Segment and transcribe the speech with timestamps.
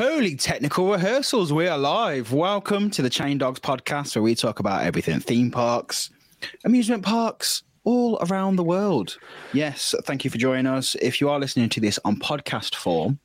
[0.00, 2.32] Holy technical rehearsals, we are live.
[2.32, 6.10] Welcome to the Chain Dogs podcast, where we talk about everything theme parks,
[6.64, 9.18] amusement parks, all around the world.
[9.52, 10.94] Yes, thank you for joining us.
[11.02, 13.18] If you are listening to this on podcast form,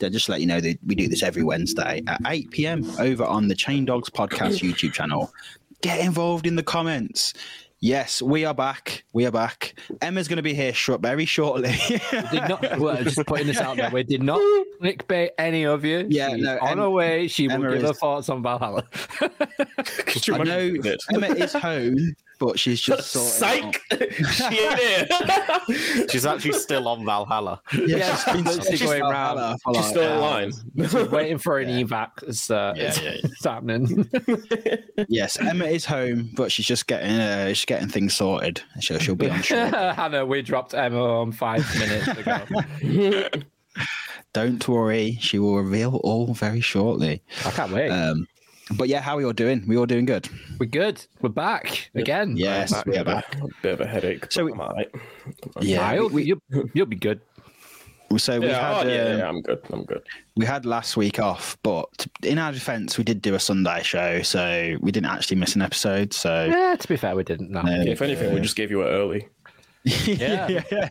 [0.00, 2.84] then just to let you know that we do this every Wednesday at 8 p.m.
[2.98, 5.32] over on the Chain Dogs podcast YouTube channel.
[5.80, 7.32] Get involved in the comments.
[7.80, 9.02] Yes, we are back.
[9.12, 9.74] We are back.
[10.02, 11.74] Emma's going to be here short, very shortly.
[12.30, 12.78] did not.
[12.78, 14.38] Well, just putting this out there, we did not
[14.80, 16.06] clickbait any of you.
[16.08, 17.26] Yeah, She's no, on Em- her way.
[17.26, 18.84] She Emma will give is- her thoughts on Valhalla.
[19.20, 20.74] I know
[21.12, 23.74] Emma is home, but she's just sorting out.
[23.90, 24.12] Psych!
[24.32, 26.06] she ain't here.
[26.10, 27.62] She's actually still on Valhalla.
[27.72, 29.38] Yeah, Yeah, she's been she's she's going going round.
[29.38, 29.60] round.
[29.66, 31.10] She's like still in hours.
[31.10, 32.10] waiting for an evac.
[32.26, 33.18] It's, uh, Yeah, it's, yeah, yeah.
[33.24, 34.10] it's happening.
[35.08, 38.60] Yes, Emma is home, but she's just getting uh, she's getting things sorted.
[38.80, 39.66] So she'll be on shore.
[39.66, 43.28] Hannah, we dropped Emma on five minutes ago.
[44.34, 47.22] Don't worry, she will reveal all very shortly.
[47.44, 47.90] I can't wait.
[47.90, 48.26] Um,
[48.76, 49.64] but yeah, how are we all doing?
[49.66, 50.28] We all doing good?
[50.58, 51.04] We're good.
[51.20, 52.36] We're back again.
[52.36, 53.36] Yes, we are back.
[53.62, 54.30] Bit of a headache.
[54.30, 54.90] So we- I'm alright.
[55.60, 56.42] Yeah, I'll- we, you'll,
[56.74, 57.20] you'll be good.
[58.10, 59.60] we, so we Yeah, had oh, yeah, um, yeah, I'm good.
[59.72, 60.02] I'm good.
[60.36, 64.22] we had last week off, but in our defence, we did do a Sunday show,
[64.22, 66.12] so we didn't actually miss an episode.
[66.12, 67.50] So Yeah, to be fair, we didn't.
[67.50, 67.62] No.
[67.64, 69.28] If anything, we just gave you it early.
[69.84, 70.48] Yeah.
[70.48, 70.88] yeah, yeah.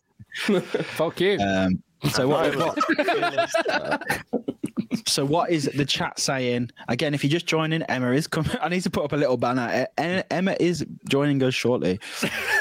[0.60, 1.38] Fuck you.
[1.40, 2.78] Um, so what, what?
[5.08, 6.72] So what is the chat saying?
[6.88, 8.52] Again, if you're just joining, Emma is coming.
[8.62, 9.88] I need to put up a little banner.
[9.98, 12.00] Emma is joining us shortly.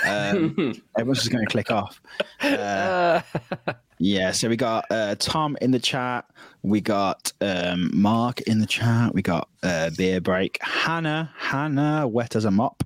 [0.06, 2.00] Um, everyone's just going to click off.
[2.40, 3.20] Uh,
[3.98, 6.24] yeah, so we got uh, Tom in the chat.
[6.62, 9.14] We got um, Mark in the chat.
[9.14, 10.58] We got uh, Beer Break.
[10.62, 12.82] Hannah, Hannah, wet as a mop.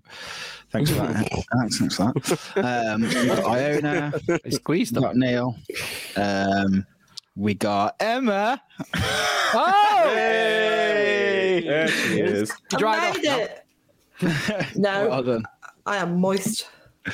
[0.71, 1.29] Thanks for that.
[1.61, 2.87] Thanks, thanks for that.
[2.93, 4.13] Um, we got Iona.
[4.45, 5.57] I squeezed We got Neil.
[6.17, 6.85] Um,
[7.37, 8.61] we got Emma.
[9.57, 10.11] Oh!
[10.15, 12.53] There she is.
[12.73, 13.39] You dried I off made now?
[13.39, 14.67] it.
[14.77, 15.45] No, Well done.
[15.87, 16.69] I am moist.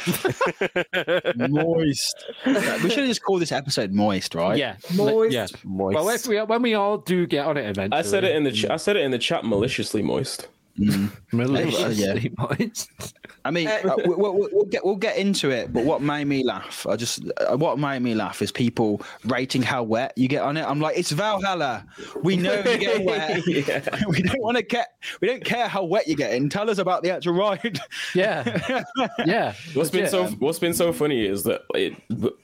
[1.36, 2.24] Moist.
[2.46, 4.56] we should have just called this episode Moist, right?
[4.56, 4.76] Yeah.
[4.94, 5.34] Moist.
[5.34, 5.46] Yeah.
[5.64, 5.94] moist.
[5.96, 7.98] Well, if we, when we all do get on it eventually.
[7.98, 10.48] I said it in the ch- I said it in the chat maliciously moist.
[11.32, 12.90] Maliciously moist.
[13.44, 15.72] I mean, Uh, uh, we- we'll, we'll, we'll get we'll get into it.
[15.72, 16.86] But what made me laugh?
[16.86, 20.56] I just uh, what made me laugh is people rating how wet you get on
[20.56, 20.62] it.
[20.64, 21.86] I'm like, it's Valhalla.
[22.22, 23.46] We know you get wet.
[23.46, 24.02] yeah.
[24.08, 24.88] we don't want to get.
[25.20, 26.48] We don't care how wet you're getting.
[26.48, 27.78] Tell us about the actual ride.
[28.14, 28.82] Yeah.
[29.24, 29.54] Yeah.
[29.74, 31.94] What's been so What's been so funny is that it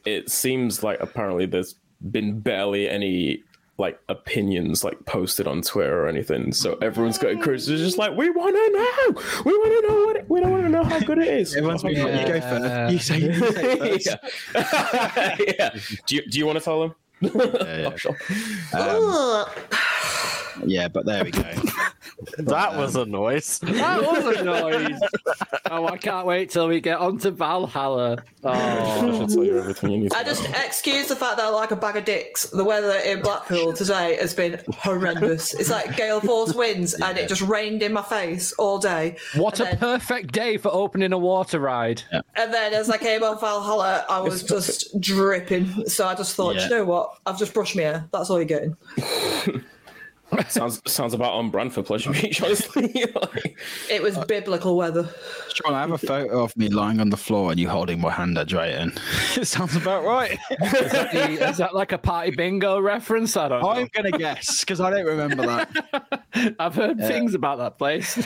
[0.05, 1.75] it seems like apparently there's
[2.11, 3.43] been barely any
[3.79, 6.53] like opinions like posted on Twitter or anything.
[6.53, 9.23] So everyone's got cruises It's just like we want to know.
[9.45, 11.55] We want to know what it, we don't want to know how good it is.
[11.55, 12.93] Everyone's been like, you go first.
[12.93, 14.07] You say, you say first.
[14.55, 15.37] yeah.
[15.59, 15.71] yeah.
[16.07, 16.95] Do you Do you want to tell them?
[17.21, 17.31] yeah.
[17.93, 18.17] Oh, sure.
[18.73, 19.49] Um, Ugh.
[20.65, 21.43] Yeah, but there we go.
[22.39, 23.59] that was a noise.
[23.61, 24.99] That was a noise.
[25.71, 28.19] oh, I can't wait till we get onto Valhalla.
[28.45, 29.19] Oh, I Oh.
[29.21, 30.29] should tell you everything you need to I know.
[30.31, 32.45] just excuse the fact that I like a bag of dicks.
[32.51, 35.53] The weather in Blackpool today has been horrendous.
[35.55, 39.17] It's like gale force winds, and it just rained in my face all day.
[39.35, 42.03] What And a then- perfect day for opening a water ride.
[42.35, 45.89] And then as I came on Valhalla, I was just dripping.
[45.89, 46.65] So I just thought, Yeah.
[46.65, 47.19] you know what?
[47.27, 48.09] I've just brushed my hair.
[48.13, 48.77] That's all you're getting.
[50.49, 52.93] sounds sounds about on brand for Pleasure Beach, honestly.
[53.15, 53.57] Like-
[53.91, 55.09] It was biblical weather.
[55.55, 58.11] Sean, I have a photo of me lying on the floor and you holding my
[58.11, 58.93] hand at Drayton.
[59.37, 60.33] it sounds about right.
[60.51, 63.37] Is that, the- is that like a party bingo reference?
[63.37, 63.69] I don't know.
[63.71, 66.55] I'm gonna guess because I don't remember that.
[66.59, 68.23] I've heard things about that place.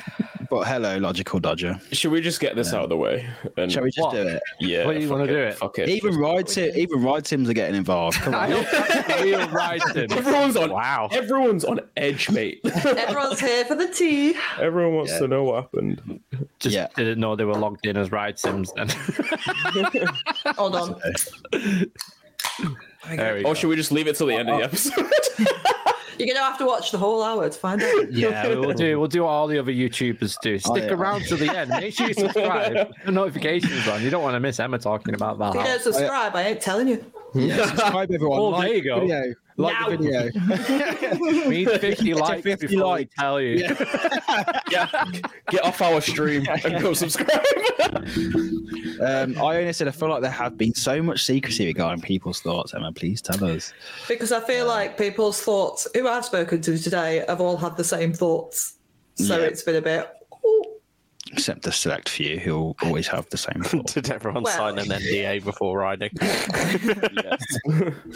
[0.51, 1.81] But hello, logical dodger.
[1.93, 3.29] Should we just get this out of the way?
[3.57, 4.15] And Shall we just What?
[4.15, 4.43] do it?
[4.59, 4.85] Yeah.
[4.85, 5.55] What do you wanna do it?
[5.55, 5.89] Fuck it.
[5.89, 8.17] Even Just- ride sim, even ride sims are getting involved.
[8.19, 8.51] Come on.
[8.51, 10.11] hope that's a real ride sim.
[10.11, 10.71] Everyone's on.
[10.73, 11.09] Wow.
[11.13, 12.61] Everyone's on edge, mate.
[12.85, 14.35] Everyone's here for the tea.
[14.61, 16.21] Everyone wants to know what happened.
[16.59, 16.89] Just Yeah.
[16.97, 18.89] didn't know they were logged in as ride sims then.
[20.57, 21.01] Hold on.
[23.15, 23.55] there we Or go.
[23.55, 25.07] should we just leave it till the end of the episode?
[26.19, 28.13] You're gonna have to watch the whole hour to find out.
[28.13, 28.99] Yeah, we'll do.
[28.99, 30.57] We'll do what all the other YouTubers do.
[30.67, 30.95] Oh, Stick yeah.
[30.95, 31.71] around to the end.
[31.71, 32.93] Make sure you subscribe.
[33.07, 34.03] The notifications on.
[34.03, 35.67] You don't want to miss Emma talking about If you that.
[35.67, 37.03] don't oh, subscribe, I ain't telling you.
[37.35, 38.39] Yeah, subscribe everyone.
[38.39, 39.01] Oh, like there you go.
[39.01, 39.35] video.
[39.61, 39.89] Like Now.
[39.91, 41.19] the video.
[41.49, 43.57] We need 50 likes 50 before we tell you.
[44.71, 45.05] yeah.
[45.51, 47.45] Get off our stream and go subscribe.
[49.01, 52.41] Um, I only said I feel like there have been so much secrecy regarding people's
[52.43, 52.75] thoughts.
[52.75, 53.73] Emma, please tell us.
[54.09, 57.85] Because I feel like people's thoughts, who I've spoken to today, have all had the
[57.85, 58.75] same thoughts.
[59.15, 59.45] So Yeah.
[59.47, 60.07] it's been a bit.
[60.45, 60.65] ooh.
[61.33, 63.95] Except the select few who'll always have the same thoughts.
[63.95, 66.11] Did everyone Well- sign an NDA before riding?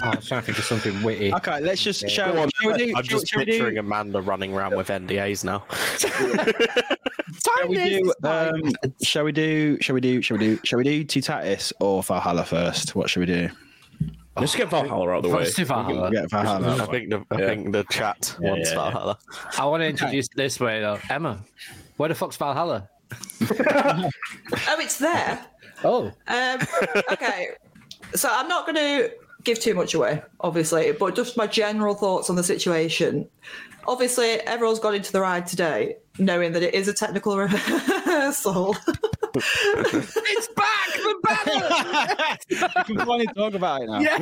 [0.02, 1.32] Oh, I was trying to think of something witty.
[1.34, 2.84] Okay, let's just shall, we- shall we do?
[2.96, 3.80] I'm shall, just shall we picturing do?
[3.80, 5.64] Amanda running around with NDAs now.
[5.98, 8.12] Shall we do?
[8.22, 8.62] Um,
[9.02, 9.78] shall we do?
[9.80, 10.20] Shall we do?
[10.22, 10.58] Shall we do?
[10.64, 12.94] Shall we do Toutatis or Valhalla first?
[12.94, 13.48] What should we do?
[14.36, 15.44] Let's get Valhalla out of the way.
[15.44, 16.10] Let's do Valhalla.
[16.10, 16.82] Get Valhalla.
[16.82, 17.46] I think the I Yeah.
[17.46, 18.90] think the chat wants yeah, yeah.
[18.90, 19.18] Valhalla.
[19.58, 20.98] I want to introduce this way though.
[21.08, 21.40] Emma,
[21.96, 22.88] where the fuck's Valhalla?
[24.66, 25.44] Oh, it's there.
[25.82, 26.60] Oh, Um,
[27.12, 27.48] okay.
[28.14, 29.10] So I'm not going to
[29.42, 33.28] give too much away, obviously, but just my general thoughts on the situation.
[33.86, 38.76] Obviously, everyone's gone into the ride today knowing that it is a technical rehearsal.
[39.34, 42.68] it's back the banner.
[42.88, 43.98] we can finally talk about it now.
[44.00, 44.18] Yeah.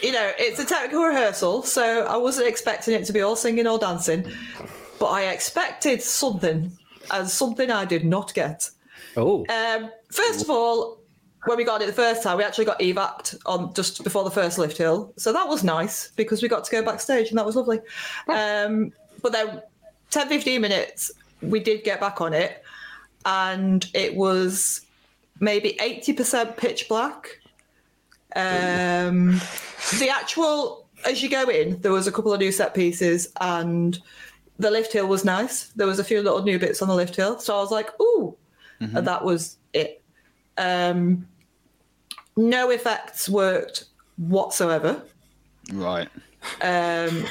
[0.00, 3.66] you know, it's a technical rehearsal, so I wasn't expecting it to be all singing
[3.66, 4.30] or dancing,
[4.98, 6.70] but I expected something,
[7.12, 8.70] and something I did not get.
[9.16, 10.98] Oh, Um, first of all,
[11.44, 14.30] when we got it the first time, we actually got evac'd on just before the
[14.30, 17.46] first lift hill, so that was nice because we got to go backstage and that
[17.46, 17.80] was lovely.
[18.28, 18.92] Um,
[19.22, 19.62] but then
[20.10, 21.10] 10, 15 minutes,
[21.40, 22.62] we did get back on it,
[23.24, 24.82] and it was
[25.40, 27.38] maybe 80% pitch black.
[28.36, 29.40] Um,
[29.98, 33.98] the actual, as you go in, there was a couple of new set pieces, and
[34.60, 35.68] the lift hill was nice.
[35.76, 37.88] There was a few little new bits on the lift hill, so I was like,
[38.00, 38.36] "Ooh,"
[38.80, 40.02] and that was it.
[40.58, 41.26] Um,
[42.36, 43.84] no effects worked
[44.16, 45.02] whatsoever.
[45.72, 46.08] Right.
[46.62, 47.24] Um,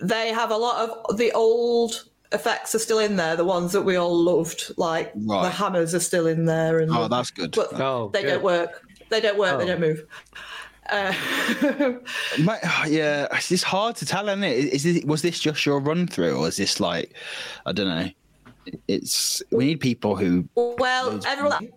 [0.00, 3.82] they have a lot of the old effects are still in there, the ones that
[3.82, 7.52] we all loved, like the hammers are still in there, and Oh, that's good.
[7.56, 8.28] but Oh, they good.
[8.34, 8.82] don't work.
[9.08, 9.58] They don't work.
[9.58, 9.68] They Oh.
[9.68, 10.04] don't move.
[10.90, 11.12] Uh,
[12.38, 12.58] Mate,
[12.88, 14.56] yeah, it's just hard to tell, isn't it?
[14.56, 17.14] Is this, was this just your run through, or is this like,
[17.66, 18.08] I don't know?
[18.88, 20.48] It's we need people who.
[20.54, 21.70] well, everyone.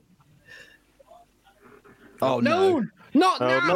[2.22, 2.86] Oh no!
[3.14, 3.70] not Oh, now.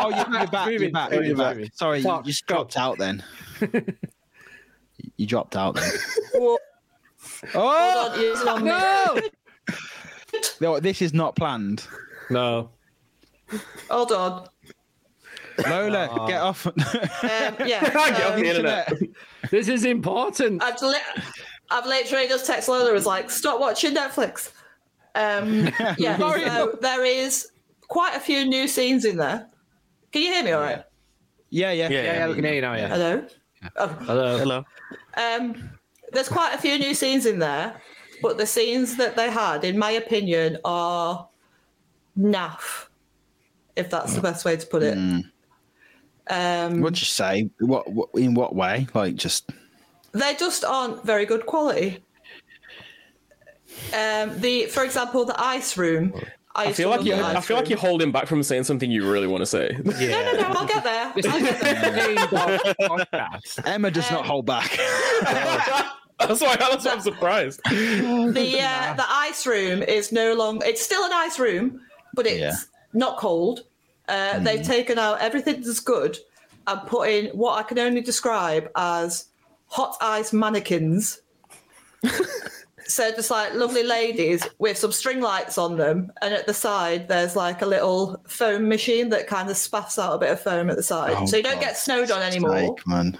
[0.00, 0.70] Oh, you're, you're back.
[0.70, 1.12] You're back.
[1.12, 1.56] You're back.
[1.56, 1.70] moving.
[1.74, 3.22] Sorry, you just dropped out then.
[5.16, 5.90] you dropped out then.
[6.34, 6.58] Oh
[7.54, 8.64] on, on.
[8.64, 9.20] No.
[10.64, 10.80] No!
[10.80, 11.86] This is not planned.
[12.30, 12.70] No.
[13.90, 14.48] Hold on.
[15.68, 16.66] Lola, get off.
[16.66, 16.74] Um,
[17.22, 17.54] yeah.
[17.82, 18.92] Get off the internet.
[19.50, 20.62] This is important.
[20.62, 21.22] I've, li-
[21.70, 24.50] I've literally just texted Lola was like, stop watching Netflix.
[25.14, 27.52] Um, yeah, so there is
[27.86, 29.48] quite a few new scenes in there.
[30.10, 30.82] Can you hear me all right?
[31.50, 32.74] yeah, yeah, Yeah, yeah, yeah, we can hear you now.
[32.74, 32.88] Yeah.
[32.88, 33.26] Hello?
[33.76, 34.38] Oh, Hello.
[34.38, 34.64] Hello.
[35.16, 35.70] um,
[36.12, 37.80] there's quite a few new scenes in there,
[38.22, 41.28] but the scenes that they had, in my opinion, are
[42.18, 42.86] naff,
[43.76, 44.96] if that's the best way to put it.
[46.28, 47.50] Um, What'd you say?
[47.60, 48.08] What, what?
[48.14, 48.86] In what way?
[48.94, 49.50] Like just.
[50.12, 51.98] they just aren't very good quality.
[53.92, 56.14] Um, the, for example, the ice room.
[56.54, 57.14] I, I feel like you.
[57.14, 59.76] I feel like you're holding back from saying something you really want to say.
[59.98, 60.22] Yeah.
[60.22, 60.60] No, no, no.
[60.60, 61.06] I'll get there.
[61.06, 61.90] I'll get there.
[61.90, 62.60] the main dog
[63.10, 63.66] podcast.
[63.66, 64.78] Emma does not Um, hold back.
[66.18, 66.56] that's why.
[66.56, 67.60] That's why I'm surprised.
[67.70, 70.64] The uh, the ice room is no longer.
[70.66, 71.80] It's still an ice room,
[72.14, 72.54] but it's Yeah.
[72.92, 73.64] not cold.
[74.08, 76.18] Uh, They've taken out everything that's good
[76.66, 79.26] and put in what I can only describe as
[79.66, 81.20] hot ice mannequins.
[82.86, 87.08] so just like lovely ladies with some string lights on them, and at the side
[87.08, 90.68] there's like a little foam machine that kind of spaffs out a bit of foam
[90.70, 91.62] at the side, Oh, so you don't God.
[91.62, 92.58] get snowed on anymore.
[92.76, 93.18] Sake, man.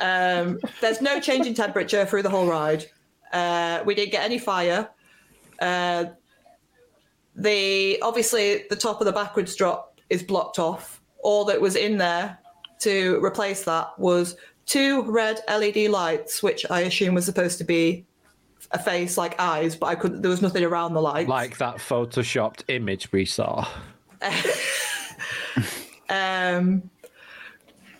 [0.00, 2.86] Um, there's no change in temperature through the whole ride.
[3.32, 4.88] Uh, we didn't get any fire.
[5.60, 6.06] Uh,
[7.34, 11.00] the obviously the top of the backwards drop is blocked off.
[11.22, 12.38] All that was in there
[12.80, 14.36] to replace that was
[14.66, 18.06] two red LED lights, which I assume was supposed to be
[18.70, 20.22] a face like eyes, but I couldn't.
[20.22, 21.28] There was nothing around the lights.
[21.28, 23.66] Like that photoshopped image we saw.
[26.08, 26.90] um,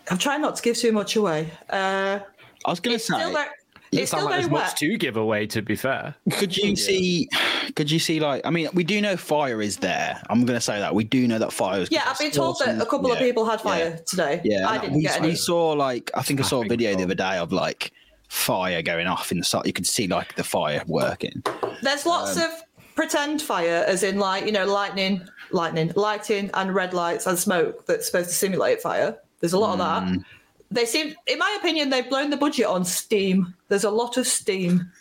[0.09, 1.51] I'm trying not to give too much away.
[1.69, 2.19] Uh,
[2.65, 3.47] I was going to say, still very,
[3.91, 4.63] it's sounds still like very there's wet.
[4.63, 5.47] much to give away.
[5.47, 7.29] To be fair, could you see?
[7.75, 8.19] Could you see?
[8.19, 10.21] Like, I mean, we do know fire is there.
[10.29, 11.91] I'm going to say that we do know that fire is.
[11.91, 13.97] Yeah, I've been told that a couple of people had fire yeah.
[14.05, 14.41] today.
[14.43, 16.95] Yeah, I didn't we, get we saw like I think I saw a think video
[16.95, 17.91] the other day of like
[18.27, 19.65] fire going off in the side.
[19.65, 21.43] You could see like the fire working.
[21.81, 22.51] There's lots Um, of
[22.95, 27.85] pretend fire, as in like you know lightning, lightning, lighting, and red lights and smoke
[27.85, 29.17] that's supposed to simulate fire.
[29.39, 30.15] There's a lot of Mm.
[30.17, 30.25] that.
[30.71, 33.53] They seem, in my opinion, they've blown the budget on steam.
[33.69, 34.91] There's a lot of steam.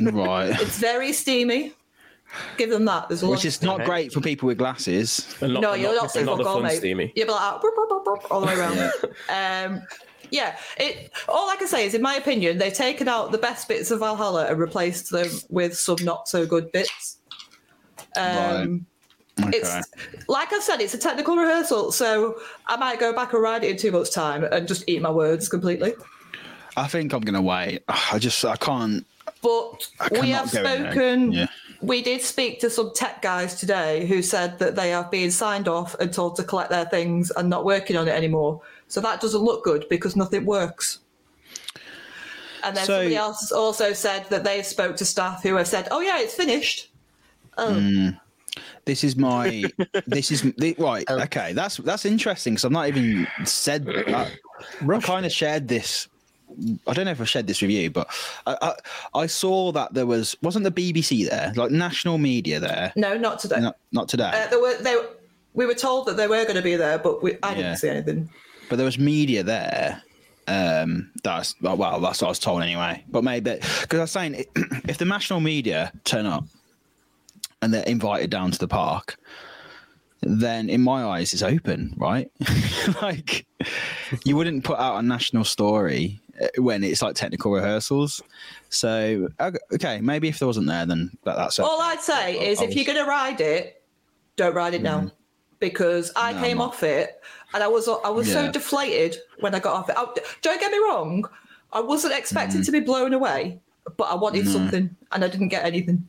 [0.00, 0.50] right.
[0.60, 1.72] It's very steamy.
[2.56, 3.08] Give them that.
[3.08, 3.32] There's a lot.
[3.36, 5.34] Which is not great for people with glasses.
[5.40, 6.78] And not, no, and you're not, not seeing fuck the all, fun mate.
[6.78, 7.12] steamy.
[7.16, 8.78] You'll be like ah, burp, burp, burp, burp, all the way around.
[9.28, 9.82] um,
[10.30, 11.12] yeah, it.
[11.28, 14.00] All I can say is, in my opinion, they've taken out the best bits of
[14.00, 17.18] Valhalla and replaced them with some not so good bits.
[18.16, 18.86] Um,
[19.38, 19.58] Okay.
[19.58, 19.88] It's
[20.28, 23.70] like I said, it's a technical rehearsal, so I might go back and ride it
[23.70, 25.94] in two months' time and just eat my words completely.
[26.76, 27.82] I think I'm gonna wait.
[27.88, 29.06] I just I can't.
[29.42, 30.92] But I we have go in there.
[30.92, 31.32] spoken.
[31.32, 31.46] Yeah.
[31.82, 35.68] We did speak to some tech guys today who said that they have been signed
[35.68, 38.62] off and told to collect their things and not working on it anymore.
[38.88, 41.00] So that doesn't look good because nothing works.
[42.64, 45.88] And then So- somebody else also said that they spoke to staff who have said,
[45.90, 46.88] "Oh yeah, it's finished."
[47.58, 48.08] Oh, hmm.
[48.86, 49.64] This is my.
[50.06, 51.04] this is the, right.
[51.10, 53.86] Okay, that's that's interesting because I've not even said.
[53.88, 54.30] I,
[54.88, 56.08] I kind of shared this.
[56.86, 58.08] I don't know if I shared this with you, but
[58.46, 58.74] I, I
[59.22, 62.92] I saw that there was wasn't the BBC there, like national media there.
[62.96, 63.60] no, not today.
[63.60, 64.96] Not not today, Uh, there were they.
[65.54, 67.74] We were told that they were going to be there, but we, I didn't Yeah.
[67.76, 68.28] see anything.
[68.68, 70.02] but there was media there.
[70.48, 73.04] Um, that's well, that's what I was told anyway.
[73.08, 74.44] But maybe because I was saying
[74.88, 76.44] if the national media turn up
[77.66, 79.16] and they're invited down to the park,
[80.22, 82.30] then in my eyes it's open, right?
[83.02, 83.44] like
[84.24, 88.22] you wouldn't put out a national story uh, when it's like technical rehearsals.
[88.68, 89.28] So
[89.72, 92.76] okay, maybe if there wasn't there, then that, that's All I'd say is, I if
[92.76, 93.82] you're going to ride it,
[94.36, 95.10] don't ride it now,
[95.58, 97.20] because I No, came off it
[97.52, 99.96] and I was I was so deflated when I got off it.
[99.98, 100.06] I,
[100.40, 101.28] don't get me wrong,
[101.72, 103.58] I wasn't expecting to be blown away,
[103.96, 106.08] but I wanted something and I didn't get anything.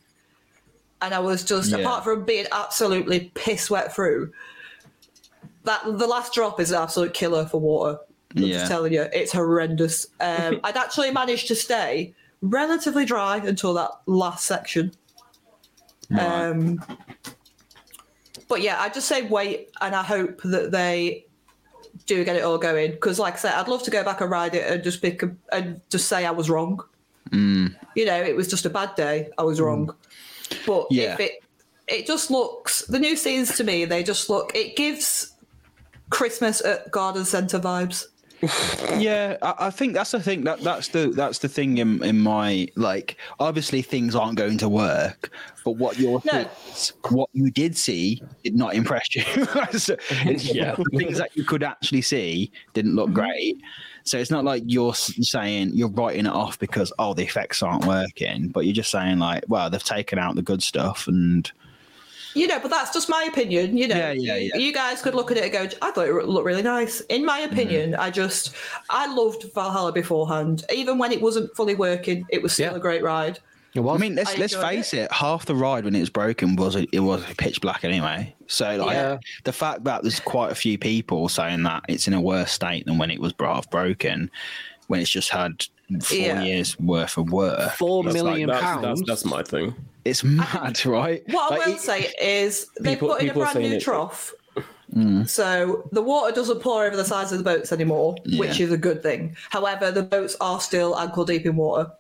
[1.02, 1.78] And I was just, Yeah.
[1.78, 4.32] apart from being absolutely piss wet through,
[5.64, 8.00] that the last drop is an absolute killer for water.
[8.36, 8.58] I'm Yeah.
[8.60, 10.08] just telling you, it's horrendous.
[10.20, 14.92] Um, I'd actually managed to stay relatively dry until that last section.
[16.18, 16.84] Um,
[18.48, 21.26] but yeah, I just say wait, and I hope that they
[22.06, 22.92] do get it all going.
[22.92, 25.22] Because, like I said, I'd love to go back and ride it and just pick
[25.24, 26.82] a, and just say I was wrong.
[27.32, 27.76] Mm.
[27.96, 29.30] You know, it was just a bad day.
[29.38, 29.94] I was wrong.
[30.66, 31.14] But Yeah.
[31.14, 31.32] if it
[31.88, 34.52] it just looks the new scenes to me, they just look.
[34.56, 35.34] It gives
[36.10, 38.06] Christmas at Garden Centre vibes.
[38.98, 40.44] Yeah, I, I think that's the thing.
[40.44, 43.18] That that's the that's the thing in in my like.
[43.40, 45.32] Obviously, things aren't going to work,
[45.66, 46.46] but what you're No.
[47.10, 49.24] what you did see did not impress you.
[49.78, 50.76] So Yeah.
[50.76, 53.20] the things that you could actually see didn't look mm-hmm.
[53.20, 53.62] great.
[54.08, 57.86] So it's not like you're saying you're writing it off because oh the effects aren't
[57.86, 61.52] working, but you're just saying like, well they've taken out the good stuff and
[62.34, 63.76] You know, but that's just my opinion.
[63.78, 64.60] You know, Yeah, yeah, you- yeah.
[64.60, 67.02] you guys could look at it and go, I thought it looked really nice.
[67.10, 68.02] In my opinion, Mm-hmm.
[68.02, 68.54] I just,
[68.92, 70.64] I loved Valhalla beforehand.
[70.72, 73.40] Even when it wasn't fully working, it was still a great ride.
[73.74, 73.98] It was.
[73.98, 75.12] I mean, let's I let's face it.
[75.12, 78.34] Half the ride when it was broken was it was pitch black anyway.
[78.48, 79.18] So like Yeah.
[79.44, 82.86] the fact that there's quite a few people saying that it's in a worse state
[82.86, 84.32] than when it was half broken,
[84.88, 85.66] when it's just had
[86.02, 86.42] four Yeah.
[86.42, 87.72] years worth of work.
[87.74, 89.00] Four That's million like, that's, pounds.
[89.02, 89.76] That's, that's my thing.
[90.06, 91.22] It's mad, right?
[91.30, 94.34] What I will it- say is they People- put in a brand new it- trough.
[94.96, 95.28] Mm.
[95.28, 98.78] So the water doesn't pour over the sides of the boats anymore, which is a
[98.78, 99.36] good thing.
[99.50, 101.92] However, the boats are still ankle deep in water.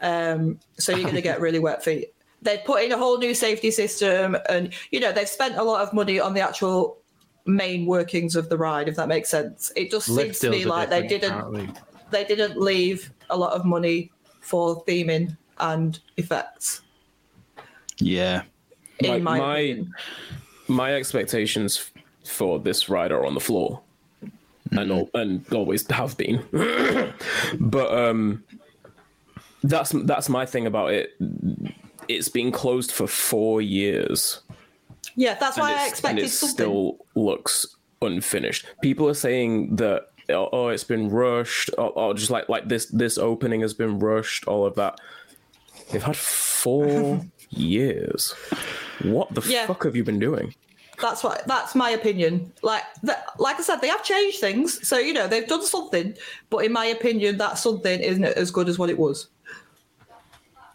[0.00, 2.12] Um, so you're going to get really wet feet.
[2.42, 5.80] They've put in a whole new safety system, and you know they've spent a lot
[5.82, 6.98] of money on the actual
[7.46, 8.88] main workings of the ride.
[8.88, 11.68] If that makes sense, it just Lift seems to me like they didn't apparently.
[12.10, 16.82] they didn't leave a lot of money for theming and effects.
[17.98, 18.42] yeah,
[19.00, 19.84] In Like, my, my-
[20.68, 21.90] my expectations
[22.24, 23.80] for this ride are on the floor
[24.72, 26.44] and al- and always have been
[27.58, 28.44] but um
[29.62, 31.14] that's that's my thing about it
[32.08, 34.40] it's been closed for four years
[35.16, 36.54] yeah, that's why I it's- and it something.
[36.54, 37.66] still looks
[38.02, 42.68] unfinished people are saying that oh, oh, it's been rushed or, or just like like
[42.68, 45.00] this this opening has been rushed all of that
[45.90, 48.32] they've had four years
[49.02, 49.66] what the Yeah.
[49.66, 50.54] fuck have you been doing
[51.00, 51.46] That's what.
[51.46, 52.52] That's my opinion.
[52.62, 54.82] Like, that, like I said, they have changed things.
[54.86, 56.16] So you know they've done something,
[56.50, 59.28] but in my opinion, that something isn't as good as what it was.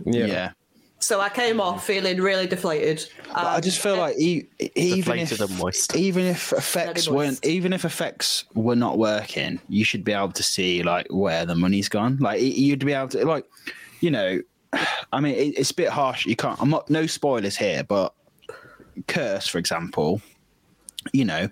[0.06, 0.52] Yeah.
[1.00, 3.06] So I came off feeling really deflated.
[3.28, 5.98] But I just feel um, like e- even if moist.
[5.98, 10.44] even if effects weren't even if effects were not working, you should be able to
[10.44, 12.18] see like where the money's gone.
[12.20, 13.46] Like you'd be able to like,
[14.00, 14.42] you know,
[15.12, 16.26] I mean it, it's a bit harsh.
[16.26, 16.62] You can't.
[16.62, 18.14] I'm not no spoilers here, but
[19.08, 20.22] Curse, for example,
[21.12, 21.50] you know,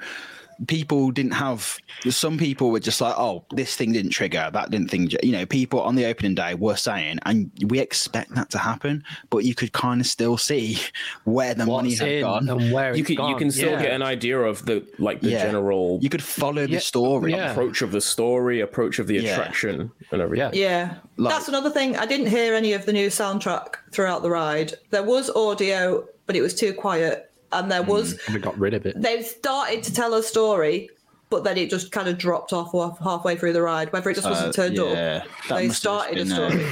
[0.67, 1.77] people didn't have.
[2.09, 4.49] Some people were just like, "Oh, this thing didn't trigger.
[4.53, 8.33] That didn't thing." You know, people on the opening day were saying, and we expect
[8.35, 10.77] that to happen, but you could kind of still see
[11.23, 12.49] where the money What's had gone.
[12.49, 13.81] and where You it's can you can still Yeah.
[13.81, 15.43] get an idea of the like the Yeah.
[15.45, 17.31] general You could follow the Yeah, story.
[17.31, 17.51] yeah.
[17.51, 19.31] approach of the story, approach of the Yeah.
[19.33, 20.51] attraction, and everything.
[20.53, 20.61] Yeah.
[20.61, 21.97] Yeah, Like- that's another thing.
[21.97, 24.73] I didn't hear any of the new soundtrack throughout the ride.
[24.91, 28.85] There was audio, but it was too quiet, and there was We got rid of
[28.85, 29.01] it.
[29.01, 30.89] they started to tell a story,
[31.29, 33.91] but then it just kind of dropped off halfway through the ride.
[33.93, 34.91] Whether it just wasn't turned Uh, yeah,
[35.23, 36.65] up, that they must have started a been, uh, story.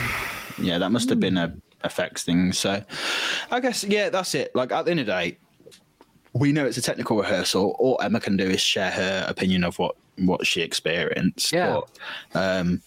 [0.67, 1.53] Yeah, that must have been a
[1.85, 2.51] effects thing.
[2.51, 2.83] So,
[3.51, 4.53] I guess yeah, that's it.
[4.55, 5.37] Like at the end of the day,
[6.33, 7.75] we know it's a technical rehearsal.
[7.79, 11.51] All Emma can do is share her opinion of what what she experienced.
[11.53, 11.79] Yeah.
[12.33, 12.81] But, um,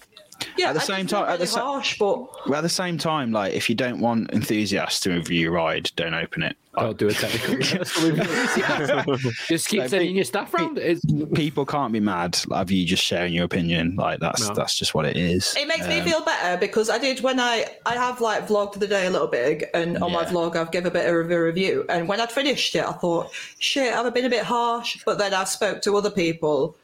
[0.56, 2.62] yeah, at the I same did feel time- at the sa- harsh, but well, at
[2.62, 6.42] the same time, like if you don't want enthusiasts to review your ride, don't open
[6.42, 6.56] it.
[6.74, 7.54] Don't do a technical
[8.10, 9.16] rehearsal.
[9.48, 10.78] Just keep So sending pe- your staff round.
[10.78, 11.02] It's,
[11.34, 13.96] People can't be mad of you just sharing your opinion.
[13.96, 14.54] Like that's No.
[14.54, 15.54] that's just what it is.
[15.58, 18.78] it makes me Um, feel better because I did when I I have like vlogged
[18.78, 21.42] the day a little bit, and on my vlog I've given a bit of a
[21.42, 21.84] review.
[21.90, 25.02] And when I'd finished it, I thought, shit, I've been a bit harsh.
[25.04, 26.74] But then I spoke to other people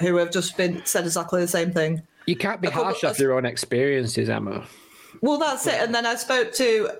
[0.00, 2.02] who have just been said exactly the same thing.
[2.26, 4.64] You can't be harsh off your own experiences, Emma.
[5.20, 5.74] Well, that's it.
[5.74, 6.90] And then I spoke to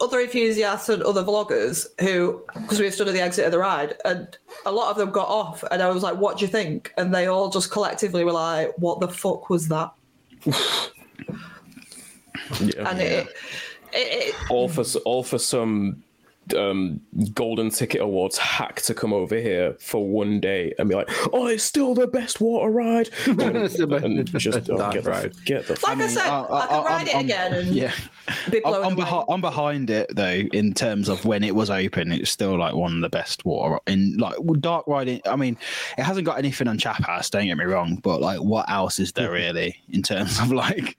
[0.00, 3.96] other enthusiasts and other vloggers who, because we stood at the exit of the ride,
[4.04, 6.92] and a lot of them got off, and I was like, "What do you think?"
[6.96, 9.92] And they all just collectively were like, "What the fuck was that?"
[12.60, 12.90] Yeah.
[12.90, 13.28] And it,
[13.92, 16.02] it, it, all for all for some
[16.54, 17.00] um
[17.34, 21.46] golden ticket awards hack to come over here for one day and be like oh
[21.48, 25.10] it's still the best water ride It's the best- and just oh, Dark get, the,
[25.10, 25.44] ride.
[25.44, 27.92] get the like I, said, uh, I can uh, ride it I'm- again and Yeah.
[28.50, 28.94] be I'm, away.
[29.04, 32.12] behi- I'm behind it though in terms of when it was open.
[32.12, 35.20] It's still like one of the best water in like dark riding.
[35.26, 35.56] I mean,
[35.98, 37.28] it hasn't got anything on Chap House.
[37.30, 40.96] Don't get me wrong, but like, what else is there really in terms of like?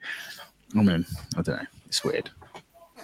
[0.76, 1.66] I mean, I don't know.
[1.86, 2.28] It's weird.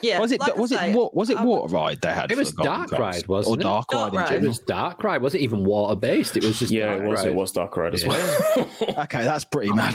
[0.04, 2.30] Yeah, Was it like was say, it wa- was it I'm- water ride they had?
[2.30, 3.00] It was Dark Globes?
[3.00, 3.62] Ride, wasn't or it?
[3.62, 4.44] dark, Dark ride in Ride.
[4.44, 5.22] It was dark ride.
[5.22, 6.36] Was it even water based.
[6.36, 7.28] It was just yeah dark it was ride.
[7.28, 9.94] it was dark ride as well Okay, that's pretty mad.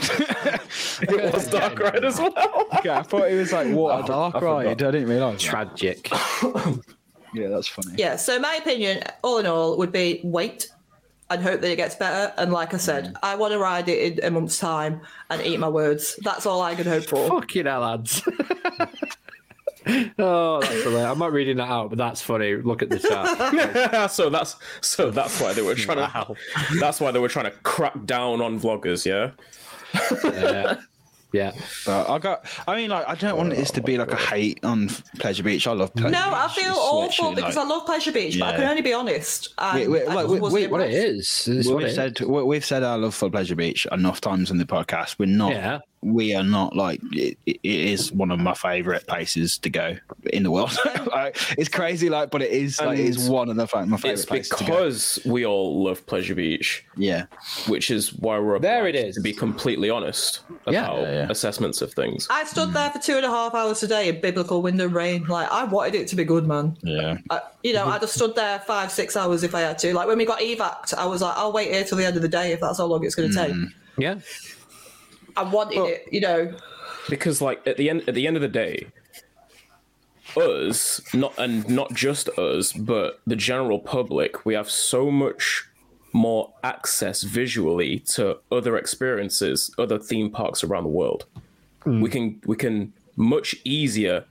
[1.02, 2.34] it was dark ride as well
[2.78, 4.52] okay, I thought it was like water dark I forgot.
[4.56, 4.66] ride.
[4.68, 5.42] I didn't realize.
[5.42, 6.10] tragic.
[7.32, 7.94] Yeah, that's funny.
[7.96, 10.66] Yeah, so my opinion, all in all, would be wait
[11.30, 12.34] and hope that it gets better.
[12.36, 13.16] And like I said, Mm.
[13.22, 16.18] I want to ride it in a month's time and eat my words.
[16.24, 17.28] That's all I can hope for.
[17.28, 18.22] Fucking hell, lads.
[20.18, 21.10] oh, that's hilarious.
[21.10, 22.56] I'm not reading that out, but that's funny.
[22.56, 24.10] Look at the chat.
[24.10, 26.34] so that's so that's why they were trying to
[26.78, 29.30] that's why they were trying to crack down on vloggers yeah
[30.24, 30.76] yeah.
[31.32, 31.52] Yeah.
[31.86, 32.46] But I got.
[32.66, 34.88] I mean, like, I don't want this to be like a hate on
[35.18, 35.66] Pleasure Beach.
[35.66, 36.18] I love Pleasure Beach.
[36.18, 36.34] No, Beach.
[36.34, 38.92] I feel awful literally, because like- I love Pleasure Beach, but I can only be
[38.92, 39.54] honest.
[39.74, 41.48] Wait, wait, I like, just wait, wait, What it impressed.
[41.48, 41.66] is.
[41.66, 41.94] is we've it is.
[41.94, 45.16] said we- we've said our love for Pleasure Beach enough times in the podcast.
[45.18, 45.52] We're not.
[45.52, 45.78] Yeah.
[46.02, 49.96] We are not like it, it is one of my favorite places to go
[50.32, 50.76] in the world.
[51.06, 53.96] like, it's crazy, like, but it is like it is one of the fa- my
[53.96, 54.70] favorite it's places to go.
[54.70, 57.26] because we all love pleasure beach Yeah,
[57.68, 61.00] which is why we're There It is to be completely honest about Yeah.
[61.00, 61.26] Yeah, yeah.
[61.30, 64.62] assessments of things I stood there for two and a half hours today in biblical
[64.62, 65.24] wind and rain.
[65.24, 66.76] Like I wanted it to be good, man.
[66.82, 67.18] yeah.
[67.30, 69.94] I, you know, I'd have stood there five, six hours if I had to.
[69.94, 72.22] Like when we got evac, I was like, I'll wait here till the end of
[72.22, 73.64] the day if that's how long it's going to hmm.
[73.64, 73.72] take.
[73.98, 74.14] Yeah.
[75.36, 76.54] I wanted it, you know.
[77.08, 78.86] because like at the end at the end of the day
[80.36, 85.64] us not and not just us but the general public we have so much
[86.12, 91.26] more access visually to other experiences other theme parks around the world.
[91.84, 92.02] Mm.
[92.02, 94.24] We can we can much easier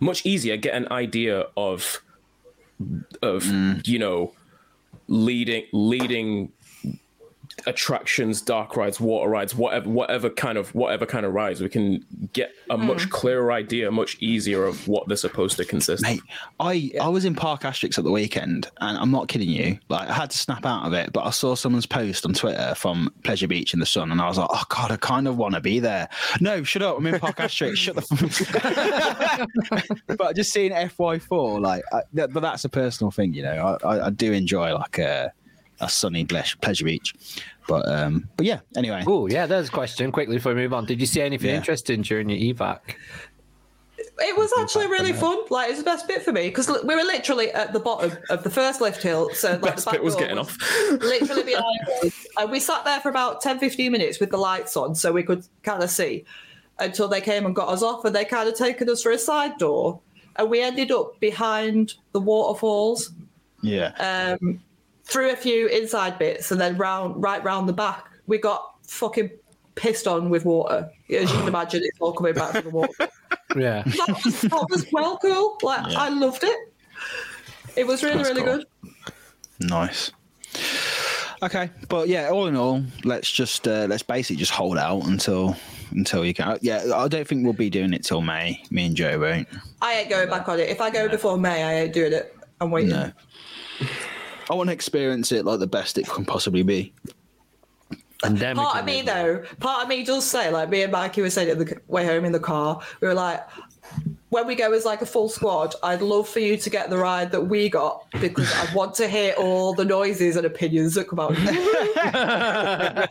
[0.00, 2.02] much easier get an idea of
[3.22, 3.86] of mm.
[3.86, 4.32] you know
[5.08, 6.52] leading leading
[7.66, 12.04] attractions, dark rides, water rides, whatever whatever kind of whatever kind of rides, we can
[12.32, 12.86] get a hmm.
[12.86, 16.04] much clearer idea, much easier of what they're supposed to consist.
[16.04, 16.10] of.
[16.10, 16.22] Mate,
[16.60, 19.78] I I was in Parc Astérix at the weekend, and I'm not kidding you.
[19.88, 22.74] Like, I had to snap out of it, but I saw someone's post on Twitter
[22.76, 25.36] from Pleasure Beach in the sun, and I was like, oh god, I kind of
[25.36, 26.08] want to be there.
[26.40, 27.76] No, shut up, I'm in Parc Astérix.
[27.76, 29.46] shut the.
[30.06, 33.78] F- but just seeing FY4, like, I, that, but that's a personal thing, you know.
[33.82, 35.32] I, I, I do enjoy like a,
[35.82, 37.14] a sunny ble- Pleasure Beach,
[37.68, 38.60] but um, but yeah.
[38.76, 40.84] Anyway, Oh, yeah, there's a question quickly before we move on.
[40.86, 41.56] Did you see anything Yeah.
[41.56, 42.80] interesting during your evac?
[44.18, 45.38] It was actually really fun.
[45.50, 48.16] Like, it was the best bit for me because we were literally at the bottom
[48.30, 49.30] of the first lift hill.
[49.34, 50.56] So, like, Best the back bit was door getting off.
[50.90, 52.26] literally behind us.
[52.38, 55.22] And we sat there for about 10, 15 minutes with the lights on so we
[55.22, 56.24] could kind of see
[56.78, 58.04] until they came and got us off.
[58.04, 60.00] And they kind of taken us through a side door.
[60.36, 63.12] And we ended up behind the waterfalls.
[63.62, 64.60] yeah, Um,
[65.04, 69.30] through a few inside bits, and then round right round the back, we got fucking
[69.74, 70.90] pissed on with water.
[71.10, 73.08] As you can imagine, it's all coming back from the water.
[73.54, 73.82] Yeah.
[73.84, 75.58] that, was, that was well cool.
[75.62, 76.00] Like Yeah.
[76.00, 76.72] I loved it.
[77.76, 78.56] It was really, That's really cool.
[78.56, 78.66] good.
[79.60, 80.10] Nice.
[81.42, 85.54] Okay, but yeah, all in all, let's just uh, let's basically just hold out until
[85.90, 86.56] until you can.
[86.62, 88.62] Yeah, I don't think we'll be doing it till May.
[88.70, 89.48] Me and Joe won't.
[89.82, 90.70] I ain't going back on it.
[90.70, 92.34] If I go before May, I ain't doing it.
[92.60, 92.90] I'm waiting.
[92.90, 93.12] No.
[94.50, 96.92] I want to experience it like the best it can possibly be.
[98.24, 100.92] And then Part of me move though, part of me does say, like me and
[100.92, 103.40] Mikey were saying it the way home in the car, we were like,
[104.32, 106.96] when we go as like a full squad, I'd love for you to get the
[106.96, 111.06] ride that we got because I want to hear all the noises and opinions that
[111.08, 111.34] come out.
[111.36, 113.06] I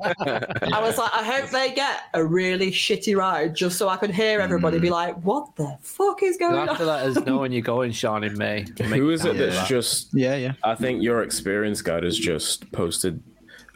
[0.82, 4.40] was like, I hope they get a really shitty ride just so I can hear
[4.42, 4.94] everybody be mm.
[4.94, 6.88] like, what the fuck is going have to on?
[6.88, 8.66] let us know when you're going, Sean, in May.
[8.80, 9.46] Who is it Yeah.
[9.46, 10.10] that's just?
[10.14, 10.54] Yeah, yeah.
[10.64, 13.22] I think your experience guide has just posted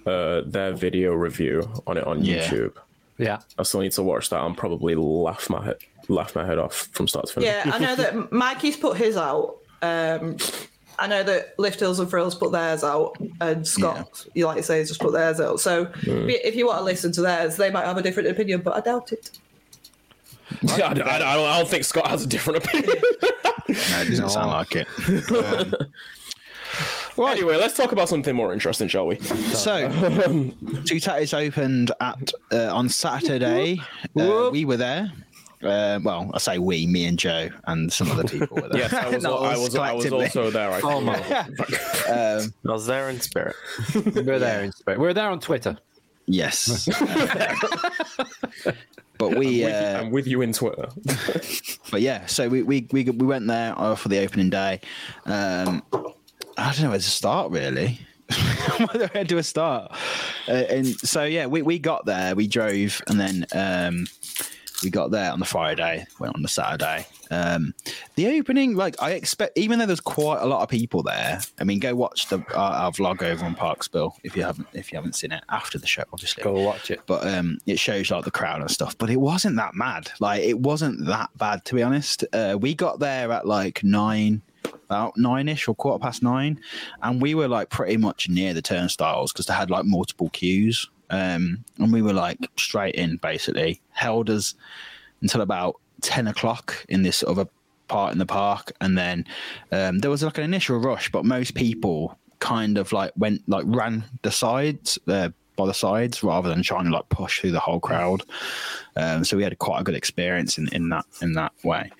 [0.05, 2.43] uh, their video review on it on Yeah.
[2.47, 2.73] YouTube.
[3.17, 3.39] Yeah.
[3.57, 5.77] I still need to watch that and probably laugh my head,
[6.09, 7.47] laugh my head off from start to finish.
[7.49, 9.55] Yeah, I know that Mikey's put his out.
[9.81, 10.37] Um,
[10.97, 14.63] I know that Lift Hills and Frills put theirs out, and Scott, you like to
[14.63, 15.59] say, has just put theirs out.
[15.59, 18.75] So if you want to listen to theirs, they might have a different opinion, but
[18.75, 19.31] I doubt it.
[20.61, 22.95] Yeah, I, don't, I, don't, I don't think Scott has a different opinion.
[23.67, 24.87] No, it doesn't sound like it.
[25.31, 25.73] Um,
[27.17, 29.15] well, anyway, let's talk about something more interesting, shall we?
[29.19, 33.81] so, Toutatis opened at uh, on Saturday.
[34.19, 35.11] Uh, we were there.
[35.63, 38.81] Uh, well, I say we, me and Joe, and some other people were there.
[38.91, 40.71] Yes, I was, Not I was, I was also there.
[40.71, 41.15] I FOMO.
[42.45, 43.55] Um, I was there in spirit.
[43.93, 44.99] We're there in spirit.
[44.99, 45.77] We're there on Twitter.
[46.27, 46.87] yes.
[49.17, 49.63] but we.
[49.63, 50.89] with, Uh, I'm with you in Twitter.
[51.89, 54.81] but yeah, so we we we, we went there uh, for the opening day.
[55.25, 55.81] Um,
[56.57, 57.99] I don't know where to start really.
[59.11, 59.91] where do I start?
[60.47, 64.07] Uh, and so yeah, we, we got there, we drove, and then um,
[64.83, 67.05] we got there on the Friday, went on the Saturday.
[67.31, 67.73] Um,
[68.15, 71.39] the opening, like I expect, even though there's quite a lot of people there.
[71.59, 74.91] I mean, go watch the our, our vlog over on Parksville if you haven't if
[74.91, 77.01] you haven't seen it after the show, obviously Go watch it.
[77.05, 78.97] but um, it shows like the crowd and stuff.
[78.97, 80.11] But it wasn't that mad.
[80.19, 82.23] Like it wasn't that bad to be honest.
[82.33, 86.59] Uh, we got there at like nine, about nine ish or quarter past nine,
[87.01, 90.89] and we were like pretty much near the turnstiles because they had like multiple queues.
[91.09, 93.81] Um, and we were like straight in basically.
[93.91, 94.55] Held us
[95.21, 97.47] until about ten o'clock in this other
[97.87, 99.25] part in the park, and then
[99.71, 103.63] um, there was like an initial rush, but most people kind of like went like
[103.67, 107.59] ran the sides uh, by the sides rather than trying to like push through the
[107.59, 108.23] whole crowd.
[108.95, 111.91] Um, so we had quite a good experience in, in that in that way.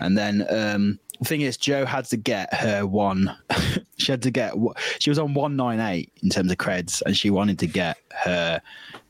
[0.00, 3.36] And then um, the thing is, Joe had to get her one.
[3.96, 4.54] she had to get.
[4.98, 7.96] She was on one nine eight in terms of creds, and she wanted to get
[8.10, 8.60] her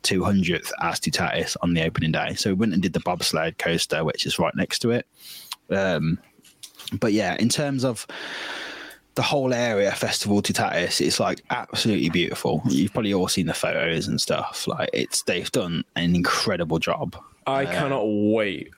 [0.03, 2.35] two hundredth as Toutatis on the opening day.
[2.35, 5.07] So we went and did the bobsled coaster, which is right next to it.
[5.71, 6.19] Um,
[7.01, 8.07] but yeah, in terms of
[9.15, 12.63] the whole area, Festival Toutatis, it's like absolutely beautiful.
[12.69, 14.67] You've probably all seen the photos and stuff.
[14.67, 17.17] Like it's they've done an incredible job.
[17.47, 18.71] I uh, cannot wait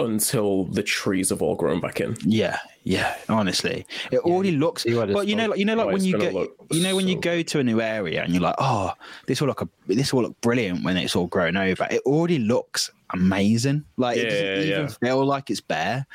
[0.00, 2.16] until the trees have all grown back in.
[2.24, 3.16] Yeah, yeah.
[3.28, 4.82] Honestly, it already looks.
[4.82, 5.50] see what it's But you know, like.
[5.50, 7.64] like, you know, like Oh, when you go, you know, when you go to a
[7.64, 8.92] new area and you're like, oh,
[9.26, 11.86] this will look a, this will look brilliant when it's all grown over.
[11.90, 13.84] It already looks amazing.
[13.96, 14.86] Like it doesn't Yeah, even yeah.
[14.88, 16.06] feel like it's bare.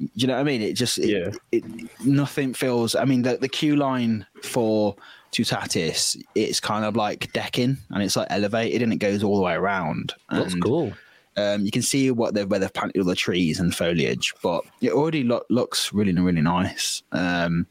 [0.00, 0.62] Do you know what I mean?
[0.62, 1.30] It just, it, Yeah.
[1.52, 1.62] it,
[2.04, 2.94] nothing feels.
[2.94, 4.96] I mean, the the queue line for
[5.30, 9.42] Toutatis, it's kind of like decking and it's like elevated and it goes all the
[9.42, 10.14] way around.
[10.30, 10.92] That's And, cool.
[11.36, 14.64] um, you can see what they've where they've planted all the trees and foliage, but
[14.80, 17.02] it already lo- looks really really nice.
[17.12, 17.66] Um,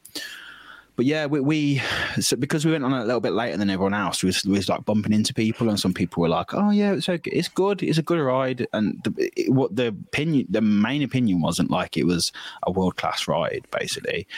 [1.00, 1.82] but yeah, we, we
[2.20, 4.44] so because we went on it a little bit later than everyone else, we was,
[4.44, 7.30] we was like bumping into people, and some people were like, "Oh yeah, it's okay,
[7.30, 11.40] it's good, it's a good ride." And the, it, what the opinion, the main opinion
[11.40, 12.32] wasn't like it was
[12.64, 14.28] a world class ride, basically.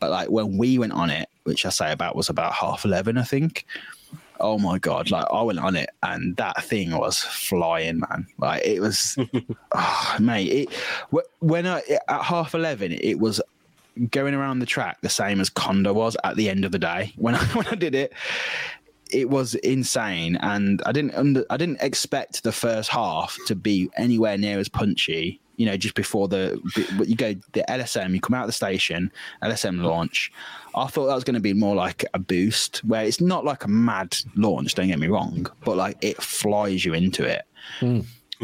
[0.00, 3.18] But like when we went on it, which I say about was about half eleven,
[3.18, 3.66] I think
[4.38, 8.62] oh my god like i went on it and that thing was flying man like
[8.66, 9.16] it was
[9.72, 13.40] oh, mate it when i at half 11 it was
[14.10, 17.12] going around the track the same as Kondaa was at the end of the day.
[17.16, 18.12] When I, when I did it
[19.10, 20.36] it was insane.
[20.36, 24.68] And i didn't under, i didn't expect the first half to be anywhere near as
[24.68, 26.60] punchy you know just before the
[27.06, 29.10] you go the lsm you come out of the station
[29.42, 30.30] lsm launch.
[30.74, 33.64] I thought that was going to be more like a boost where it's not like
[33.64, 37.44] a mad launch don't get me wrong but like it flies you into it.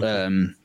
[0.03, 0.57] Um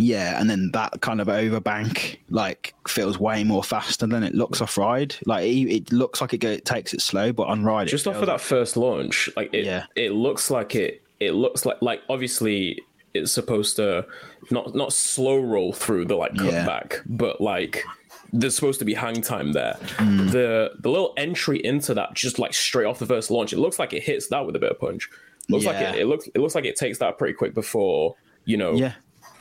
[0.00, 4.60] Yeah, and then that kind of overbank like feels way more faster than it looks
[4.60, 5.14] off ride.
[5.26, 7.90] Like it, it looks like it, go, it takes it slow, but on ride, it
[7.90, 9.84] just off of that like- first launch, like it, Yeah.
[9.96, 11.02] it looks like it.
[11.20, 12.80] It looks like like obviously
[13.12, 14.06] it's supposed to
[14.50, 16.64] not not slow roll through the like Yeah.
[16.64, 17.84] cutback, but like
[18.32, 19.76] there's supposed to be hang time there.
[19.96, 20.30] Mm.
[20.30, 23.78] The the little entry into that just like straight off the first launch, it looks
[23.78, 25.10] like it hits that with a bit of punch.
[25.48, 28.56] Looks like it, it looks it looks like it takes that pretty quick before you
[28.56, 28.92] know yeah,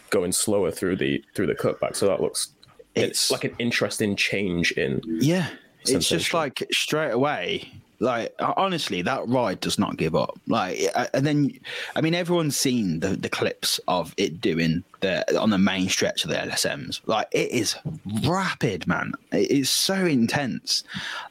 [0.10, 1.96] going slower through the through the cutback.
[1.96, 2.50] So that looks
[2.96, 5.50] It's- it's like an interesting change in yeah.
[5.86, 7.72] It's just like straight away.
[8.02, 10.40] Like honestly, that ride does not give up.
[10.48, 10.80] Like,
[11.14, 11.52] and then,
[11.96, 16.24] I mean, everyone's seen the, the clips of it doing the on the main stretch
[16.24, 17.02] of the LSMs.
[17.06, 17.76] Like, it is
[18.24, 19.14] rapid, man.
[19.34, 20.84] It is so intense.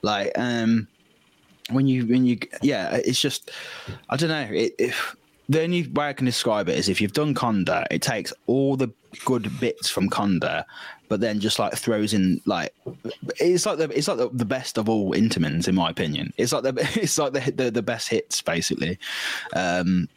[0.02, 0.88] Like, um,
[1.70, 3.50] when you when you yeah it's just
[4.08, 5.14] i don't know it, if
[5.48, 8.76] the only way i can describe it is if you've done Kondaa it takes all
[8.76, 8.90] the
[9.24, 10.64] good bits from Kondaa
[11.08, 12.74] but then just like throws in like
[13.40, 16.32] it's like the it's like the, the best of all Intamins in my opinion.
[16.36, 18.98] It's like the it's like the the, the best hits basically.
[19.54, 20.08] Um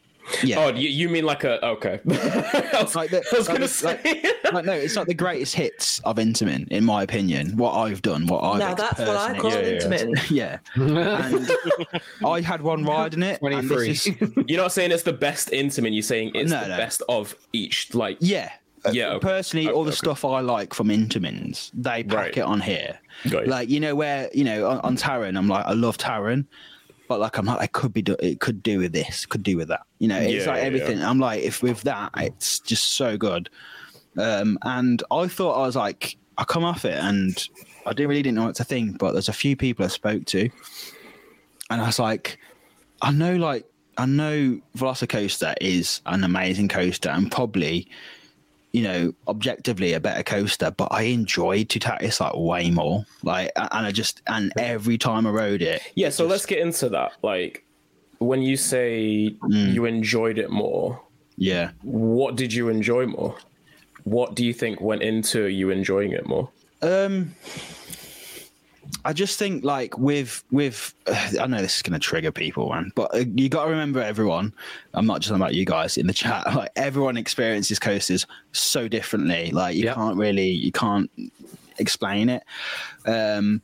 [0.43, 1.99] yeah Oh, you, you mean like a okay?
[2.09, 4.51] I was, Like the- I was like gonna the- like- say.
[4.51, 8.27] like no it's not the greatest hits of intamin in my opinion what i've done
[8.27, 9.73] what i've now that's what I call Yeah, yeah, yeah.
[9.75, 10.31] intermittent.
[10.31, 11.51] yeah and
[12.25, 13.41] I had one ride in it.
[13.41, 13.89] and this 23.
[13.89, 15.93] is- You're not saying it's the best Intamin.
[15.93, 16.77] You're saying it's No, the no.
[16.77, 17.93] best of each.
[17.93, 18.51] Like yeah.
[18.83, 19.19] Uh, Yeah, okay.
[19.27, 19.95] Personally, Okay, all the okay.
[19.97, 22.37] stuff I like from Intamins, they pack Right.
[22.37, 22.99] it on here.
[23.29, 23.51] Got you.
[23.51, 26.45] Like you know where you know on, on Taron, I'm like I love Taron,
[27.11, 29.57] but like I'm like I could be do, it could do with this, could do
[29.57, 29.81] with that.
[29.99, 31.03] You know, it's Yeah, like yeah, everything.
[31.03, 33.49] I'm like if with that, it's just so good.
[34.17, 37.37] Um, and I thought I was like I come off it and
[37.85, 40.23] I didn't really didn't know what to think, but there's a few people I spoke
[40.27, 40.49] to,
[41.69, 42.37] and I was like,
[43.01, 43.65] I know like
[43.97, 47.89] I know Velocicoaster is an amazing coaster and probably
[48.73, 53.05] you know, objectively a better coaster, but I enjoyed Toutatis like way more.
[53.23, 56.09] Like, and I just, and every time I rode it, yeah.
[56.09, 57.11] So let's get into that.
[57.21, 57.65] Like
[58.19, 59.73] when you say Mm.
[59.73, 61.01] you enjoyed it more,
[61.37, 61.71] yeah.
[61.81, 63.35] what did you enjoy more?
[64.03, 66.49] What do you think went into you enjoying it more?
[66.81, 67.35] Um,
[69.05, 70.93] I just think like with with
[71.39, 74.01] I know this is going to trigger people, man, but uh, you got to remember
[74.01, 74.53] everyone.
[74.93, 76.45] I'm not just talking about you guys in the chat.
[76.55, 79.51] Like everyone experiences coasters so differently.
[79.51, 79.95] Like you Yep.
[79.95, 81.09] can't really you can't
[81.77, 82.43] explain it.
[83.05, 83.61] Um,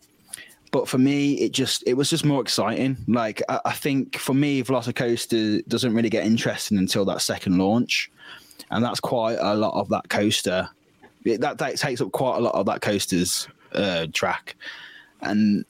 [0.72, 2.98] but for me, it just it was just more exciting.
[3.08, 8.12] Like I, I think for me, Velocicoaster doesn't really get interesting until that second launch,
[8.72, 10.70] and that's quite a lot of that coaster.
[11.24, 14.56] It, that, that takes up quite a lot of that coaster's uh, track,
[15.22, 15.66] and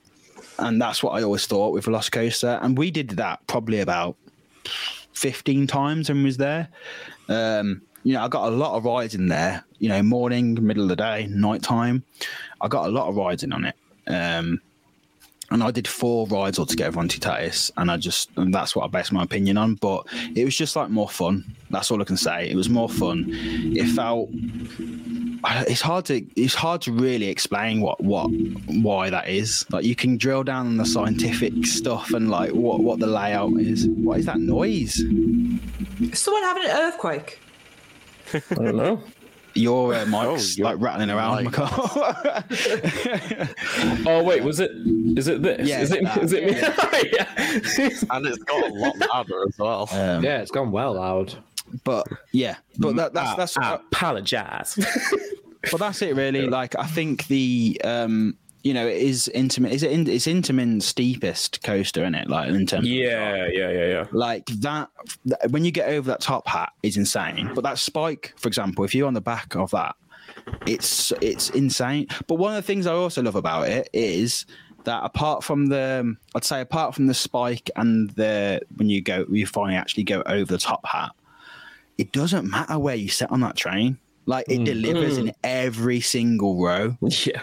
[0.59, 2.63] and that's what I always thought with Velocicoaster.
[2.63, 4.15] And we did that probably about
[5.13, 6.69] fifteen times we was there.
[7.29, 9.63] Um, you know, I got a lot of rides in there.
[9.79, 12.03] You know, morning, middle of the day, night time.
[12.61, 13.75] I got a lot of rides in on it.
[14.07, 14.61] Um,
[15.49, 18.87] and I did four rides altogether on Toutatis, and I just and that's what I
[18.87, 19.75] based my opinion on.
[19.75, 20.05] But
[20.35, 21.55] it was just like more fun.
[21.69, 22.49] That's all I can say.
[22.49, 23.25] It was more fun.
[23.29, 24.29] It felt.
[25.45, 28.27] It's hard to it's hard to really explain what what
[28.67, 29.65] why that is.
[29.71, 33.59] Like you can drill down on the scientific stuff and like what what the layout
[33.59, 33.87] is.
[33.87, 34.97] What is that noise?
[34.99, 37.39] Is someone having an earthquake?
[38.33, 39.01] I don't know.
[39.53, 41.53] Your uh, mic's Oh, your like rattling around, mic.
[41.53, 42.43] McCall.
[44.07, 44.71] Oh wait, was it?
[45.17, 45.67] Is it this?
[45.67, 46.03] Yeah, is it?
[46.03, 46.17] that.
[46.23, 46.51] Is it me?
[47.13, 48.15] yeah.
[48.15, 49.89] and it's got a lot louder as well.
[49.91, 51.35] um, Yeah, it's gone well loud.
[51.83, 54.77] But yeah, but that, that's ah, that's I apologize.
[55.71, 56.47] But that's it, really.
[56.47, 59.71] Like, I think the um, you know, it is Intamin.
[59.71, 59.91] Is it?
[59.91, 62.29] In, it's Intamin's steepest coaster, isn't it?
[62.29, 64.05] Like in terms, of yeah, yeah, yeah, yeah.
[64.11, 64.89] like that.
[65.27, 67.51] th- When you get over that top hat, is insane.
[67.53, 69.95] But that spike, for example, if you're on the back of that,
[70.65, 72.07] it's it's insane.
[72.27, 74.45] But one of the things I also love about it is
[74.83, 79.01] that apart from the, um, I'd say apart from the spike and the when you
[79.01, 81.11] go, you finally actually go over the top hat,
[81.97, 83.97] it doesn't matter where you sit on that train.
[84.25, 86.97] Like it delivers in every single row.
[87.25, 87.41] Yeah.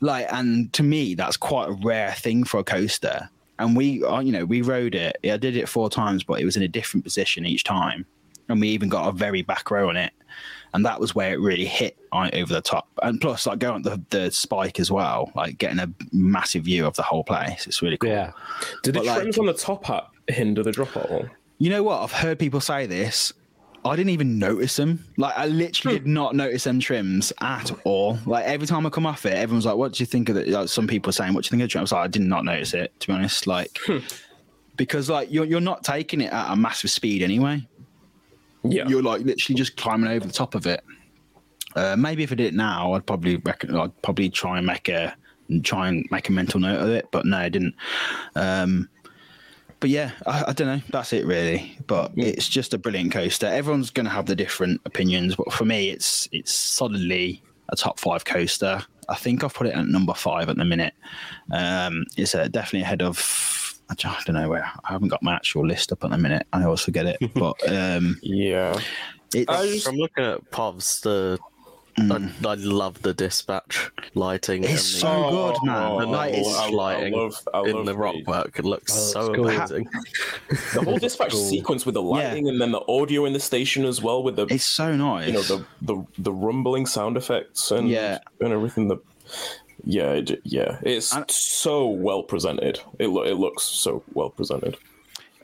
[0.00, 3.30] like and to me that's quite a rare thing for a coaster.
[3.58, 5.16] And we uh, you know we rode it.
[5.24, 8.04] I did it four times but it was in a different position each time.
[8.48, 10.12] And we even got a very back row on it.
[10.74, 12.86] And that was where it really hit right over the top.
[13.02, 16.86] And plus like going up the, the spike as well like getting a massive view
[16.86, 17.66] of the whole place.
[17.66, 18.10] It's really cool.
[18.10, 18.32] Yeah.
[18.82, 21.24] Did the But, like- trims on the top up hinder the drop out?
[21.58, 22.02] you know what?
[22.02, 23.32] I've heard people say this
[23.88, 25.04] I didn't even notice them.
[25.16, 28.18] Like I literally did not notice them trims at all.
[28.26, 30.48] Like every time I come off it, everyone's like, "What do you think of it?"
[30.48, 32.04] Like some people are saying, "What do you think of the trim?" I was like,
[32.04, 33.78] "I did not notice it." To be honest, like
[34.76, 37.66] because like you're you're not taking it at a massive speed anyway.
[38.62, 38.88] Yeah.
[38.88, 40.82] You're like literally just climbing over the top of it.
[41.74, 44.88] Uh, maybe if I did it now, I'd probably reckon I'd probably try and make
[44.88, 45.14] a
[45.62, 47.06] try and make a mental note of it.
[47.12, 47.74] But no, I didn't.
[48.34, 48.88] Um,
[49.86, 50.82] but yeah, I, I don't know.
[50.90, 51.78] That's it really.
[51.86, 53.46] But it's just a brilliant coaster.
[53.46, 58.00] Everyone's going to have the different opinions, but for me, it's it's solidly a top
[58.00, 58.82] five coaster.
[59.08, 60.92] I think I've put it at number five at the minute.
[61.52, 63.78] Um, it's uh, definitely ahead of.
[63.88, 64.64] I don't know where.
[64.82, 66.48] I haven't got my actual list up at the minute.
[66.52, 67.18] I always forget it.
[67.34, 68.76] But um, Yeah.
[69.32, 71.38] it's, I'm looking at Povs, the
[71.98, 72.46] Mm.
[72.46, 74.64] I, I love the dispatch lighting.
[74.64, 75.98] It's and so good, man.
[75.98, 78.58] the, oh, Like, the it's- lighting I love- I in love the the- rock work.
[78.58, 79.48] It looks Oh, so cool.
[79.48, 79.88] amazing.
[80.74, 84.02] The whole dispatch sequence with the lighting and then the audio in the station as
[84.02, 85.26] well with the it's so nice.
[85.26, 88.18] you know the the the rumbling sound effects and Yeah.
[88.40, 88.98] and everything that
[89.84, 94.76] yeah it, yeah it's And- so well presented it lo- it looks so well presented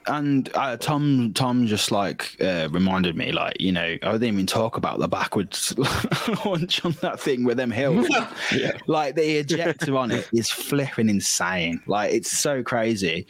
[0.07, 4.47] and uh, Tom Tom just like uh, reminded me like you know I didn't even
[4.47, 5.75] talk about the backwards
[6.45, 8.09] launch on that thing with them hills.
[8.53, 8.73] Yeah.
[8.87, 11.81] like the ejector on it is flipping insane.
[11.87, 13.27] Like it's so crazy.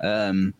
[0.00, 0.54] Um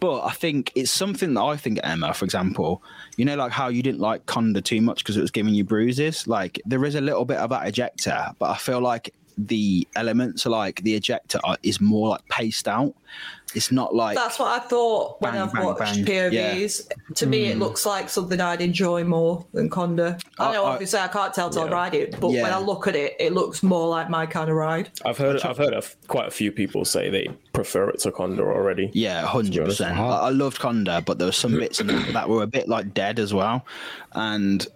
[0.00, 2.82] but I think it's something that I think Emma for example
[3.16, 5.64] you know like how you didn't like Kondaa too much because it was giving you
[5.64, 6.26] bruises?
[6.26, 10.46] Like there is a little bit of that ejector but I feel like the elements
[10.46, 12.94] like the ejector are, is more like paced out
[13.54, 16.04] it's not like That's what I thought when Bang, I've bang, watched bang.
[16.04, 16.88] POVs.
[17.16, 17.60] To me, it hmm.
[17.60, 20.20] looks like something I'd enjoy more than Kondaa.
[20.38, 21.72] I know, I- I- obviously, I can't tell till I Yeah.
[21.72, 24.56] ride it, but when I look at it, it looks more like my kind of
[24.56, 24.90] ride.
[25.04, 28.40] i've heard i've heard of quite a few people say they prefer it to Kondaa
[28.40, 29.98] already Yeah, hundred percent.
[29.98, 32.94] I I loved Kondaa, but there were some bits in that were a bit like
[32.94, 33.64] dead as well,
[34.12, 34.66] and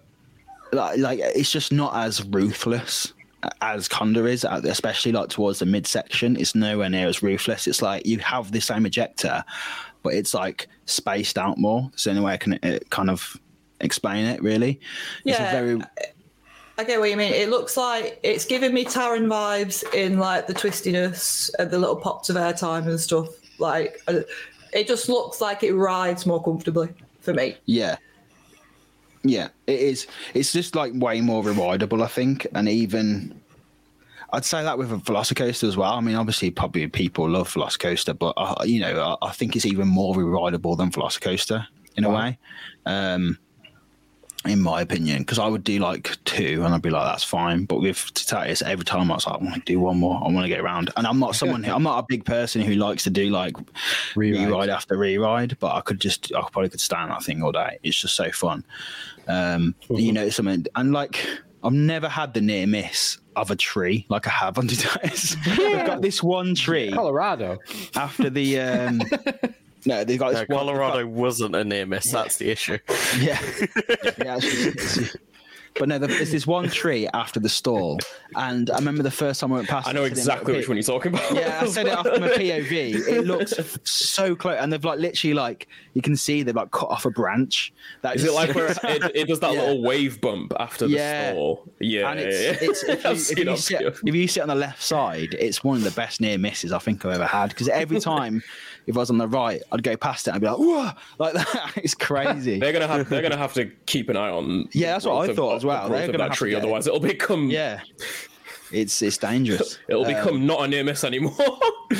[0.72, 3.12] like, like it's just not as ruthless
[3.60, 6.36] as Kondaa is, uh, especially like towards the midsection.
[6.36, 7.66] It's nowhere near as ruthless.
[7.66, 9.44] It's like you have the same ejector,
[10.02, 11.90] but it's like spaced out more.
[11.92, 13.36] It's the only way I can uh, kind of
[13.80, 14.42] explain it.
[14.42, 14.80] Really,
[15.24, 15.50] it's Yeah.
[15.50, 15.82] a very
[16.78, 17.32] I get what you mean.
[17.32, 21.96] It looks like it's giving me Taron vibes in like the twistiness and the little
[21.96, 23.28] pops of airtime and stuff.
[23.58, 24.20] Like, uh,
[24.74, 27.56] it just looks like it rides more comfortably for me.
[27.64, 27.96] Yeah.
[29.28, 30.06] Yeah, it is.
[30.34, 33.40] It's just like way more rideable, I think, and even
[34.32, 35.92] I'd say that with a Velocicoaster as well.
[35.92, 39.66] I mean, obviously, probably people love Velocicoaster, but uh, you know, I, I think it's
[39.66, 42.38] even more rideable than Velocicoaster in a way,
[42.84, 43.38] um,
[44.44, 45.20] in my opinion.
[45.20, 47.66] Because I would do like two, and I'd be like, that's fine.
[47.66, 50.16] But with Toutatis, every time I was like, I want to do one more.
[50.16, 50.90] I want to get around.
[50.96, 51.62] And I'm not someone.
[51.62, 53.56] who, I'm not a big person who likes to do like
[54.16, 54.48] Rewrite.
[54.48, 57.78] re-ride after re-ride, but I could just, I probably could stand that thing all day.
[57.84, 58.64] It's just so fun.
[59.28, 61.26] Um, you know, something, and like,
[61.64, 65.36] I've never had the near miss of a tree like I have on Toutatis.
[65.74, 67.58] I've got this one tree Colorado.
[67.96, 68.60] after the.
[68.60, 68.98] Um,
[69.86, 70.58] no, they've got No, this one.
[70.58, 72.10] Colorado wasn't a near miss.
[72.10, 72.78] That's the issue.
[73.18, 73.40] Yeah.
[74.18, 75.16] yeah actually, it's-
[75.78, 77.98] but no, there's this one tree after the stall,
[78.34, 79.88] and I remember the first time I went past.
[79.88, 83.06] i know exactly which one you're talking about Yeah, I said it after my POV.
[83.08, 86.88] It looks so close, and they've like literally like you can see they've like cut
[86.88, 87.72] off a branch.
[88.02, 89.60] That is it like where it, it does that Yeah.
[89.62, 91.32] little wave bump after the Yeah.
[91.32, 92.84] stall yeah and it's, it's
[93.30, 95.82] if, you, if, you sit, if you sit on the left side, it's one of
[95.84, 97.50] the best near misses I think I've ever had.
[97.50, 98.42] Because every time,
[98.86, 100.90] if I was on the right, I'd go past it and I'd be like, "Whoa!"
[101.18, 101.72] like that.
[101.76, 102.58] It's crazy.
[102.60, 104.68] They're gonna have they're gonna have to keep an eye on.
[104.72, 105.88] Yeah, that's what I growth of- thought as well.
[105.88, 107.80] the They're of gonna that tree, get- otherwise it'll become yeah,
[108.72, 109.78] it's it's dangerous.
[109.88, 111.34] it'll Um, become not a near miss anymore.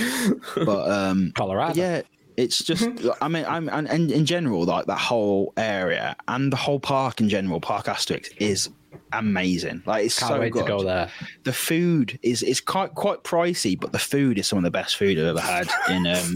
[0.57, 1.75] but um, Colorado.
[1.79, 2.03] yeah,
[2.37, 2.89] it's just.
[3.21, 7.21] I mean, I'm and, and in general, like that whole area and the whole park
[7.21, 8.69] in general, Parc Astérix is
[9.13, 9.83] amazing.
[9.87, 10.63] Like it's Can't so wait good.
[10.63, 11.11] to go there.
[11.45, 14.97] The food is is quite quite pricey, but the food is some of the best
[14.97, 16.35] food I've ever had in um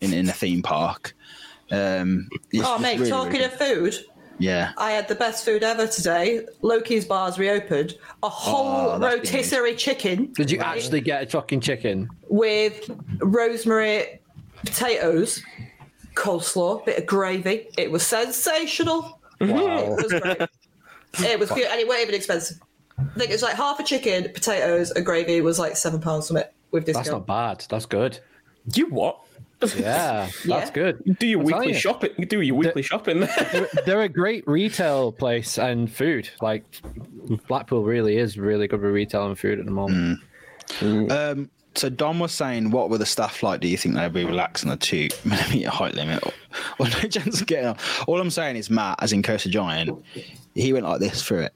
[0.00, 1.14] in in a theme park.
[1.70, 3.94] Um, it's Oh, just mate, really, talking really of food,
[4.38, 4.72] yeah.
[4.76, 6.46] I had the best food ever today.
[6.62, 7.96] Loki's bars reopened.
[8.22, 12.08] A whole Oh, that's rotisserie chicken Did you actually get a fucking chicken?
[12.28, 12.88] with
[13.20, 14.20] rosemary
[14.64, 15.42] potatoes,
[16.14, 17.68] coleslaw, bit of gravy.
[17.78, 19.20] It was sensational.
[19.40, 19.96] Wow.
[19.98, 20.48] It was great.
[21.30, 22.58] it was good, and it wasn't even expensive.
[22.98, 26.28] I think it was like half a chicken, potatoes, and gravy was like seven pounds
[26.28, 27.04] from it with discount.
[27.04, 27.64] That's not bad.
[27.68, 28.18] That's good.
[28.74, 29.20] you what?
[29.76, 31.02] Yeah, that's good.
[31.18, 31.80] Do your I'm telling weekly you.
[31.80, 32.10] shopping?
[32.28, 33.20] Do your weekly shopping?
[33.52, 36.28] They're, they're a great retail place and food.
[36.42, 36.64] Like
[37.48, 40.20] Blackpool really is really good with retail and food at the moment.
[40.82, 43.60] Um, so Don was saying, what were the staff like?
[43.60, 46.22] Do you think they'd be relaxed on the two millimeter height limit?
[46.24, 46.32] Or,
[46.78, 47.76] or no chance of getting on?
[48.06, 50.04] All I'm saying is Matt, as in Coaster Giant,
[50.54, 51.54] he went like this through it.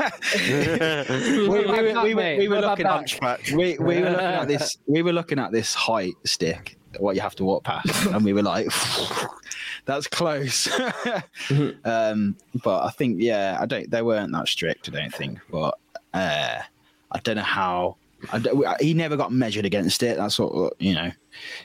[0.34, 4.76] we, we, were- we were- we were looking at we, we were looking at this
[4.86, 8.32] we were looking at this height stick what you have to walk past and we
[8.32, 8.66] were like
[9.86, 10.68] that's close.
[11.84, 13.90] um, but I think yeah, I don't.
[13.90, 14.88] They weren't that strict.
[14.88, 15.38] I don't think.
[15.50, 15.78] But
[16.14, 16.58] uh,
[17.12, 17.96] I don't know how.
[18.32, 20.16] I don't- he never got measured against it.
[20.18, 21.10] That's what you know.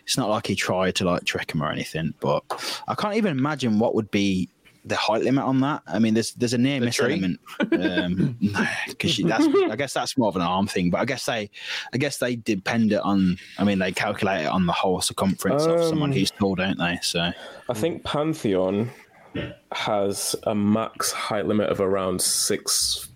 [0.06, 2.14] It's not like he tried to like trick him or anything.
[2.20, 2.44] But
[2.88, 4.48] I can't even imagine what would be
[4.88, 5.82] the height limit on that.
[5.88, 7.14] I mean, there's there's a near miss tree?
[7.14, 7.40] element.
[7.72, 8.38] Um,
[8.88, 10.90] because that's I guess that's more of an arm thing.
[10.92, 11.50] But I guess they
[11.94, 13.38] I guess they depend it on.
[13.58, 16.78] I mean, they calculate it on the whole circumference of someone Um, who's tall, don't
[16.78, 17.00] they?
[17.02, 17.32] So
[17.70, 18.92] I think Pantheon
[19.72, 23.08] has a max height limit of around six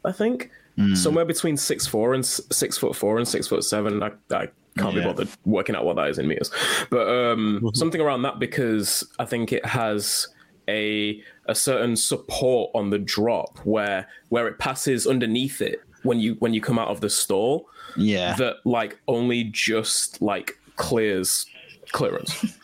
[0.05, 0.95] I think Hmm.
[0.95, 4.01] somewhere between six four and six foot four and six foot seven.
[4.01, 4.47] I, I
[4.77, 6.51] can't be bothered working out what that is in meters,
[6.89, 10.27] but um, something around that because I think it has
[10.67, 16.35] a a certain support on the drop where where it passes underneath it when you
[16.39, 21.45] when you come out of the stall yeah, that like only just like clears
[21.91, 22.57] clearance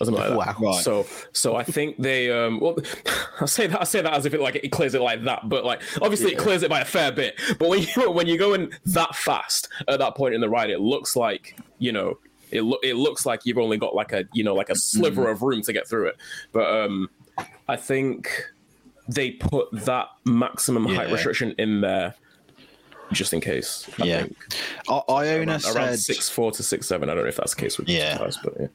[0.00, 0.36] or something like that.
[0.60, 0.72] Wow.
[0.72, 0.82] Right.
[0.82, 2.76] So so I think they um well
[3.40, 5.48] I say that I say that as if it like it clears it like that,
[5.48, 7.38] but like obviously it clears it by a fair bit.
[7.58, 10.70] But when you when you go in that fast at that point in the ride,
[10.70, 12.18] it looks like you know
[12.50, 15.28] it lo- it looks like you've only got like a you know like a sliver
[15.28, 16.16] of room to get through it.
[16.52, 17.10] But um
[17.68, 18.46] I think
[19.08, 22.14] they put that maximum height restriction in there
[23.12, 23.88] just in case.
[24.00, 24.26] I Yeah.
[24.88, 25.76] I, Iona around, said.
[25.76, 27.10] around six four to six seven.
[27.10, 28.16] I don't know if that's the case with Yeah.
[28.18, 28.66] tires, but yeah.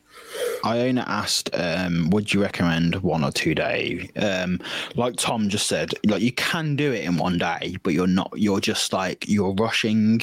[0.65, 4.59] Iona asked, um, "Would you recommend one or two day?" Um,
[4.95, 8.31] like Tom just said, like you can do it in one day, but you're not.
[8.35, 10.21] You're just like you're rushing.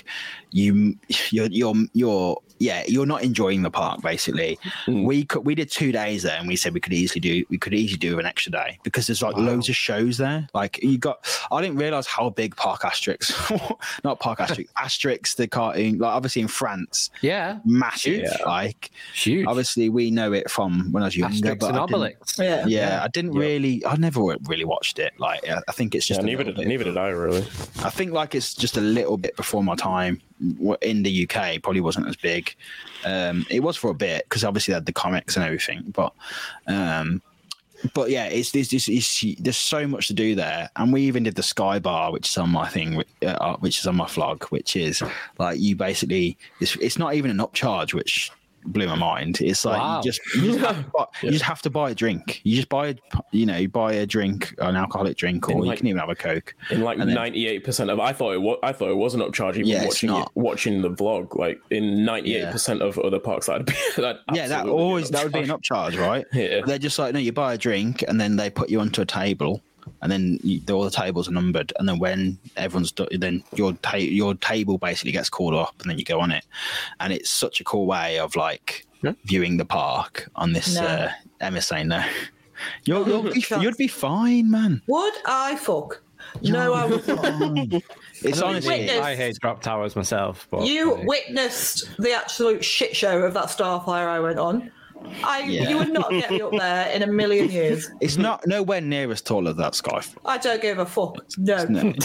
[0.52, 0.96] You,
[1.30, 2.36] you're, you're, you're.
[2.58, 4.02] Yeah, you're not enjoying the park.
[4.02, 5.02] Basically, hmm.
[5.02, 7.58] we could, we did two days there, and we said we could easily do we
[7.58, 10.46] could easily do an extra day because there's like loads of shows there.
[10.54, 13.32] Like you got, I didn't realize how big Parc Astérix,
[14.04, 15.98] not Parc Astérix, Asterix the cartoon.
[15.98, 18.20] Like obviously in France, Yeah, massive.
[18.22, 18.36] Yeah.
[18.46, 19.44] Like huge.
[19.48, 21.34] obviously we know it from when I was younger.
[21.56, 22.38] Asterix but and I didn't- Obelix.
[22.38, 22.66] Yeah.
[22.66, 23.84] Yeah, I didn't really.
[23.84, 25.14] I never really watched it.
[25.18, 26.20] Like, I I think it's just.
[26.20, 27.42] a neither little did bit- neither did I really.
[27.82, 30.20] I think like it's just a little bit before my time W-
[30.80, 31.62] in the UK.
[31.62, 32.54] Probably wasn't as big.
[33.04, 35.84] Um, it was for a bit because obviously they had the comics and everything.
[35.94, 36.12] But,
[36.66, 37.22] um,
[37.94, 38.72] but yeah, it's this.
[38.72, 42.12] It's, it's, there's so much to do there, and we even did the Sky Bar,
[42.12, 45.02] which is on my thing, uh, which is on my vlog, which is
[45.38, 46.36] like you basically.
[46.60, 48.30] It's, it's not even an upcharge, which
[48.64, 49.40] blew my mind.
[49.40, 49.96] It's like Wow.
[49.98, 52.40] you just you just, have to buy, you just have to buy a drink.
[52.44, 52.94] You just buy a
[53.32, 56.14] you know you buy a drink, an alcoholic drink, or you can even have a
[56.14, 56.54] coke.
[56.70, 59.20] In like ninety eight percent of I thought it was I thought it was an
[59.20, 60.26] upcharge even Yeah, watching not.
[60.28, 61.36] it, watching the vlog.
[61.36, 65.24] Like in ninety eight percent of other parks that'd be that Yeah, that always that
[65.24, 66.24] would be an upcharge, right?
[66.32, 66.60] Yeah.
[66.66, 69.06] They're just like no, you buy a drink and then they put you onto a
[69.06, 69.62] table,
[70.00, 73.72] and then you, all the tables are numbered, and then when everyone's done, then your
[73.74, 76.44] ta- your table basically gets called up, and then you go on it,
[77.00, 78.86] and it's such a cool way of like
[79.24, 80.76] viewing the park on this.
[80.76, 80.82] No.
[80.82, 81.10] Uh,
[81.40, 82.04] Emma's saying no.
[82.84, 84.82] you're, you'll be, you'd be fine, man.
[84.86, 86.02] Would I fuck?
[86.42, 87.82] No, I would not.
[88.24, 90.46] It's honestly, I hate drop towers myself.
[90.48, 94.70] But You witnessed the absolute shit show of that Starfire I went on.
[95.24, 95.68] I, Yeah.
[95.68, 97.90] You would not get me up there in a million years.
[98.00, 100.02] it's not nowhere near as tall as that sky.
[100.24, 101.16] I don't give a fuck.
[101.38, 101.64] No.
[101.64, 101.92] No.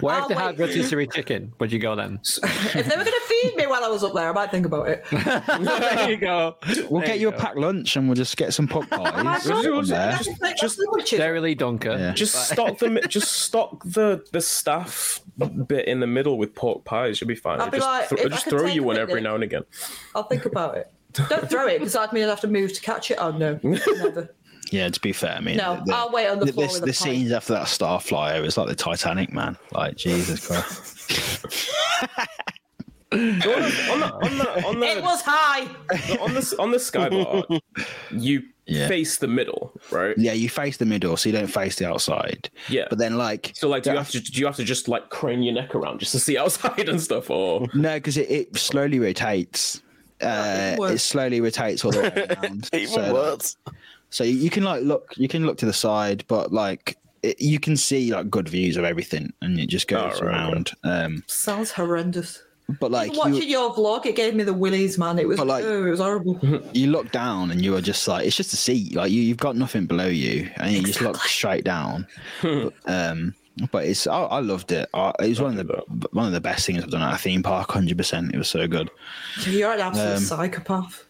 [0.00, 0.68] What if I'll they had wait.
[0.68, 1.52] rotisserie chicken?
[1.58, 2.20] Would you go then?
[2.42, 4.64] If they were going to feed me while I was up there, I might think
[4.64, 5.04] about it.
[5.10, 6.56] there you go.
[6.88, 9.12] We'll There get you a packed lunch and we'll just get some pot pies.
[9.14, 11.58] I'd just make just- my sandwiches.
[11.58, 11.96] Dunker.
[11.98, 12.12] Yeah.
[12.14, 15.20] Just stock the just stock the the staff
[15.66, 17.20] bit in the middle with pork pies.
[17.20, 17.60] You'll be fine.
[17.60, 19.64] I'll be just like, thro- if just throw you one every picnic- now and again.
[20.14, 20.90] I'll think about it.
[21.12, 23.16] Don't throw it because I'd mean I'd have to move to catch it.
[23.20, 24.34] Oh no, never.
[24.70, 26.86] Yeah, to be fair, I mean, No, I'll wait on the floor this- with a
[26.86, 29.56] the scenes after that star flyer was like the Titanic, man.
[29.72, 31.70] Like Jesus Christ.
[33.12, 35.62] on the on the on the, It was high.
[36.20, 37.60] on the on the skybar,
[38.10, 38.86] you Yeah.
[38.86, 40.16] face the middle, right?
[40.16, 42.48] yeah, you face the middle, so you don't face the outside.
[42.68, 42.84] Yeah.
[42.88, 45.10] but then like So like, do you have to do you have to just like
[45.10, 48.56] crane your neck around just to see outside and stuff, or no, because it, it
[48.56, 49.82] slowly rotates.
[50.22, 50.92] Uh, worse.
[50.92, 52.68] it slowly rotates all the way around.
[52.72, 53.56] Even so, worse.
[54.10, 57.40] so you you can like look, you can look to the side, but like it,
[57.40, 60.72] you can see like good views of everything, and it just goes Oh, right, around.
[60.84, 62.42] Um, Sounds horrendous.
[62.78, 65.18] but like Watching you, your vlog, it gave me the willies, man.
[65.18, 66.38] It was, like- oh, it was horrible.
[66.72, 69.36] you look down and you are just like it's just a seat like you, you've
[69.38, 72.06] got nothing below you and you just look straight down
[72.42, 73.34] but, um
[73.72, 75.82] but it's I, I loved it I, it was one of the
[76.12, 78.66] one of the best things i've done at a theme park 100% it was so
[78.68, 78.90] good
[79.46, 81.04] You're an absolute Um, psychopath.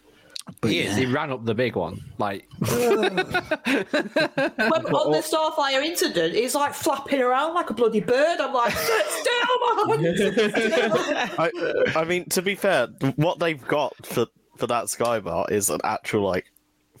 [0.59, 0.97] but He is.
[0.97, 1.05] yeah.
[1.05, 2.03] He ran up the big one.
[2.17, 3.13] Like, When,
[4.85, 8.39] on the Starfire incident, he's like flapping around like a bloody bird.
[8.39, 10.15] I'm like, sit still, man.
[11.37, 11.51] I,
[11.95, 14.27] I mean, to be fair, what they've got for
[14.57, 16.45] for that sky bar is an actual like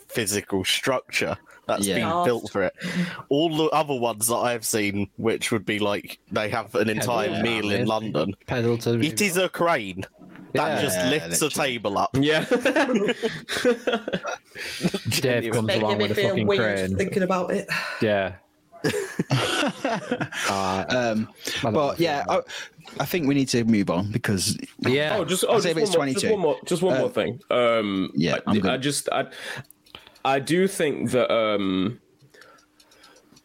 [0.07, 1.37] physical structure
[1.71, 1.95] that's Yeah.
[1.95, 2.25] been God.
[2.25, 2.73] built for it.
[3.29, 7.29] All the other ones that I've seen, which would be like they have an entire
[7.29, 7.41] yeah.
[7.41, 10.03] meal in London, Pedal to it is a crane
[10.53, 10.81] that Yeah.
[10.81, 12.09] just Yeah, lifts a table up.
[12.13, 12.43] Yeah.
[15.09, 16.97] Dave comes Making along with a fucking weird crane.
[16.97, 17.67] thinking about it.
[18.01, 18.35] Yeah.
[20.49, 21.29] Uh, Um,
[21.71, 22.39] but yeah, I,
[22.99, 25.15] I think we need to move on because yeah.
[25.17, 27.39] Oh, just oh, just one, more, just one more, just one Uh, more thing.
[27.49, 29.27] Um, yeah, I, I just I,
[30.25, 31.99] I do think that um,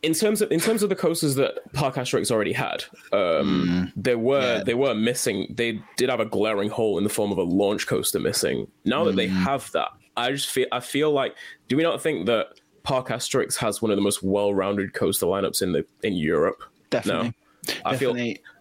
[0.03, 4.18] in terms of in terms of the coasters that Parc Astérix already had, um, there
[4.18, 4.59] were Mm.
[4.59, 4.64] Yeah.
[4.64, 5.53] they were missing.
[5.55, 8.66] They did have a glaring hole in the form of a launch coaster missing.
[8.85, 9.16] Now that Mm.
[9.16, 11.35] they have that, I just feel I feel like
[11.68, 12.49] do we not think that
[12.83, 16.62] Parc Astérix has one of the most well-rounded coaster lineups in the in Europe?
[16.91, 17.33] definitely,
[17.68, 17.74] No.
[17.85, 18.16] I feel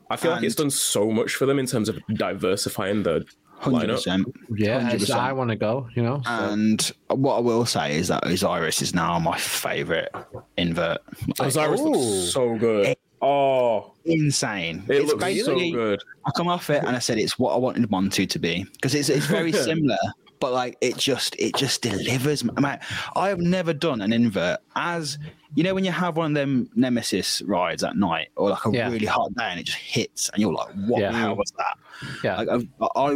[0.09, 3.25] I feel like it's done so much for them in terms of diversifying the
[3.57, 3.93] hundred lineup.
[3.95, 4.35] percent.
[4.55, 5.15] yeah, it's- 100%.
[5.17, 5.87] I want to go.
[5.95, 6.21] You know.
[6.25, 10.13] so- And what I will say is that Osiris is now my favorite
[10.57, 10.99] invert.
[11.39, 11.89] Like, Osiris Ooh.
[11.89, 12.95] looks so good.
[13.21, 14.83] Oh, insane.
[14.87, 15.99] it it's looks so basically good.
[16.27, 18.93] I come off it and I said it's what I wanted Montu to be because
[18.93, 19.97] it's it's very similar,
[20.39, 22.43] but like it just it just delivers.
[22.43, 22.79] Man,
[23.15, 25.17] I have never done an invert as
[25.55, 28.71] you know when you have one of them Nemesis rides at night or like a
[28.71, 28.89] Yeah.
[28.91, 31.11] really hot day and it just hits and you're like, what Yeah.
[31.11, 31.77] the hell was that?
[32.23, 32.35] yeah.
[32.41, 33.15] Like I, I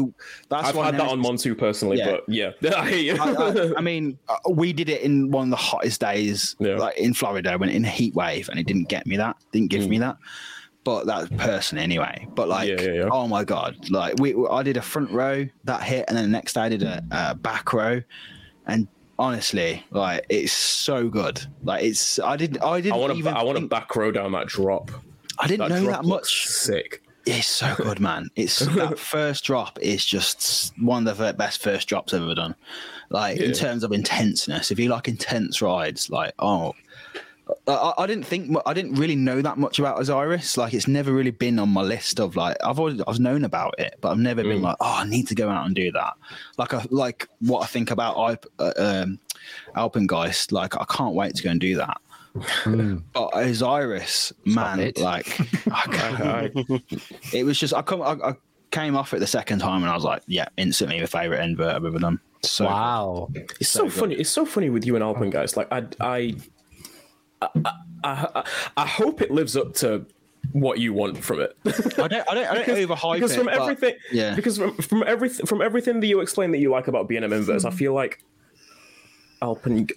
[0.49, 2.11] that's I've why had that on Nemesis- Montu personally, Yeah.
[2.11, 3.17] but yeah, I.
[3.20, 6.76] I, I, I mean, uh, we did it in one of the hottest days, Yeah.
[6.78, 9.70] like in Florida, when in a heat wave, and it didn't get me that, didn't
[9.70, 10.15] give me that.
[10.90, 12.28] But that's person anyway.
[12.34, 12.68] But like.
[12.68, 13.10] Yeah, yeah, yeah.
[13.12, 16.32] oh my god, like we, I did a front row that hit, and then the
[16.32, 18.02] next day I did a, a back row,
[18.66, 18.88] and
[19.20, 21.46] honestly, like it's so good.
[21.64, 23.20] Like it's, I didn't, I didn't I want to.
[23.20, 24.90] even, I want to back row down that drop.
[25.38, 26.48] I didn't That know that much.
[26.48, 27.04] Sick.
[27.28, 28.32] It's so good, man.
[28.36, 32.56] It's that first drop is just one of the best first drops I've ever done.
[33.12, 36.74] Like in terms of intenseness, if you like intense rides, like oh,
[37.68, 40.58] I, I didn't think I didn't really know that much about Osiris.
[40.58, 43.76] Like it's never really been on my list of like I've always I've known about
[43.80, 46.14] it, but I've never been like oh I need to go out and do that.
[46.58, 49.20] Like I like what I think about Alp, uh, um,
[49.76, 50.52] Alpengeist.
[50.52, 51.97] Like I can't wait to go and do that.
[53.14, 55.00] But Osiris, man, it.
[55.00, 55.39] like
[55.72, 56.84] I can't-
[57.34, 58.36] it was just I come I, I
[58.72, 61.76] came off it the second time and I was like, yeah, instantly my favorite invert
[61.76, 62.20] I've ever done.
[62.43, 63.30] So wow.
[63.60, 63.93] It's so, good.
[63.93, 64.16] funny.
[64.16, 65.58] It's so funny with you and Alpengeist.
[65.58, 66.36] Like I, I,
[67.42, 67.48] I,
[68.04, 68.44] I,
[68.78, 70.06] I, hope it lives up to
[70.52, 71.58] what you want from it.
[71.66, 73.38] I don't I don't I don't overhype because it.
[73.38, 74.36] from but- everything, yeah.
[74.36, 77.66] Because from from everything from everything that you explain that you like about B&M inverts,
[77.66, 78.24] I feel like
[79.42, 79.88] Alpine.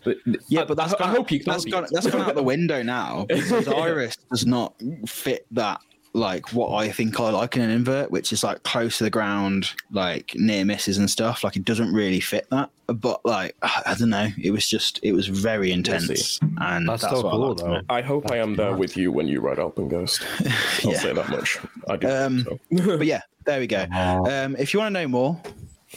[0.48, 1.42] yeah, but that's I, gone, I hope you.
[1.44, 4.74] that's gone that's gone out the window now because Iris does not
[5.06, 5.80] fit that
[6.14, 9.10] like what I think I like in an invert, which is like close to the
[9.10, 11.42] ground, like near misses and stuff.
[11.42, 12.68] Like it doesn't really fit that.
[12.86, 17.14] But like I don't know, it was just it was very intense, and That's that's,
[17.14, 17.80] so what I cool, liked though.
[17.88, 20.22] I hope I am there with you when you ride Alpengeist.
[20.84, 20.98] I'll Yeah.
[20.98, 21.58] say that much.
[21.88, 22.08] I do.
[22.08, 22.58] Um, so.
[22.98, 23.86] but yeah, there we go.
[23.92, 25.40] Um, if you want to know more,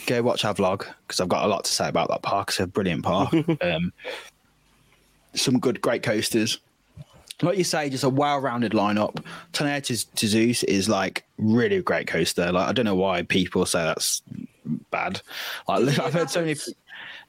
[0.06, 2.48] go watch our vlog because I've got a lot to say about that park.
[2.48, 3.34] It's a brilliant park.
[3.62, 3.92] um,
[5.34, 6.58] some good, great coasters.
[7.42, 9.22] Like you say, just a well-rounded lineup.
[9.52, 12.50] Tonnerre 2, Zeus is like really a great coaster.
[12.50, 14.22] Like I don't know why people say that's
[14.90, 15.20] bad.
[15.68, 16.56] Like I've heard so many.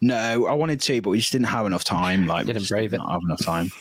[0.02, 2.28] No, I wanted to, but we just didn't have enough time.
[2.28, 3.00] Like Didn't just brave did it.
[3.00, 3.72] not have enough time.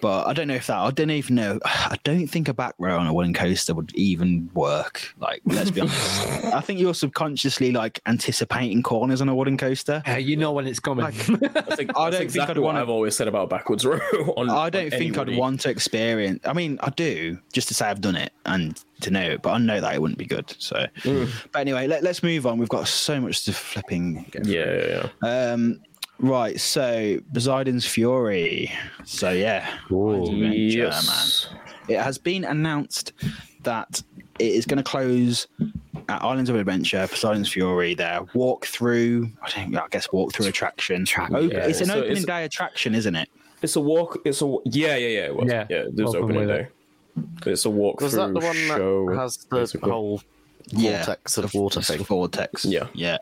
[0.00, 0.78] But I don't know if that.
[0.78, 1.58] I don't even know.
[1.64, 5.12] I don't think a back row on a wooden coaster would even work.
[5.18, 6.44] Like, let's be honest.
[6.54, 10.02] I think you're subconsciously like anticipating corners on a wooden coaster.
[10.08, 11.04] Uh, you know when it's coming.
[11.04, 13.98] That's, ex- I don't think exactly I'd what wanna- I've always said about backwards row.
[14.36, 16.40] On, I don't on think I'd want to experience.
[16.46, 19.50] I mean, I do just to say I've done it and to know it, but
[19.50, 20.54] I know that it wouldn't be good.
[20.58, 22.58] So, but anyway, let, let's move on.
[22.58, 24.26] We've got so much to flipping.
[24.44, 25.50] Yeah, yeah, yeah.
[25.52, 25.80] Um,
[26.18, 26.58] right.
[26.60, 28.70] So, Poseidon's Fury.
[29.04, 31.48] So yeah, Adventure, Yes.
[31.50, 31.58] man.
[31.88, 33.12] It has been announced
[33.62, 34.02] that
[34.38, 35.46] it is going to close
[36.08, 37.94] at Islands of Adventure, Poseidon's Fury.
[37.94, 41.04] Their walk through, I think, I guess walk through attraction.
[41.32, 41.58] Oh, yeah.
[41.66, 43.28] it's an So opening it's- day attraction, isn't it?
[43.62, 44.18] It's a walk.
[44.24, 45.24] It's a yeah, yeah, yeah.
[45.26, 45.50] It was.
[45.50, 46.68] Yeah, Yeah, there's open opening with day.
[47.46, 49.10] It's a walk Was that the one show.
[49.10, 49.90] that has the basically.
[49.90, 50.22] whole
[50.68, 50.98] Yeah.
[51.04, 52.04] vortex of water thing?
[52.04, 52.64] Vortex.
[52.64, 52.86] Yeah.
[52.94, 53.18] Yeah.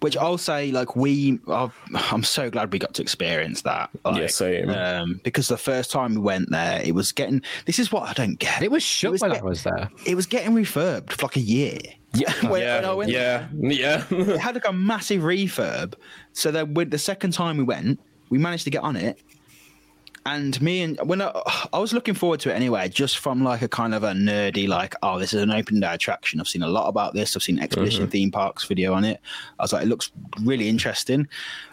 [0.00, 1.74] Which I'll say, like we, I've,
[2.12, 3.88] I'm so glad we got to experience that.
[4.04, 4.68] Like, Yeah, same.
[4.68, 7.40] Um, because the first time we went there, it was getting.
[7.64, 8.62] This is what I don't get.
[8.62, 9.88] it was shut was when get- I was there.
[10.04, 11.78] It was getting refurbed for like a year.
[12.14, 14.04] Yeah, when, yeah, when I went yeah, yeah.
[14.10, 15.94] it had like a massive refurb.
[16.34, 17.98] So then, with the second time we went,
[18.30, 19.20] we managed to get on it,
[20.26, 21.30] and me and when I,
[21.72, 24.66] I was looking forward to it anyway, just from like a kind of a nerdy,
[24.68, 26.40] like, oh, this is an open day attraction.
[26.40, 27.36] I've seen a lot about this.
[27.36, 28.10] I've seen Expedition mm-hmm.
[28.10, 29.20] Theme Parks video on it.
[29.58, 30.10] I was like, it looks
[30.42, 31.28] really interesting.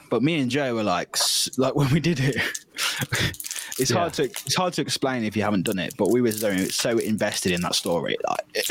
[0.09, 1.17] But me and Joe were like,
[1.57, 2.35] like when we did it,
[3.79, 3.97] it's Yeah.
[3.97, 5.95] hard to it's hard to explain if you haven't done it.
[5.97, 8.67] But we were so, so invested in that story, like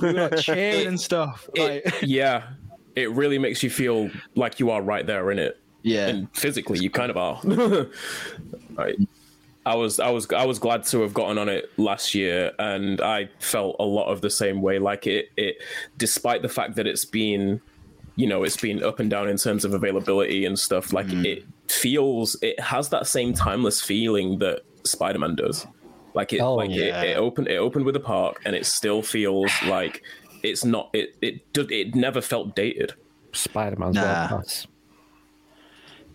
[0.00, 1.48] we were like cheering and stuff.
[1.56, 2.44] Like, yeah,
[2.94, 5.58] it really makes you feel like you are right there in it.
[5.82, 7.40] yeah, and physically you kind of are.
[8.78, 8.98] Right.
[8.98, 9.06] Mm.
[9.66, 13.00] I was I was I was glad to have gotten on it last year, and
[13.02, 14.78] I felt a lot of the same way.
[14.78, 15.56] Like it it,
[15.98, 17.60] despite the fact that it's been,
[18.16, 20.92] you know, it's been up and down in terms of availability and stuff.
[20.94, 21.24] Like mm.
[21.26, 25.66] it feels, it has that same timeless feeling that Spider Man does.
[26.14, 27.02] Like it, Oh, like yeah.
[27.02, 30.02] it, it opened it opened with a park, and it still feels like
[30.42, 30.88] it's not.
[30.94, 32.94] It it did- it never felt dated.
[33.34, 34.02] Spider Man's Nah.
[34.02, 34.66] world class.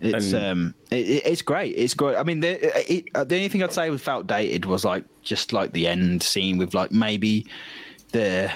[0.04, 1.76] It's And- um, it, it- it's great.
[1.78, 2.16] It's good.
[2.16, 5.06] I mean, the it, uh, the only thing I'd say was felt dated was like
[5.22, 7.46] just like the end scene with like maybe
[8.12, 8.52] the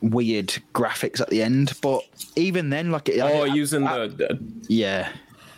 [0.00, 1.72] weird graphics at the end.
[1.80, 2.02] But
[2.36, 5.10] even then, like, Oh, I- using I- the, yeah,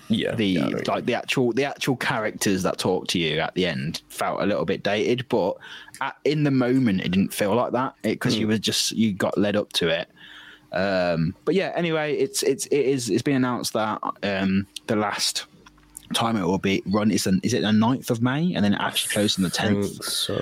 [0.08, 0.80] yeah the yeah, know.
[0.86, 4.46] like the actual the actual characters that talk to you at the end felt a
[4.46, 5.26] little bit dated.
[5.28, 5.56] But
[6.00, 9.36] at, in the moment, it didn't feel like that because you were just you got
[9.38, 10.08] led up to it.
[10.74, 15.46] Um, but yeah, anyway, it's it's it is it's been announced that um, the last
[16.14, 18.74] time it will be run is an, is it the 9th of May and then
[18.74, 20.02] it actually closes on the tenth.
[20.04, 20.34] so.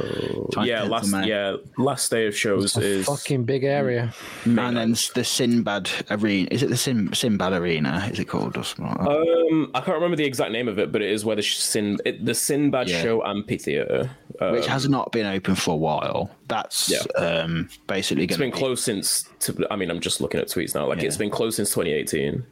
[0.53, 4.13] 10th Yeah, of last yeah last day of shows A is fucking big area.
[4.45, 8.09] And then the Sinbad arena is it the Sin, Sinbad arena?
[8.13, 8.57] Is it called?
[8.57, 11.37] Or something um I can't remember the exact name of it, but it is where
[11.37, 13.03] the Sin it, the Sinbad Yeah.
[13.03, 14.11] Show Amphitheater.
[14.41, 16.31] Uh, Which has not been open for a while.
[16.49, 17.03] That's Yeah.
[17.23, 18.57] um, basically It's been be.
[18.57, 19.25] closed since.
[19.41, 20.87] To, I mean, I'm just looking at tweets now.
[20.89, 21.07] Like Yeah.
[21.07, 22.45] it's been closed since 2018.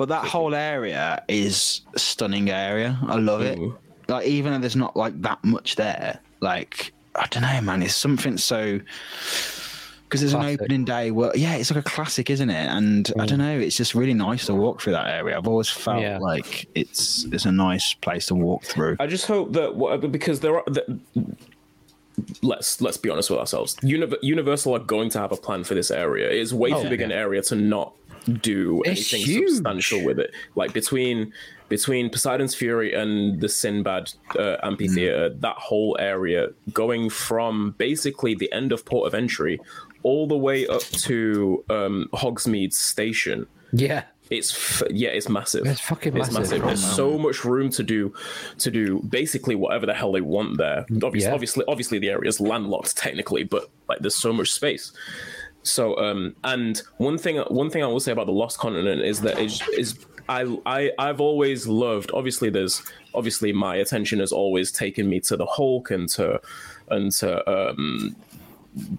[0.00, 2.98] But that whole area is a stunning area.
[3.06, 3.58] I love it.
[3.58, 3.76] Mm.
[4.08, 7.82] Like even though there's not like that much there, like I don't know, man.
[7.82, 8.80] It's something so
[10.04, 10.58] because there's Classic.
[10.58, 11.10] an opening day.
[11.10, 12.66] Where, yeah, it's like a classic, isn't it?
[12.66, 13.58] And I don't know.
[13.58, 15.36] It's just really nice to walk through that area.
[15.36, 16.16] I've always felt Yeah.
[16.16, 18.96] like it's it's a nice place to walk through.
[19.00, 20.64] I just hope that because there are.
[20.66, 20.98] The,
[22.42, 23.76] let's let's be honest with ourselves.
[23.82, 26.30] Universal are going to have a plan for this area.
[26.30, 27.92] It's way Oh, too big an area to not
[28.34, 29.48] do It's anything huge.
[29.50, 30.32] substantial with it.
[30.54, 31.32] Like between
[31.68, 38.52] between Poseidon's Fury and the Sinbad uh, amphitheater, that whole area going from basically the
[38.52, 39.60] end of Port of Entry
[40.02, 43.46] all the way up to um, Hogsmeade Station.
[43.72, 44.02] Yeah.
[44.30, 44.52] It's
[44.82, 45.66] f- yeah, it's massive.
[45.66, 46.60] It's fucking It's massive.
[46.60, 46.62] massive.
[46.64, 48.14] There's so much room to do
[48.58, 50.86] to do basically whatever the hell they want there.
[51.02, 51.34] Obviously, Yeah.
[51.34, 54.92] obviously, obviously the area is landlocked technically, but like there's so much space.
[55.62, 59.20] So um and one thing one thing I will say about the Lost Continent is
[59.22, 59.98] that is is
[60.28, 62.82] I I I've always loved obviously there's
[63.14, 66.40] obviously my attention has always taken me to the Hulk and to
[66.88, 68.16] and to um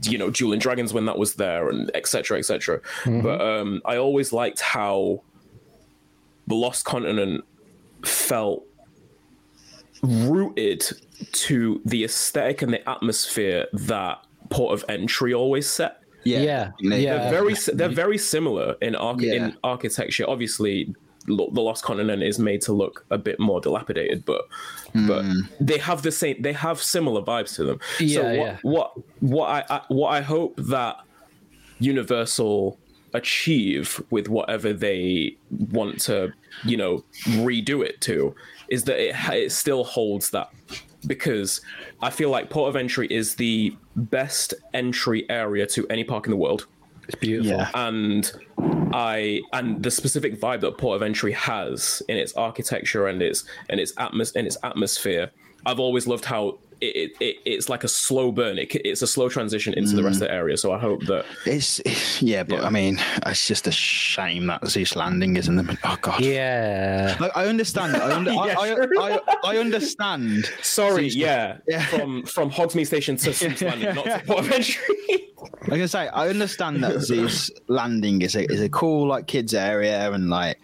[0.04, 4.32] you know Dueling Dragons when that was there and etc etc but um I always
[4.34, 5.24] liked how
[6.48, 7.44] the Lost Continent
[8.04, 8.66] felt
[10.04, 10.84] rooted
[11.32, 16.01] to the aesthetic and the atmosphere that Port of Entry always set.
[16.24, 16.72] Yeah.
[16.72, 17.04] definitely.
[17.04, 17.18] Yeah.
[17.18, 19.34] They're very they're very similar in arch- Yeah.
[19.34, 20.26] in architecture.
[20.28, 20.94] Obviously,
[21.26, 24.46] the Lost Continent is made to look a bit more dilapidated, but
[25.08, 25.42] but hmm.
[25.60, 27.80] they have the same they have similar vibes to them.
[27.98, 28.58] so what yeah.
[28.64, 30.98] what what I, I what I hope that
[31.80, 32.80] Universal
[33.14, 35.36] achieve with whatever they
[35.72, 36.32] want to,
[36.64, 38.34] you know, redo it to,
[38.70, 40.50] is that it it still holds that
[41.08, 41.62] because
[42.02, 46.32] I feel like Port of Entry is the best entry area to any park in
[46.32, 46.68] the world
[47.08, 47.58] It's beautiful.
[47.58, 47.70] Yeah.
[47.74, 48.32] and
[48.94, 53.46] I and the specific vibe that Port of Entry has in its architecture and its
[53.70, 55.32] and its atmos and its atmosphere.
[55.66, 58.58] I've always loved how it, it, it it's like a slow burn.
[58.58, 60.58] It, it's a slow transition into the rest of the area.
[60.58, 61.80] So I hope that It's
[62.22, 62.66] yeah, but Yeah.
[62.68, 65.56] I mean, it's just a shame that Seuss Landing isn't.
[65.56, 66.22] The, oh god.
[66.22, 67.16] Yeah.
[67.20, 67.96] Like, I understand.
[67.96, 68.88] I, under, Yeah, I, sure.
[69.00, 70.46] I, I understand.
[70.62, 71.86] sorry, Seuss- yeah, Yeah.
[71.86, 75.28] from from Hogsmeade Station to Seuss Landing, not to Port of Entry.
[75.64, 79.54] I'm gonna say I understand that Seuss Landing is a is a cool like kids
[79.54, 80.58] area and like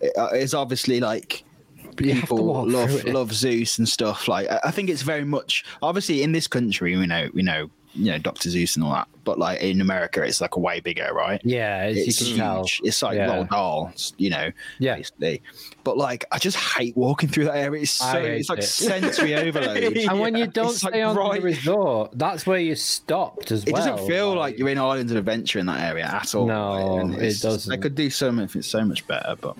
[0.00, 1.51] it- uh, it's obviously like you have to
[1.96, 4.28] people love love Seuss and stuff.
[4.28, 8.10] Like I think it's very much obviously in this country we know we know you
[8.10, 9.08] know Doctor Seuss and all that.
[9.24, 11.40] But like in America, it's like a way bigger, right?
[11.44, 12.36] Yeah, It's huge.
[12.36, 12.64] tell.
[12.82, 13.28] It's like Yeah.
[13.28, 14.50] Roald Dahl, you know.
[14.80, 14.96] Yeah.
[14.96, 15.42] basically.
[15.84, 17.82] But like, I just hate walking through that area.
[17.82, 18.62] It's so it's like it.
[18.64, 19.96] sensory overload.
[19.96, 23.52] And when you don't It's, like, stay on right- the resort, that's where you're stopped
[23.52, 23.82] as It well.
[23.82, 26.46] It doesn't feel like you're in Islands of Adventure in that area at all.
[26.46, 27.70] No, And it doesn't.
[27.70, 29.36] They could do so much, It's so much better.
[29.40, 29.56] But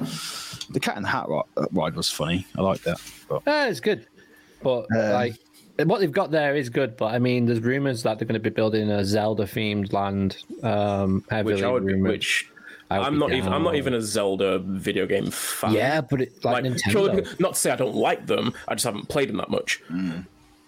[0.71, 1.27] the Cat in the Hat
[1.71, 2.47] ride was funny.
[2.59, 3.01] I like that.
[3.29, 4.07] But Yeah, it's good,
[4.61, 5.37] but Um, like
[5.85, 6.97] what they've got there is good.
[6.97, 10.37] But I mean, there's rumors that they're going to be building a Zelda-themed land.
[10.63, 12.11] Um, heavily which I would, rumored.
[12.13, 12.49] which
[12.91, 13.53] I would I'm be not even.
[13.53, 15.73] I'm not even a Zelda video game fan.
[15.73, 16.91] yeah, but it, like, like Nintendo.
[16.91, 18.53] purely- not to say I don't like them.
[18.69, 19.81] I just haven't played them that much.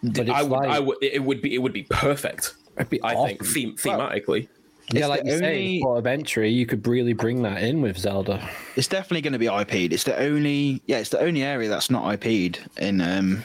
[0.03, 0.51] but I would.
[0.51, 0.99] like, I would.
[1.03, 1.55] It would be.
[1.55, 2.55] It would be perfect.
[2.77, 3.63] it'd be I think awesome.
[3.63, 4.49] them, thematically.
[4.93, 7.63] yeah, It's like the you say, only- port of entry, you could really bring that
[7.63, 8.49] in with Zelda.
[8.77, 9.93] it's definitely going to be IP'd.
[9.93, 13.43] It's the only, yeah, it's the only area that's not IP'd in um,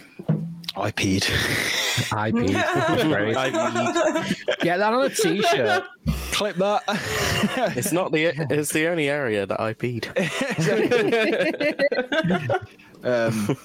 [0.87, 1.29] IP'd.
[2.11, 2.33] IP.
[3.07, 3.33] Great.
[4.61, 5.83] Get that on a t-shirt.
[6.31, 6.83] Clip that.
[7.77, 10.07] It's not the it's the only area that I peed.
[13.03, 13.57] um,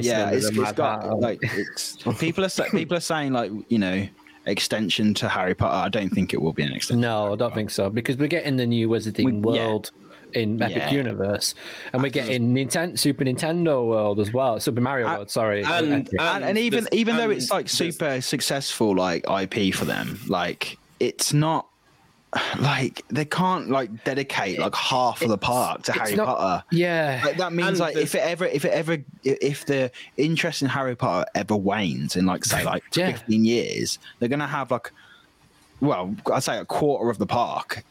[0.00, 3.50] yeah, under it's, the it's mad got like it's people are people are saying like
[3.68, 4.06] you know
[4.46, 5.86] extension to Harry Potter.
[5.86, 7.00] I don't think it will be an extension.
[7.00, 9.78] No, I don't think so because we're getting the new Wizarding We- yeah.
[10.34, 10.90] World in Epic Yeah.
[10.92, 11.54] Universe,
[11.92, 14.60] and we're getting Nintendo Super Nintendo World as well.
[14.60, 15.64] Super Mario Uh, World, sorry.
[15.64, 16.14] and- Epic.
[16.20, 20.20] and, and even there's- even though it's like there's- super successful like IP for them,
[20.28, 21.66] like it's not
[22.60, 26.64] like they can't like dedicate like half of the park to Harry not- Potter.
[26.70, 30.60] yeah, Like, that means And like if it ever if it ever if the interest
[30.60, 33.12] in Harry Potter ever wanes in like say like Yeah.
[33.12, 34.92] 15 years, they're gonna have like
[35.80, 37.84] well, I'd say a quarter of the park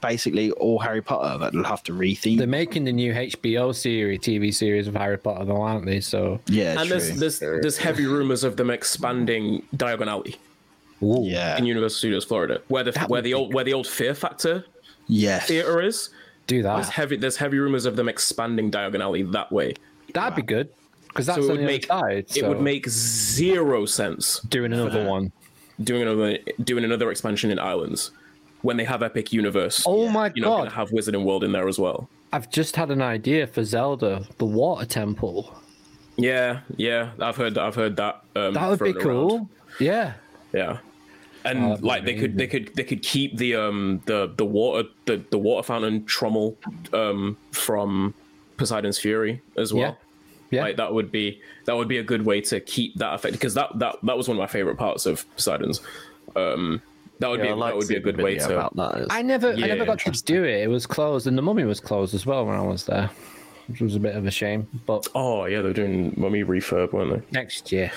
[0.00, 2.38] basically all Harry Potter that they'll have to retheme.
[2.38, 6.00] they're making the new HBO series, TV series of Harry Potter, though, aren't they?
[6.00, 6.98] So yeah, And true.
[7.00, 10.36] there's there's there's heavy rumors of them expanding Diagon Alley
[11.00, 13.86] yeah, in Universal Studios Florida, where the That where the be old where the old
[13.86, 14.64] Fear Factor
[15.08, 15.46] yes.
[15.46, 16.10] theater is.
[16.46, 16.76] do that.
[16.76, 19.74] There's heavy there's heavy rumors of them expanding Diagon Alley that way.
[20.12, 20.68] That'd be good
[21.08, 22.36] because that's So it would make other side.
[22.36, 25.32] it would make zero sense doing another one.
[25.82, 28.10] doing another doing another expansion in Islands
[28.62, 29.82] when they have Epic Universe.
[29.86, 30.70] Oh my You're not going god!
[30.70, 32.08] to have Wizarding World in there as well.
[32.32, 35.52] I've just had an idea for Zelda, the Water Temple.
[36.16, 37.62] Yeah, yeah, I've heard that.
[37.64, 38.22] I've heard that.
[38.36, 39.28] Um, That would be thrown around.
[39.28, 39.48] cool.
[39.78, 40.12] Yeah.
[40.52, 40.78] Yeah,
[41.44, 44.88] and Oh, like they could, they could, they could keep the um the the water
[45.06, 46.56] the the water fountain trommel
[46.92, 48.12] um from
[48.56, 49.96] Poseidon's Fury as well.
[50.50, 50.62] Yeah.
[50.62, 53.54] Like that would be that would be a good way to keep that effect because
[53.54, 55.80] that that that was one of my favorite parts of Poseidon's.
[56.36, 56.82] Um,
[57.20, 58.52] that would Yeah, I be like that would be a good way to.
[58.52, 59.06] about that.
[59.10, 60.62] I never, I never got to do it.
[60.62, 63.08] It was closed, and the Mummy was closed as well when I was there,
[63.68, 64.66] which was a bit of a shame.
[64.86, 67.38] But Oh yeah, they're doing mummy refurb, weren't they?
[67.38, 67.92] next year,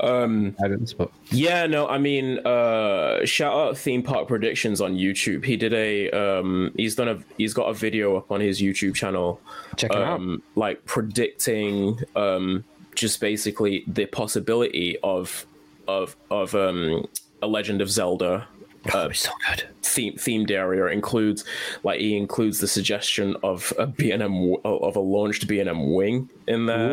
[0.00, 0.56] um,
[0.96, 5.44] but Yeah, no, I mean, uh, shout out Theme Park Predictions on YouTube.
[5.44, 8.94] He did a, um, he's done a, he's got a video up on his YouTube
[8.94, 9.40] channel,
[9.76, 10.18] check it out.
[10.20, 15.46] um, like predicting, um, just basically the possibility of,
[15.88, 17.06] of, of, um,
[17.44, 18.48] a Legend of Zelda
[18.92, 19.64] Oh, so good.
[19.82, 21.42] theme, themed area includes
[21.84, 26.90] like he includes the suggestion of a B&M of a launched B&M wing in there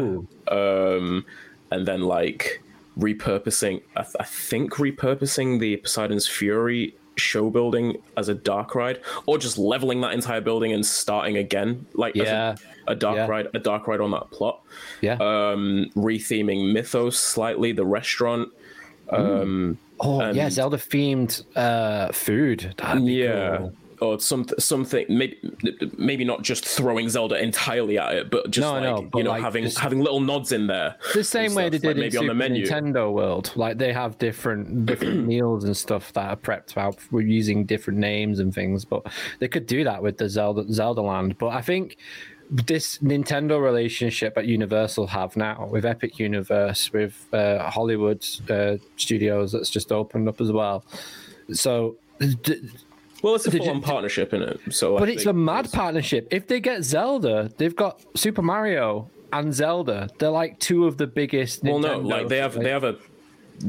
[0.60, 1.26] um
[1.72, 2.62] and then like
[2.98, 9.02] repurposing I, th- I think repurposing the Poseidon's Fury show building as a dark ride
[9.26, 12.56] or just leveling that entire building and starting again like as a- Yeah.
[12.88, 13.28] a, dark Yeah.
[13.28, 14.62] ride a dark ride on that plot
[15.02, 15.16] Yeah.
[15.16, 18.48] um retheming Mythos slightly the restaurant
[19.10, 22.76] um oh yeah, Zelda themed uh, food.
[23.02, 23.74] Yeah cool.
[24.02, 25.38] or some something maybe
[25.98, 29.30] maybe not just throwing zelda entirely at it but just No, like no, you know
[29.30, 32.00] like having just- having little nods in there The same way they like did in
[32.00, 32.66] maybe on the menu.
[32.66, 33.52] Nintendo World.
[33.56, 38.00] Like they have different different meals and stuff that are prepped out for using different
[38.00, 38.86] names and things.
[38.86, 39.06] But
[39.40, 41.38] they could do that with the Zelda Zelda Land.
[41.38, 41.98] But I think
[42.52, 49.54] this Nintendo relationship at Universal have now with Epic Universe, with uh, Hollywood uh, Studios
[49.54, 50.84] that's just opened up as well.
[51.54, 51.96] So.
[52.20, 52.62] d-
[53.24, 55.72] well it's a Did you- full-on partnership in it so But like, it's a mad
[55.72, 56.28] partnership.
[56.32, 60.10] If they get Zelda, they've got Super Mario and Zelda.
[60.18, 61.64] They're like two of the biggest.
[61.64, 62.96] well no like they have they have a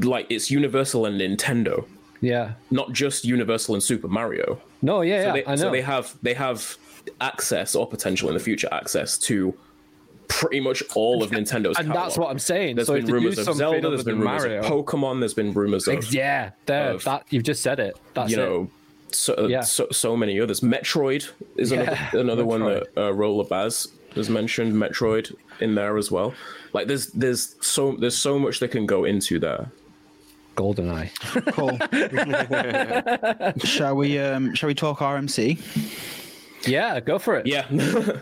[0.01, 1.85] like it's universal and nintendo
[2.19, 2.53] Yeah.
[2.71, 5.33] not just universal and super mario No, yeah, so, yeah.
[5.33, 5.61] they, I know.
[5.61, 6.77] so they have they have
[7.21, 9.53] access or potential in the future access to
[10.29, 12.75] pretty much all of nintendo's and that's what I'm saying.
[12.77, 15.87] there's so been rumors of zelda there's been rumors Mario, of pokemon there's been rumors
[15.87, 17.97] of yeah, there, of- that you've just said it.
[18.13, 18.39] That's you it.
[18.39, 18.69] know,
[19.11, 19.61] so, Yeah.
[19.61, 20.61] so so many others.
[20.61, 24.73] Metroid is Yeah, another, another one that uh, Roller Baz has mentioned.
[24.73, 26.33] Metroid in there as well.
[26.71, 29.69] Like there's there's so there's so much that can go into there.
[30.55, 31.09] Goldeneye.
[31.53, 31.77] Cool.
[33.65, 34.17] shall we?
[34.19, 35.59] Um, shall we talk RMC?
[36.65, 37.45] Yeah, go for it.
[37.47, 37.67] Yeah.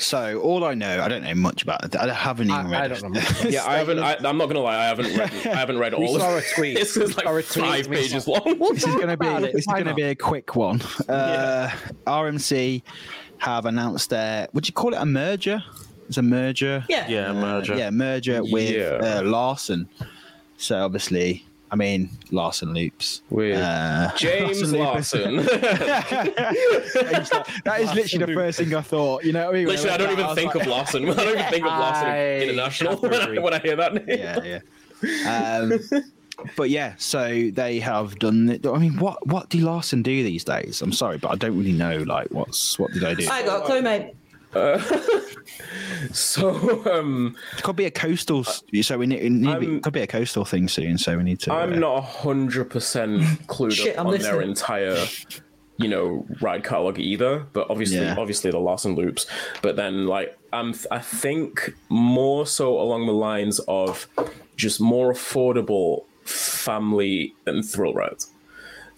[0.00, 1.96] So all I know, I don't know much about it.
[1.96, 3.20] I haven't even I, read I don't know.
[3.48, 3.98] yeah, I haven't.
[3.98, 4.76] I, I'm not gonna lie.
[4.76, 5.32] I haven't read.
[5.46, 6.76] I haven't read We all saw of a tweet.
[6.76, 7.64] This is like Saw a tweet.
[7.64, 8.58] five We pages saw- long.
[8.74, 9.40] this is going to be it?
[9.54, 9.96] this is going to not?
[9.96, 10.80] be a quick one.
[11.08, 11.68] Uh,
[12.06, 12.82] RMC
[13.38, 15.60] have announced their would you call it a merger?
[16.06, 16.84] It's a merger.
[16.88, 17.08] Yeah.
[17.08, 17.74] Yeah, merger.
[17.76, 19.18] Yeah, merger with Yeah.
[19.18, 19.88] uh, Larson.
[20.58, 23.22] So obviously, I mean Larson Loops.
[23.30, 25.46] With Uh, James Larson Larson.
[27.64, 29.24] that is literally the first thing I thought.
[29.24, 29.66] You know what I mean?
[29.66, 31.08] When Literally, I don't that, even was think like- of Larson.
[31.10, 34.04] I don't even think of Larson I International when I, when I hear that name.
[34.08, 34.60] yeah,
[35.02, 35.70] yeah.
[35.70, 35.78] Um,
[36.56, 38.66] but yeah, so they have done it.
[38.66, 40.80] I mean, what what do Larson do these days?
[40.82, 41.98] I'm sorry, but I don't really know.
[41.98, 43.28] Like, what's what did I do?
[43.28, 44.14] I got a clue, mate.
[46.12, 48.44] So, um, It could be a coastal.
[48.44, 50.96] So we need, we need it could be a coastal thing soon.
[50.98, 51.52] So we need to.
[51.52, 54.96] uh, I'm not hundred percent clued Shit, up I'm on their entire,
[55.76, 57.46] you know, ride catalog either.
[57.52, 58.14] But obviously, Yeah.
[58.18, 59.26] obviously the Larson loops.
[59.62, 64.06] But then, like, I'm, I think more so along the lines of
[64.56, 68.30] just more affordable family and thrill rides.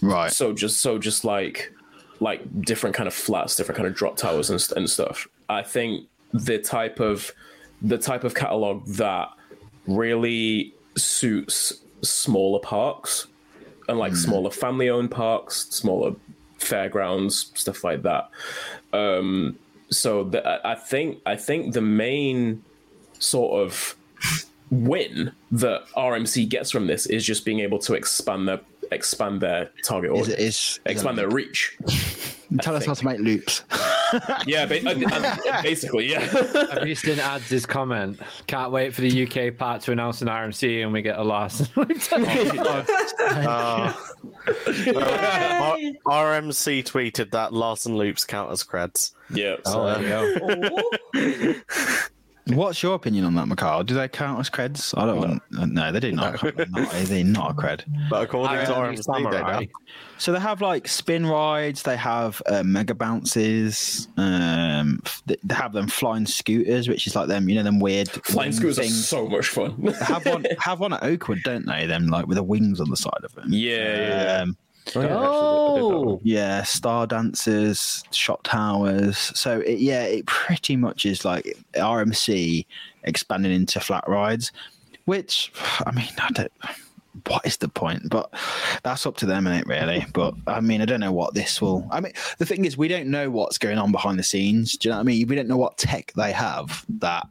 [0.03, 0.31] right.
[0.33, 1.73] So just so just like
[2.23, 5.27] like different kind of flats, different kind of drop towers and, and stuff.
[5.51, 7.33] I think the type of
[7.83, 9.31] the type of catalog that
[9.87, 13.27] really suits smaller parks
[13.89, 16.15] and like smaller family owned parks, smaller
[16.59, 18.31] fairgrounds, stuff like that.
[18.93, 19.59] Um,
[19.91, 22.63] so the, I I think I think the main
[23.19, 23.97] sort of
[24.71, 28.61] win that RMC gets from this is just being able to expand their
[28.93, 31.77] expand their target audience, is expand their reach.
[32.63, 33.63] Tell us how to make loops.
[34.47, 36.21] Yeah, ba- uh, uh, basically, yeah.
[36.73, 38.21] Have you seen Ads' comment?
[38.47, 41.69] Can't wait for the UK part to announce an RMC and we get a loss.
[43.31, 43.93] Uh,
[46.07, 49.13] R- RMC tweeted that Larson loops count as creds.
[49.33, 49.57] yeah.
[49.67, 50.83] So, oh, there
[51.13, 51.61] you go.
[52.47, 53.85] What's your opinion on that, Mikhail?
[53.85, 54.97] Do they count as creds?
[54.97, 55.19] I don't.
[55.19, 56.41] want No, they do not.
[56.41, 57.85] They're not, they're not a cred.
[58.11, 59.67] But according to Irony they Samurai.
[60.19, 61.83] So they have like spin rides.
[61.83, 64.09] They have uh, mega bounces.
[64.17, 68.09] Um, they they have them flying scooters, which is like them, you know, them weird
[68.25, 69.81] flying wing scooters are so much fun.
[70.01, 71.87] Have one, have one at Oakwood, don't they?
[71.87, 73.47] Them like with the wings on the side of them.
[73.49, 74.45] Yeah, yeah,
[74.95, 75.03] yeah.
[75.03, 75.61] Um,
[76.11, 79.17] Oh, yeah, star dancers, shot towers.
[79.19, 82.67] So it, yeah, it pretty much is like RMC
[83.05, 84.53] expanding into flat rides,
[85.05, 85.53] which
[85.87, 86.53] I mean, I don't.
[87.27, 88.09] What is the point?
[88.09, 88.33] But
[88.83, 89.69] that's up to them, ain't it?
[89.69, 90.07] Really.
[90.15, 91.87] But I mean, I don't know what this will.
[91.91, 94.77] I mean, the thing is, we don't know what's going on behind the scenes.
[94.77, 95.27] Do you know what I mean?
[95.27, 97.27] We don't know what tech they have that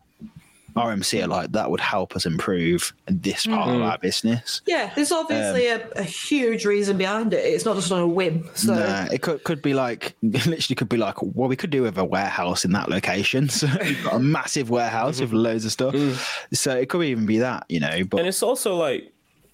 [0.76, 3.86] RMC are like that would help us improve this part of mm.
[3.86, 4.62] our business.
[4.66, 7.46] Yeah, there's obviously um, a, a huge reason behind it.
[7.46, 8.50] It's not just on a whim.
[8.54, 11.82] So Nah, it could could be like literally could be like well we could do
[11.82, 13.50] with a warehouse in that location.
[13.60, 15.40] So you've got a massive warehouse with mm-hmm.
[15.40, 15.94] loads of stuff.
[15.94, 16.56] Mm.
[16.56, 18.06] So it could even be that, you know.
[18.06, 19.12] But and it's also like,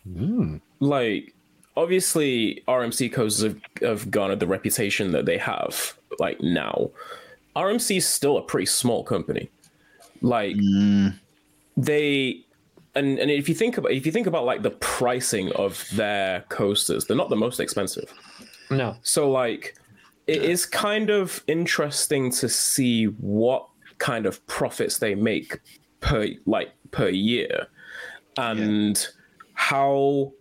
[0.08, 0.62] mm.
[0.80, 1.34] like
[1.76, 5.98] obviously RMC coasters have, have garnered the reputation that they have.
[6.20, 6.92] Like now,
[7.56, 9.50] RMC is still a pretty small company.
[10.22, 11.18] Like mm.
[11.78, 12.42] they.
[12.98, 16.42] And, and if you think about if you think about like the pricing of their
[16.48, 18.12] coasters, they're not the most expensive.
[18.72, 18.96] no.
[19.04, 19.76] So like
[20.28, 25.60] it is kind of interesting to see what kind of profits they make
[26.00, 27.68] per like per year
[28.38, 29.08] and
[29.54, 30.32] how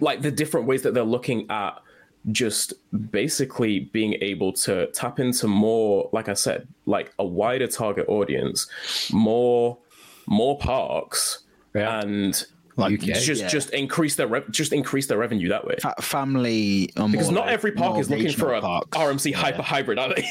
[0.00, 1.80] like the different ways that they're looking at
[2.32, 2.72] just
[3.12, 8.66] basically being able to tap into more like I said like a wider target audience
[9.12, 9.78] more
[10.26, 11.40] more parks
[11.74, 12.00] Yeah.
[12.00, 12.44] and
[12.78, 13.06] like UK.
[13.14, 13.48] just yeah.
[13.48, 17.46] just increase their rev- just increase their revenue that way fa- family or because not
[17.46, 18.88] like- every park is looking for a parks.
[18.98, 20.28] RMC hyper hybrid, are they?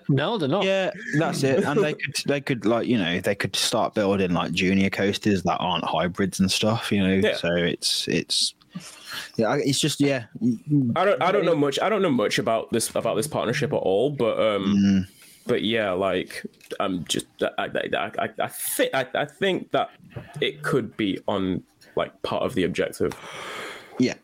[0.08, 0.64] No, they're not.
[0.64, 1.64] Yeah, that's it.
[1.64, 5.42] And they could they could like you know they could start building like junior coasters
[5.44, 6.92] that aren't hybrids and stuff.
[6.92, 7.36] You know, Yeah.
[7.36, 8.54] so it's it's
[9.36, 10.24] yeah, it's just yeah.
[10.96, 13.72] I don't I don't know much I don't know much about this about this partnership
[13.72, 15.06] at all, but um
[15.46, 16.44] but yeah, like
[16.80, 19.90] I'm just I I I, I think I, I think that
[20.40, 21.62] it could be on
[21.96, 23.12] like part of the objective.
[23.98, 24.14] Yeah.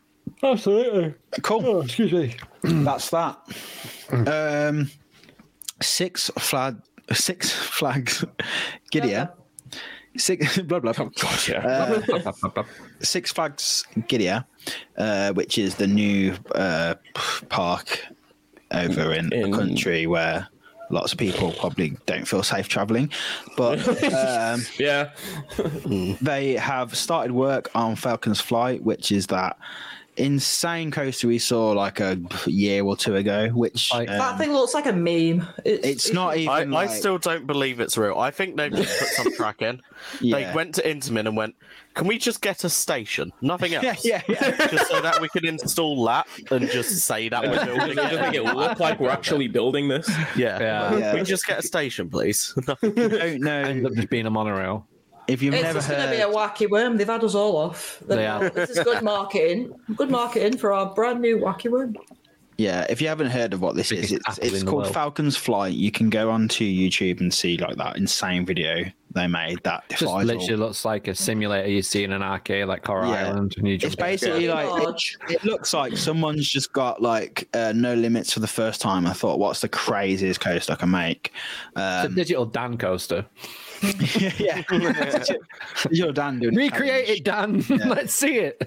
[0.43, 1.13] Absolutely.
[1.41, 1.81] Cool.
[1.81, 2.35] excuse me.
[2.63, 3.37] That's that.
[4.11, 4.89] Um,
[5.81, 6.77] six flag,
[7.11, 8.23] six flags,
[8.93, 9.31] Qiddiya.
[10.19, 10.91] Six blah blah.
[10.93, 12.01] God, yeah.
[13.01, 14.45] Six Flags Qiddiya,
[14.97, 16.95] uh, which is the new uh,
[17.49, 18.05] park
[18.71, 20.47] over in, In- a country where
[20.91, 23.11] lots of people probably don't feel safe traveling.
[23.57, 23.79] But
[24.13, 25.11] um, Yeah.
[26.21, 29.57] they have started work on Falcon's Flight, which is that
[30.19, 33.47] insane coaster we saw like a year or two ago.
[33.49, 35.47] Which Like- um, That thing looks like a meme.
[35.65, 36.51] it's not I, even.
[36.73, 38.17] I like- still don't believe it's real.
[38.19, 39.81] I think they've just put some track in.
[40.21, 41.55] They went to Intamin and went,
[41.93, 43.33] "Can we just get a station?
[43.41, 43.83] Nothing else.
[43.83, 44.67] Yeah, yeah, yeah.
[44.71, 48.33] just so that we can install that and just say that we're building just make
[48.35, 48.55] it it.
[48.55, 50.07] look like we're actually building this.
[50.37, 50.57] Yeah.
[50.59, 50.97] Yeah.
[50.97, 51.13] Yeah.
[51.15, 52.53] We just get a station, please.
[52.65, 54.87] don't know Ends up just being a monorail.
[55.29, 56.97] If you've It's never just going to be a wacky worm.
[56.97, 58.01] They've had us all off.
[58.07, 58.53] They have.
[58.53, 59.73] This is good marketing.
[59.95, 61.95] Good marketing for our brand new wacky worm.
[62.57, 64.93] Yeah, if you haven't heard of what this is, it's, it's called.
[64.93, 65.75] Falcon's Flight.
[65.75, 70.01] You can go onto YouTube and see like that insane video they made that Just
[70.01, 73.29] defies all- literally looks like a simulator you see in an arcade like Coral Yeah.
[73.29, 73.55] Island.
[73.57, 74.55] And you It's basically Yeah.
[74.65, 74.89] like
[75.29, 79.07] it, it looks like someone's just got like uh, no limits for the first time.
[79.07, 81.31] I thought, what's the craziest coaster I can make?
[81.71, 83.25] It's a Um, digital Dan coaster.
[84.39, 84.61] yeah,
[85.91, 87.63] you're Dan doing Recreate it, Dan.
[87.69, 88.61] Let's see it.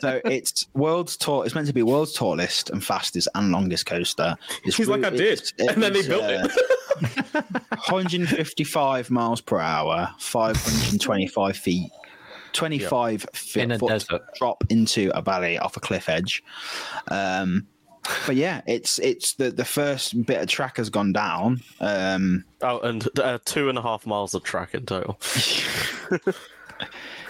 [0.00, 1.42] so it's world's tall.
[1.42, 4.36] It's meant to be world's tallest and fastest and longest coaster.
[4.64, 5.20] It's He's like, re- I did.
[5.40, 7.62] it's- And then they built uh, it.
[7.88, 11.90] 155 miles per hour, 525 feet,
[12.52, 14.22] 25 feet In a foot desert.
[14.36, 16.42] drop into a valley off a cliff edge.
[17.08, 17.66] Um,
[18.26, 21.60] but yeah, it's it's the the first bit of track has gone down.
[21.80, 25.18] Um, oh, and uh, two and a half miles of track in total.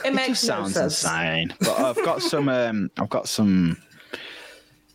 [0.05, 1.05] It it makes just no sounds sense.
[1.05, 1.55] insane.
[1.61, 2.49] But I've got some.
[2.59, 3.79] Um, I've got some.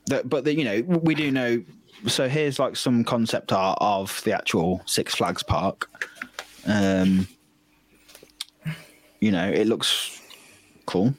[0.07, 1.63] That, but the, you know, we do know.
[2.07, 5.89] So here's like some concept art of the actual Six Flags park.
[6.65, 7.27] Um,
[9.19, 10.21] you know, it looks
[10.85, 11.13] cool.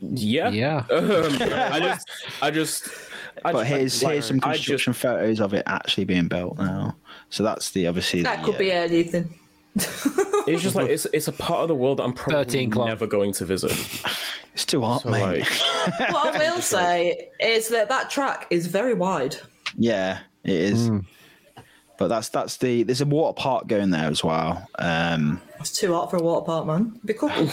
[0.00, 0.50] Yeah.
[0.50, 0.84] yeah.
[0.90, 2.10] Um, I just,
[2.42, 2.88] I just,
[3.44, 6.28] I But just- here's like, here's some I just- construction photos of it actually being
[6.28, 6.96] built now.
[7.30, 9.38] So that's the obviously That the, could uh, be anything.
[10.46, 13.32] It's just like it's it's a part of the world that I'm probably never going
[13.34, 13.70] to visit.
[14.52, 15.40] It's too hot, So mate.
[15.40, 19.36] like, what I will say is that that track is very wide.
[19.76, 20.90] Yeah, it is.
[21.98, 24.66] But that's that's the there's a water park going there as well.
[24.78, 26.98] Um, It's too hot for a water park, man.
[27.04, 27.30] Be cool.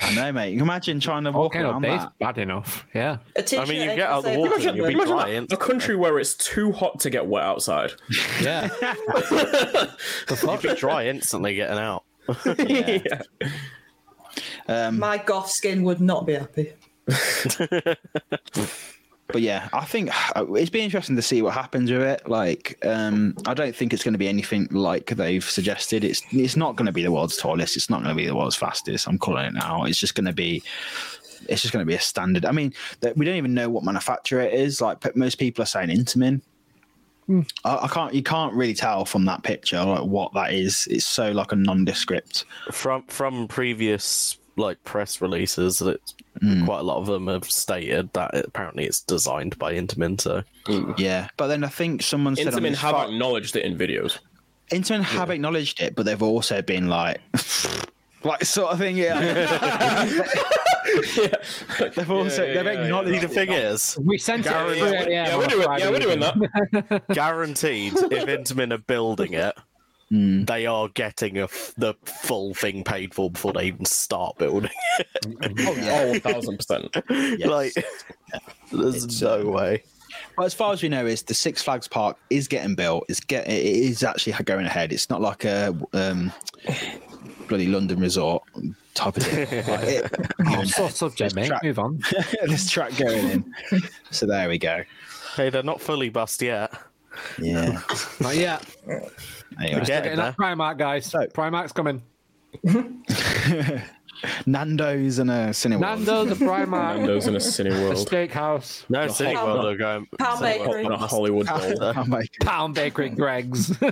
[0.00, 0.52] I know, mate.
[0.54, 2.12] You imagine trying to walk Kind of around that.
[2.18, 2.86] bad enough.
[2.94, 3.18] Yeah.
[3.36, 4.66] A I t-shirt mean, you get out the gonna water that.
[4.68, 5.46] and you'll be imagine dry.
[5.50, 7.92] a country where it's too hot to get wet outside.
[8.42, 8.68] Yeah.
[10.42, 12.04] You'd be dry instantly getting out.
[12.58, 13.22] Yeah.
[14.66, 16.72] Um, My goth skin would not be happy.
[19.28, 22.28] but yeah, I think uh, it's be interesting to see what happens with it.
[22.28, 26.04] Like, um, I don't think it's going to be anything like they've suggested.
[26.04, 27.76] It's it's not going to be the world's tallest.
[27.76, 29.08] It's not going to be the world's fastest.
[29.08, 29.84] I'm calling it now.
[29.84, 30.62] It's just going to be.
[31.48, 32.46] It's just going to be a standard.
[32.46, 34.80] I mean, that we don't even know what manufacturer it is.
[34.80, 36.40] Like most people are saying Intamin.
[37.64, 38.14] I, I can't.
[38.14, 40.86] You can't really tell from that picture like what that is.
[40.90, 42.44] It's so like a nondescript.
[42.70, 46.00] From from previous like press releases, that
[46.40, 46.64] hmm.
[46.64, 50.20] quite a lot of them have stated that it, apparently it's designed by Intamin.
[50.20, 50.92] So hmm.
[50.96, 54.18] Yeah, but then I think someone said on Intamin have fi- acknowledged it in videos.
[54.70, 57.20] Intamin have acknowledged it, but they've also been like,
[58.24, 58.96] like sort of thing.
[58.96, 59.20] Yeah,
[61.94, 63.22] they've also yeah, they've yeah, acknowledged.
[63.22, 64.78] the thing is, We sent Yeah, it.
[64.78, 67.02] yeah, Yeah, yeah, we're doing, yeah, we're doing that.
[67.12, 69.54] guaranteed, if Intamin are building it,
[70.10, 74.70] they are getting a f- the full thing paid for before they even start building.
[75.26, 76.94] Oh, yeah, one thousand percent.
[77.10, 77.48] Yes.
[77.48, 77.72] like,
[78.72, 79.82] there's It's, no um, way.
[80.36, 83.04] But as far as we know, is the Six Flags Park is getting built.
[83.08, 84.92] It's get it is actually going ahead.
[84.92, 86.32] It's not like a um,
[87.48, 88.42] bloody London resort
[88.94, 89.64] type of thing.
[89.68, 90.12] Like it,
[90.78, 91.46] Oh, subject, mate.
[91.48, 92.00] track- Move on.
[92.46, 93.54] this track going in.
[94.10, 94.82] So there we go.
[95.34, 96.72] Hey, they're not fully bust yet.
[97.40, 97.80] Yeah.
[98.20, 98.64] Not yet.
[99.60, 99.78] Anyway.
[99.80, 100.36] Get Getting it that.
[100.36, 101.06] Primark, guys.
[101.06, 102.02] So- Primark's coming.
[104.46, 105.80] Nando's and a Cineworld.
[105.80, 110.06] Nando's, a Primark, Nando's in a cine a steakhouse, No, City whole- World are going.
[110.18, 110.84] Pound Bakery.
[110.84, 111.78] On a Hollywood bowl.
[111.82, 113.76] Oh my Pound Bakery, Greggs.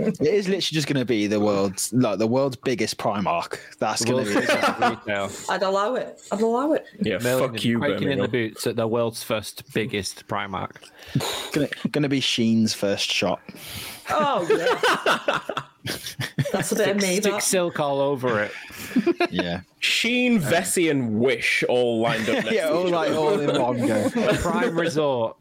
[0.00, 3.58] It is literally just going to be the world's like the world's biggest Primark.
[3.80, 5.28] That's going to be retail.
[5.48, 6.20] I'd allow it.
[6.30, 6.86] I'd allow it.
[7.00, 10.76] Yeah, Million fuck you, Quaking in the boots at the world's first biggest Primark.
[11.52, 13.40] going to, going to be Shein's first shot.
[14.08, 15.40] Oh yeah.
[16.52, 17.20] That's a bit of me.
[17.20, 18.52] Stick silk all over it.
[19.30, 23.86] Yeah, Shein, Vessi, and Wish all lined up next yeah, all like all in one
[23.86, 24.08] go.
[24.38, 25.36] Prime Resort.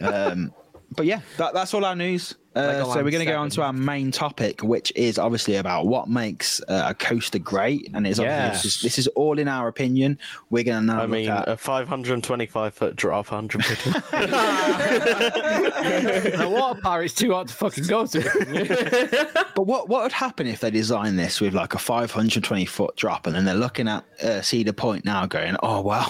[0.00, 0.52] Um,
[0.94, 2.34] but yeah, that, that's all our news.
[2.54, 5.86] Uh, so we're going to go on to our main topic, which is obviously about
[5.86, 9.48] what makes uh, a coaster great, and it's obviously this, is, this is all in
[9.48, 10.18] our opinion.
[10.50, 13.90] We're going to now I mean, at a 525 foot drop, 150.
[16.36, 19.44] the water park is too hard to fucking go to.
[19.54, 23.28] But what what would happen if they designed this with like a 520 foot drop,
[23.28, 26.02] and then they're looking at uh, Cedar Point now, going, "Oh wow,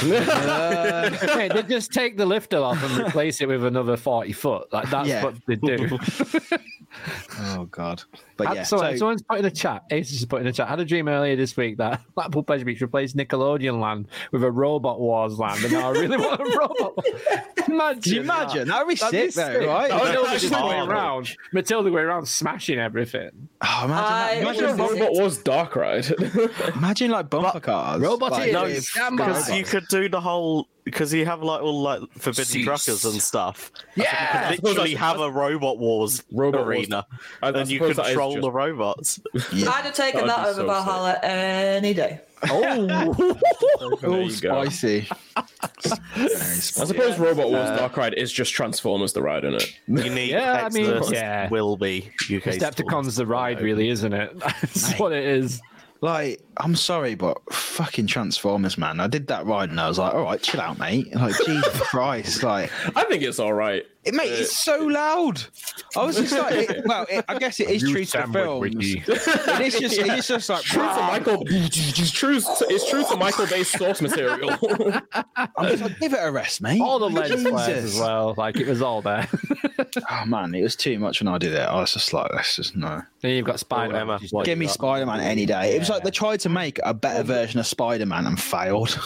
[0.00, 4.72] hey, they just take the lifter off and replace it with another 40 foot.
[4.72, 5.22] Like that's Yeah.
[5.22, 5.98] what they do.
[7.40, 8.02] oh god."
[8.36, 9.82] But yeah, so, so, someone's put in a chat.
[9.90, 10.68] Ace is put in a chat.
[10.68, 14.44] I had a dream earlier this week that Blackpool Pleasure Beach replaced Nickelodeon Land with
[14.44, 17.04] a Robot Wars land, and now I really want a Robot.
[17.66, 18.68] Imagine, can you imagine?
[18.68, 19.68] That would be That'd be sick, though, sick.
[19.68, 19.90] right?
[19.90, 21.36] Oh, Matilda That's just going around.
[21.52, 23.48] Matilda going around smashing everything.
[23.60, 24.42] Oh, imagine, I- that.
[24.42, 26.06] Imagine imagine, if Robot was Dark Ride.
[26.76, 28.00] imagine like bumper cars.
[28.00, 28.88] Robot like, is.
[28.96, 30.68] no, because you could do the whole.
[30.90, 32.64] Because you have like all like forbidden Cease.
[32.64, 33.70] truckers and stuff.
[33.96, 34.50] Yeah.
[34.52, 37.06] You can literally have a robot wars Robot arena,
[37.42, 39.20] I- I and you suppose that is control just- the robots.
[39.52, 39.70] Yeah.
[39.72, 42.20] I'd have taken That that over so Valhalla any day.
[42.50, 43.36] Oh,
[44.00, 44.64] There All you go.
[44.64, 45.00] spicy.
[45.00, 46.86] Very I spicy.
[46.86, 49.72] suppose Robot Wars uh, Dark Ride is just Transformers the ride in it.
[49.88, 51.48] You need Yeah, I mean, Hexus yeah.
[51.48, 52.54] will be UK.
[52.54, 54.38] Decepticons the ride, really, isn't it?
[54.38, 55.60] That's what it is.
[56.00, 59.00] Like, I'm sorry, but fucking Transformers, man.
[59.00, 61.12] I did that ride and I was like, all right, chill out, mate.
[61.14, 62.42] Like, Jesus Christ.
[62.42, 63.84] Like, I think it's all right.
[64.08, 65.42] It, mate, it's so uh, loud.
[65.96, 68.74] I was just like, it, well, it, I guess it is true to the films.
[68.74, 72.36] It is just, it is just like, True to Michael, it's true.
[72.36, 74.50] It's true to Michael Bay's source material.
[75.12, 76.80] I'm just like, give it a rest, mate.
[76.80, 77.50] All the lens Jesus.
[77.50, 78.34] flares as well.
[78.36, 79.28] Like it was all there.
[80.10, 81.60] Oh man, it was too much when I did it.
[81.60, 83.00] I was just like, let's just no.
[83.20, 84.02] then you've got Spider Man.
[84.02, 85.74] Emma, what Give me Spider Man any day.
[85.74, 88.98] It was like they tried to make a better version of Spider Man and failed.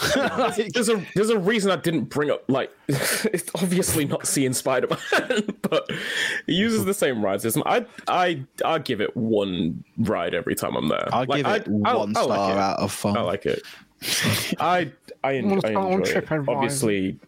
[0.75, 4.89] there's a there's a reason I didn't bring up like it's obviously not seeing Spider
[4.89, 4.92] Man,
[5.63, 7.63] but it uses the same ride system.
[7.67, 11.09] I I I give it one ride every time I'm there.
[11.13, 12.59] I'll Like, give it I- I- one I star like it.
[12.59, 13.17] out of five.
[13.17, 13.63] I like it.
[14.61, 14.93] I
[15.25, 16.31] I, en- I enjoy it.
[16.49, 17.19] Obviously,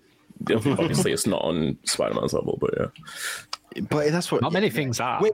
[0.51, 3.83] obviously it's not on Spider Man's level, but yeah.
[3.89, 5.21] but that's what Not many things are.
[5.23, 5.31] We're,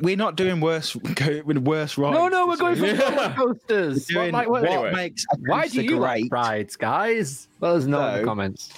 [0.00, 2.14] we're not doing worse go with worse rides.
[2.16, 2.98] No, no, we're going for week.
[3.00, 4.06] roller coasters.
[4.06, 4.92] Doing What- what, like, what- anyway.
[4.94, 6.30] makes Why do coaster you great.
[6.30, 7.48] like rides, guys?
[7.60, 8.70] Let us know in the comments.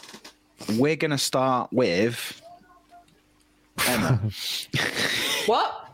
[0.78, 2.49] We're gonna start with Emma.
[5.46, 5.86] What?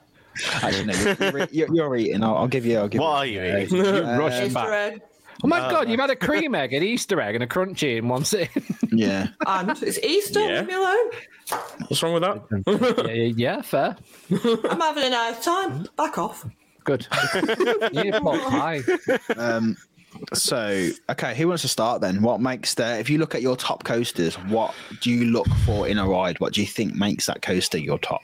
[0.62, 2.22] Actually, no, you're, you're, you're, you're eating.
[2.22, 2.78] I'll, I'll give you.
[2.78, 3.40] I'll give What you.
[3.40, 3.76] are you eating?
[3.76, 4.68] You Uh, rushed Easter back.
[4.92, 5.02] egg.
[5.44, 8.08] Oh my god, you've had a cream egg, an Easter egg, and a crunchy in
[8.08, 8.62] one sitting.
[8.92, 9.28] Yeah.
[9.46, 10.40] And it's Easter.
[10.40, 10.60] Yeah.
[10.60, 11.10] Leave me alone.
[11.88, 13.04] What's wrong with that?
[13.06, 13.96] yeah, yeah, yeah, fair.
[14.30, 15.86] I'm having a nice time.
[15.96, 16.46] Back off.
[16.84, 17.06] Good.
[17.92, 18.80] yeah, pot pie.
[19.36, 19.76] Um,
[20.34, 22.22] so, okay, who wants to start then?
[22.22, 22.98] What makes the?
[22.98, 26.38] If you look at your top coasters, what do you look for in a ride?
[26.40, 28.22] What do you think makes that coaster your top?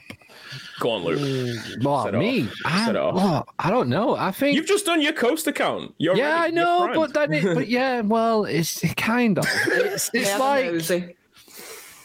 [0.79, 1.61] Go on, Luke.
[1.81, 2.47] Well, me.
[2.65, 3.15] I, Set it off.
[3.15, 4.15] well, I don't know.
[4.15, 5.93] I think You've just done your coaster count.
[5.97, 9.45] You're yeah, I know, but then it, but yeah, well, it's kind of.
[9.67, 11.15] It's, it's Yeah, like nosy.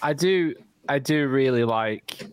[0.02, 0.54] I do,
[0.88, 2.26] I do really like.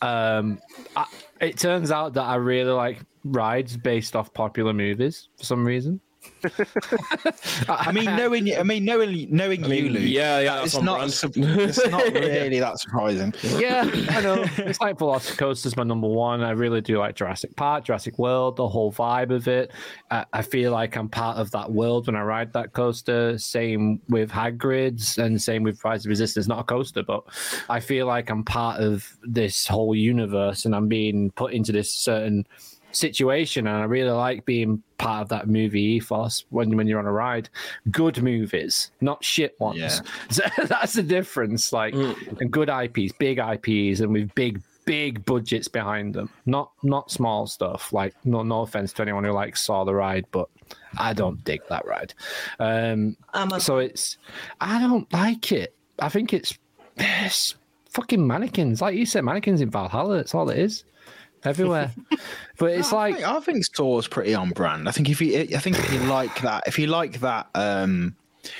[0.00, 0.60] Um,
[0.96, 1.06] I,
[1.40, 6.00] it turns out that I really like rides based off popular movies for some reason.
[7.68, 10.02] I mean, knowing I mean, knowing knowing you, Luke.
[10.04, 11.10] yeah, yeah, It's not.
[11.10, 13.32] su- It's not really that surprising.
[13.58, 14.44] Yeah, I know.
[14.58, 16.42] It's like Velocicoaster's my number one.
[16.42, 19.72] I really do like Jurassic Park, Jurassic World, the whole vibe of it.
[20.10, 23.38] I, I feel like I'm part of that world when I ride that coaster.
[23.38, 26.48] Same with Hagrid's and same with Rise of Resistance.
[26.48, 27.22] Not a coaster, but
[27.68, 31.92] I feel like I'm part of this whole universe and I'm being put into this
[31.92, 32.46] certain
[32.92, 37.06] situation and I really like being part of that movie ethos when when you're on
[37.06, 37.48] a ride.
[37.90, 39.78] Good movies, not shit ones.
[39.78, 39.98] Yeah.
[40.30, 41.72] So that's the difference.
[41.72, 46.30] Like and good IPs, big IPs, and with big big budgets behind them.
[46.46, 47.92] Not not small stuff.
[47.92, 50.48] Like no no offense to anyone who like saw the ride, but
[50.98, 52.14] I don't dig that ride.
[52.58, 54.18] Um, a, so it's
[54.60, 55.74] I don't like it.
[55.98, 56.56] I think it's,
[56.96, 57.54] it's
[57.90, 58.80] fucking mannequins.
[58.80, 60.16] Like you said, mannequins in Valhalla.
[60.16, 60.84] That's all it is.
[61.44, 61.92] Everywhere.
[62.58, 64.88] but it's I like think, I think Thor's pretty on brand.
[64.88, 68.14] I think if you, I think if you like that, if you like that, um,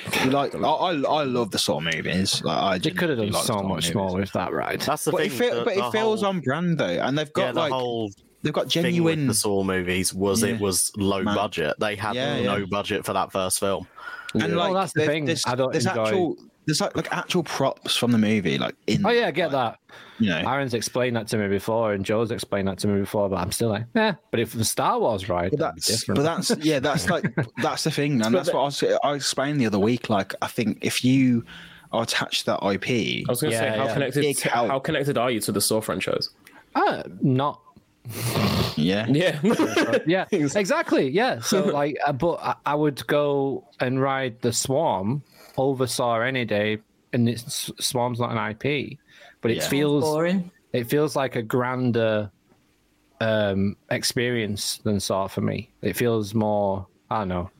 [0.06, 2.42] if you like, I, I, I love the Saw movies.
[2.42, 3.94] Like I they could have done so much movies.
[3.94, 4.80] more with that ride.
[4.80, 5.38] That's the But it, thing.
[5.38, 7.72] feel, the- but it the feels on brand though, and they've got yeah, the like
[7.72, 8.10] whole
[8.42, 9.26] they've got thing with genuine.
[9.28, 10.54] the Saw movies was Yeah.
[10.54, 11.34] it was low Man.
[11.36, 11.74] budget.
[11.78, 13.86] They had Yeah, no budget for that first film.
[14.34, 15.24] And Well, like that's the thing.
[15.26, 16.36] There's, I don't there's enjoy- actual
[16.66, 19.05] there's like like actual props from the movie, like in.
[19.05, 19.78] Oh yeah, I get that.
[20.18, 23.28] You know, Aaron's explained that to me before, and Joe's explained that to me before,
[23.28, 24.14] but I'm still like, yeah.
[24.30, 26.16] But if the Star Wars ride, but that's different.
[26.16, 27.24] but that's yeah, that's like
[27.62, 30.09] that's the thing, and that's what I was I explained the other week.
[30.10, 31.44] Like I think if you
[31.93, 33.93] are attached to that IP, I was going to Yeah, say, how yeah.
[33.93, 34.20] connected?
[34.22, 34.40] Big.
[34.40, 36.30] How connected are you to the Saw franchise?
[36.74, 37.60] Uh, not
[38.76, 39.06] Yeah.
[39.09, 39.39] Yeah.
[40.06, 41.09] yeah, exactly.
[41.10, 41.40] Yeah.
[41.40, 45.22] So like, uh, but I, I would go and ride the Swarm
[45.56, 46.78] over Saw any day,
[47.12, 48.98] and it's Swarm's not an IP,
[49.40, 49.68] but it Yeah.
[49.68, 50.50] feels Boring.
[50.72, 52.30] it feels like a grander
[53.20, 55.70] um experience than Saw for me.
[55.82, 56.86] It feels more.
[57.10, 57.50] I don't know.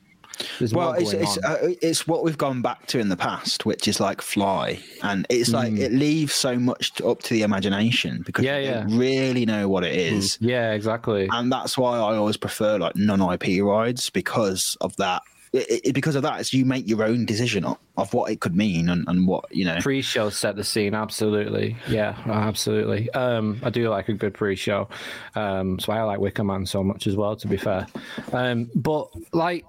[0.59, 3.86] There's Well, it's it's uh, it's what we've gone back to in the past, which
[3.86, 8.23] is like Fly, and it's like it leaves so much to, up to the imagination
[8.24, 8.47] because Mm.
[8.47, 8.81] Yeah, you yeah.
[8.81, 11.28] don't really know what it is, yeah, exactly.
[11.31, 15.23] and that's why I always prefer like non-IP rides because of that.
[15.53, 18.41] It, it, because of that, it's you make your own decision of, of what it
[18.41, 19.79] could mean and, and what you know.
[19.81, 21.77] pre-show set the scene absolutely.
[21.89, 23.11] Yeah absolutely.
[23.11, 24.89] Um i do like a good pre-show.
[25.35, 27.87] Um so i like wicker man so much as well to be fair.
[28.33, 29.66] Um but like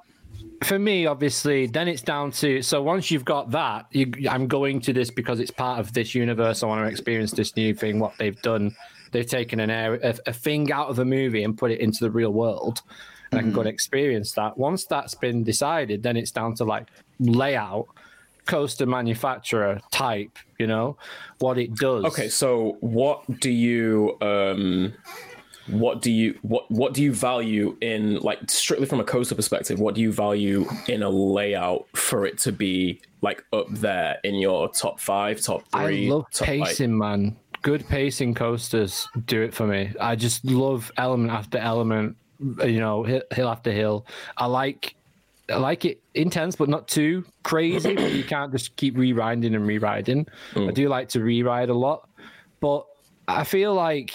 [0.63, 4.79] for me obviously then it's down to so once you've got that you, i'm going
[4.79, 6.63] to this because it's part of this universe.
[6.63, 8.73] I want to experience this new thing what they've done.
[9.11, 11.99] They've taken an air, a, a thing out of a movie and put it into
[12.03, 12.81] the real world
[13.33, 16.63] and i can go and experience that once that's been decided then it's down to
[16.63, 16.87] like
[17.19, 17.87] layout
[18.45, 20.97] coaster manufacturer type, you know,
[21.39, 22.05] what it does.
[22.05, 24.93] Okay, so what do you um
[25.67, 29.79] what do you what what do you value in like strictly from a coaster perspective,
[29.79, 34.35] what do you value in a layout for it to be like up there in
[34.35, 37.37] your top five, top three I love top, like- pacing, man.
[37.61, 39.93] Good pacing coasters do it for me.
[39.97, 44.05] I just love element after element, you know, hill, after hill.
[44.37, 44.95] I like
[45.49, 47.95] I like it intense, but not too crazy.
[47.95, 50.27] but you can't just keep rewinding and rewinding.
[50.55, 50.73] I mm.
[50.73, 52.09] do like to rewrite a lot,
[52.59, 52.85] but
[53.27, 54.13] I feel like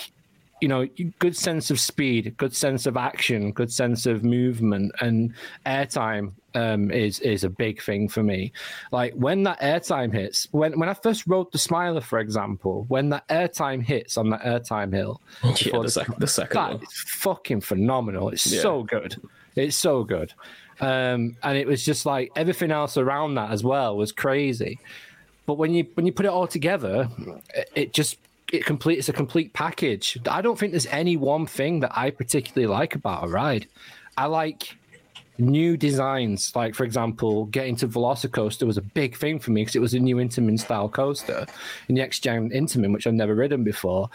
[0.60, 0.86] you know,
[1.20, 5.32] good sense of speed, good sense of action, good sense of movement, and
[5.66, 8.52] airtime um, is is a big thing for me.
[8.92, 13.08] Like when that airtime hits, when when I first rode the Smiler, for example, when
[13.10, 16.82] that airtime hits on that airtime hill, Yeah, the, sec- the second that one.
[16.82, 18.28] is fucking phenomenal.
[18.30, 18.62] It's Yeah.
[18.62, 19.16] so good.
[19.56, 20.32] It's so good.
[20.80, 24.78] Um, and it was just like everything else around that as well was crazy.
[25.46, 27.08] But when you when you put it all together,
[27.54, 28.18] it, it just
[28.52, 30.18] it complete it's a complete package.
[30.30, 33.66] I don't think there's any one thing that I particularly like about a ride.
[34.16, 34.77] I like
[35.38, 36.54] new designs.
[36.54, 39.94] Like for example, getting to Velocicoaster was a big thing for me because it was
[39.94, 41.46] a new Intamin style coaster,
[41.88, 44.10] in the X Gen Intamin, which I've never ridden before.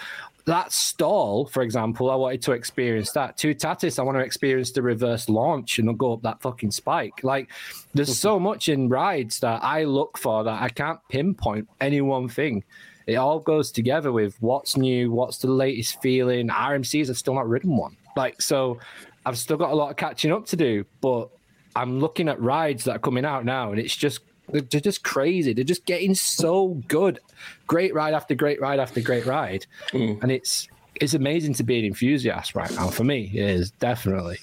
[0.45, 3.37] That stall, for example, I wanted to experience that.
[3.37, 7.23] Toutatis, I want to experience the reverse launch and go up that fucking spike.
[7.23, 7.49] Like,
[7.93, 8.43] there's so mm-hmm.
[8.43, 12.65] much in rides that I look for that I can't pinpoint any one thing.
[13.07, 16.49] It all goes together with what's new, what's the latest feeling.
[16.49, 17.95] RMCs have still not ridden one.
[18.17, 18.79] Like, so
[19.25, 21.29] I've still got a lot of catching up to do, but
[21.75, 24.19] I'm looking at rides that are coming out now, and it's just
[24.49, 25.53] they're just crazy.
[25.53, 27.19] They're just getting so good,
[27.67, 30.15] great ride after great ride after great ride, hmm.
[30.21, 32.87] and it's it's amazing to be an enthusiast right now.
[32.87, 34.37] For me, it is definitely.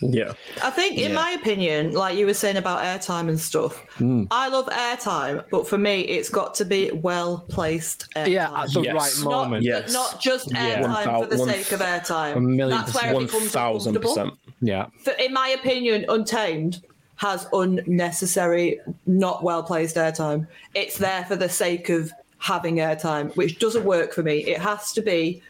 [0.00, 0.32] Yeah.
[0.62, 1.14] I think, in Yeah.
[1.14, 4.24] my opinion, like you were saying about airtime and stuff, Hmm.
[4.30, 8.28] I love airtime, but for me, it's got to be well placed airtime.
[8.28, 8.94] Yeah, at the Yes.
[8.94, 9.62] right not, moment.
[9.64, 9.92] Yes.
[9.92, 10.82] not just Yeah.
[10.82, 12.36] airtime for the One sake of airtime.
[12.36, 14.34] A million That's where it becomes thousand percent.
[14.60, 16.82] Yeah, For, in my opinion, Untamed
[17.16, 20.46] has unnecessary, not well placed airtime.
[20.74, 24.38] It's there for the sake of having airtime, which doesn't work for me.
[24.44, 25.42] It has to be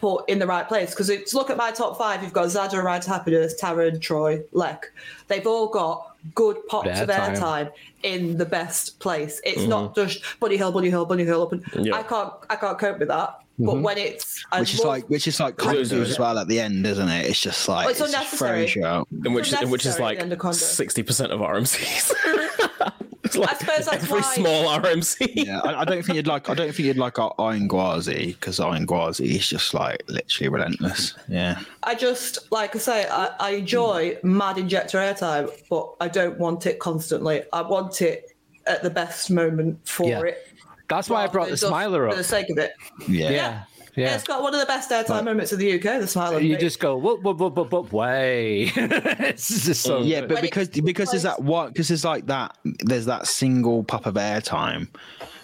[0.00, 0.90] put in the right place.
[0.90, 2.22] Because it's look at my top five.
[2.22, 4.92] You've got Zadra, Ride to Happiness, Taron, Troy, Lek.
[5.28, 7.38] They've all got good pops of Airtime.
[7.38, 7.70] time
[8.02, 9.40] in the best place.
[9.44, 9.70] It's mm-hmm.
[9.70, 11.96] not just Bunny Hill, Bunny Hill, Bunny Hill up and Yeah.
[11.96, 13.38] I can't I can't cope with that.
[13.58, 13.82] But mm-hmm.
[13.82, 16.86] when it's which is love- like which is like Lose as well at the end,
[16.86, 17.26] isn't it?
[17.26, 18.60] It's just like it's just unnecessary.
[18.60, 19.08] throws you out.
[19.24, 20.20] In which, in which is like
[20.52, 22.12] sixty percent of RMCs.
[23.34, 25.32] it's like suppose that's every why- small RMC.
[25.34, 26.48] Yeah, I, I don't think you'd like.
[26.50, 31.14] I don't think you'd like Iron Gwazi because Iron Gwazi is just like literally relentless.
[31.28, 36.38] Yeah, I just like I say, I, I enjoy mad injector airtime, but I don't
[36.38, 37.42] want it constantly.
[37.52, 38.36] I want it
[38.66, 40.20] at the best moment for Yeah.
[40.22, 40.48] it.
[40.88, 42.74] that's why I brought the smiler up for the sake of it.
[43.08, 43.62] yeah, Yeah,
[43.94, 44.14] yeah.
[44.14, 46.00] It's got one of the best airtime moments of the UK.
[46.00, 46.40] The smile.
[46.40, 48.70] You just go whoop whoop whoop whoop whoop way.
[48.76, 50.20] it's just so yeah.
[50.20, 50.28] good.
[50.28, 53.84] But When because it's because there's that what because there's like that there's that single
[53.84, 54.88] pop of airtime.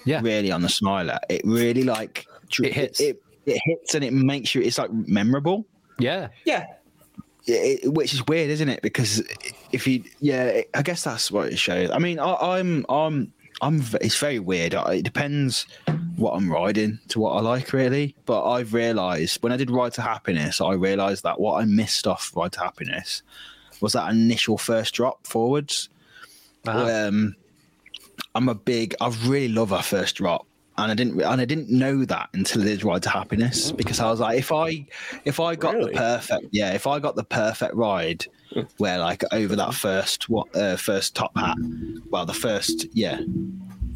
[0.05, 0.21] Yeah.
[0.23, 3.01] really on the smiler, it really like dr- It hits.
[3.01, 4.63] It, it hits and it makes you.
[4.63, 5.67] It's like memorable.
[5.99, 6.65] yeah, yeah.
[7.47, 8.81] it, it- which is weird, isn't it?
[8.81, 9.23] Because
[9.73, 11.91] if you, yeah, it, I guess that's what it shows.
[11.91, 13.83] I mean, I, I'm, I'm, I'm.
[14.01, 14.75] It's very weird.
[14.75, 15.67] It depends
[16.17, 18.15] what I'm riding to what I like, really.
[18.27, 22.07] But I've realised when I did Ride to Happiness, I realised that what I missed
[22.07, 23.23] off Ride to Happiness
[23.81, 25.89] was that initial first drop forwards.
[26.67, 27.09] Uh-huh.
[27.09, 27.35] Um,
[28.35, 28.95] I'm a big.
[29.01, 30.47] I really love our first drop.
[30.77, 33.99] and I didn't and I didn't know that until I did Ride to Happiness because
[34.01, 34.87] I was like, if I
[35.25, 35.93] if I got Really?
[35.93, 38.27] the perfect yeah, if I got the perfect ride
[38.79, 41.57] where like over that first what uh, first top hat,
[42.11, 43.21] well the first yeah,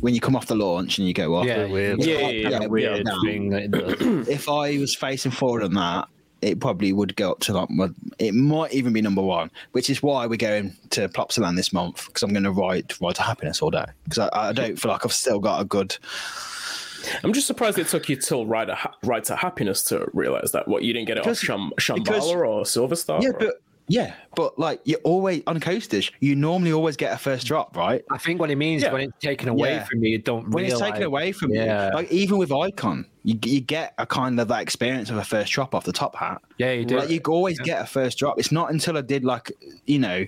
[0.01, 2.01] when you come off the launch and you go off, Yeah, weird.
[2.01, 2.07] If
[2.51, 3.95] Yeah, weird now, thing that does.
[4.29, 6.09] if I was facing forward on that,
[6.41, 7.69] it probably would go up to like
[8.19, 12.07] it might even be number one, which is why we're going to Plopsaland this month
[12.07, 14.91] because I'm going to ride ride to happiness all day because I, I don't feel
[14.91, 15.97] like I've still got a good.
[17.25, 20.53] I'm just surprised it took you till right to, ha- right to happiness to realize
[20.53, 20.69] that.
[20.69, 23.21] What you didn't get it off Because- Sham- because- Shambhala or Silver Star?
[23.21, 23.55] Yeah, or- but
[23.93, 28.03] yeah, but like you're always on coasters, you normally always get a first drop, right?
[28.11, 28.93] I think what it means Yeah.
[28.93, 29.85] when it's taken away Yeah.
[29.85, 31.89] from you, you don't When it's taken away from Yeah.
[31.89, 35.25] you, like even with Icon, you you get a kind of that experience of a
[35.25, 36.41] first drop off the top hat.
[36.59, 36.99] Yeah, you do.
[36.99, 38.39] Like you always get a first drop.
[38.39, 39.53] It's not until I did like
[39.87, 40.25] you know,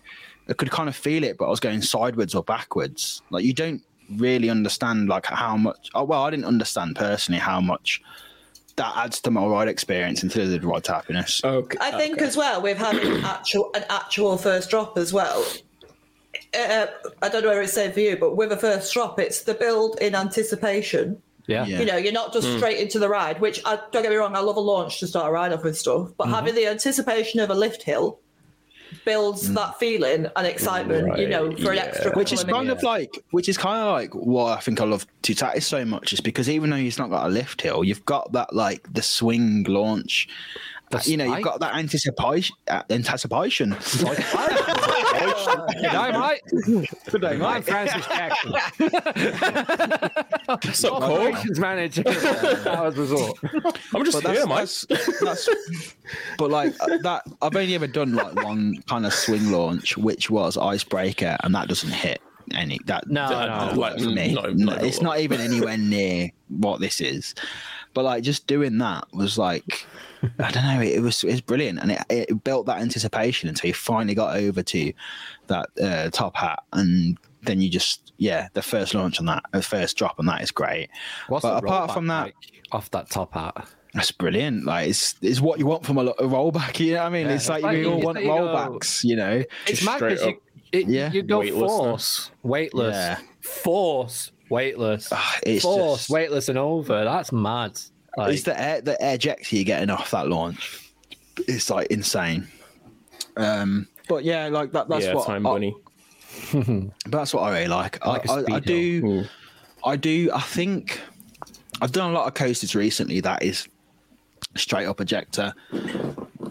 [0.49, 3.23] I could kind of feel it, but I was going sideways or backwards.
[3.31, 3.83] Like you don't
[4.17, 5.89] really understand like how much.
[5.95, 8.03] Oh, well, I didn't understand personally how much
[8.77, 11.43] that adds to my ride experience until I the ride happiness.
[11.45, 11.79] okay.
[11.81, 15.45] I think as well with having an actual an actual first drop as well.
[16.53, 16.87] Uh,
[17.23, 19.55] I don't know where it's same for you, but with a first drop, it's the
[19.55, 21.21] build in anticipation.
[21.47, 21.65] yeah.
[21.67, 21.81] Yeah.
[21.81, 23.41] You know, you're not just straight into the ride.
[23.41, 25.63] Which I don't get me wrong, I love a launch to start a ride off
[25.65, 28.19] with stuff, but having the anticipation of a lift hill
[29.05, 31.19] builds that feeling and excitement.
[31.19, 31.85] you know, Right, for an yeah.
[31.85, 32.13] extra.
[32.13, 34.81] which is couple of kind of like which is kind of like why I think
[34.81, 37.85] I love Toutatis so much is because even though he's not got a lift hill,
[37.85, 40.29] you've got that like the swing launch.
[40.91, 41.45] The you know, you've spike?
[41.45, 42.55] got that anticipation.
[42.69, 43.71] Uh, anticipation.
[43.71, 45.34] Good
[45.81, 46.89] day, mate.
[47.11, 48.53] Good day, I'm Francis Jackson,
[50.47, 51.03] What's up, Cole?
[51.03, 52.03] operations manager.
[52.65, 53.39] That was resort.
[53.95, 54.55] I'm just But here, mate.
[54.57, 55.49] that's, that's, that's
[56.39, 60.31] but like uh, that I've only ever done like one kind of swing launch which
[60.31, 62.21] was icebreaker and that doesn't hit
[62.55, 64.99] any that No, that no, doesn't like, work for me not- No, not at it's
[64.99, 65.05] all.
[65.05, 67.35] not even anywhere near what this is
[67.95, 69.87] but like just doing that was like
[70.39, 73.69] I don't know it was it was brilliant and it, it built that anticipation until
[73.69, 74.93] you finally got over to
[75.47, 79.63] that uh, top hat and then you just yeah the first launch on that the
[79.63, 80.89] first drop on that is great
[81.29, 82.35] What's But the apart rollback from that- like
[82.73, 83.69] off that top hat?
[83.93, 84.65] That's brilliant.
[84.65, 86.81] Like it's it's what you want from a, lo- a rollback.
[86.85, 87.27] You know what I mean?
[87.29, 89.05] Yeah, it's like it's like you you- all want like you go- rollbacks.
[89.05, 89.45] You know?
[89.69, 90.37] It's Just mad because you, up
[90.73, 91.13] it, Yeah.
[91.13, 91.71] you go weightlessness.
[91.79, 93.19] force, weightless, Yeah.
[93.41, 97.05] force, weightless, Ah, it's force, just- weightless, and over.
[97.05, 97.81] That's mad.
[98.17, 100.93] Like, it's the air the ejector you're getting off that launch.
[101.49, 102.47] It's like insane.
[103.37, 104.89] Um, but yeah, like that.
[104.89, 105.27] That's yeah, what.
[105.27, 105.77] time I, bunny.
[106.53, 108.05] but that's what I really like.
[108.07, 109.07] I, like a I, I speed do.
[109.07, 109.25] Ooh.
[109.85, 110.31] I do.
[110.33, 111.01] I think
[111.83, 113.21] I've done a lot of coasters recently.
[113.21, 113.69] That is
[114.55, 115.53] straight up ejector,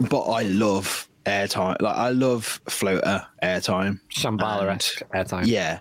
[0.09, 1.81] but I love airtime.
[1.81, 3.99] Like I love floater airtime.
[4.09, 5.47] Shambhala esque airtime.
[5.47, 5.79] Yeah,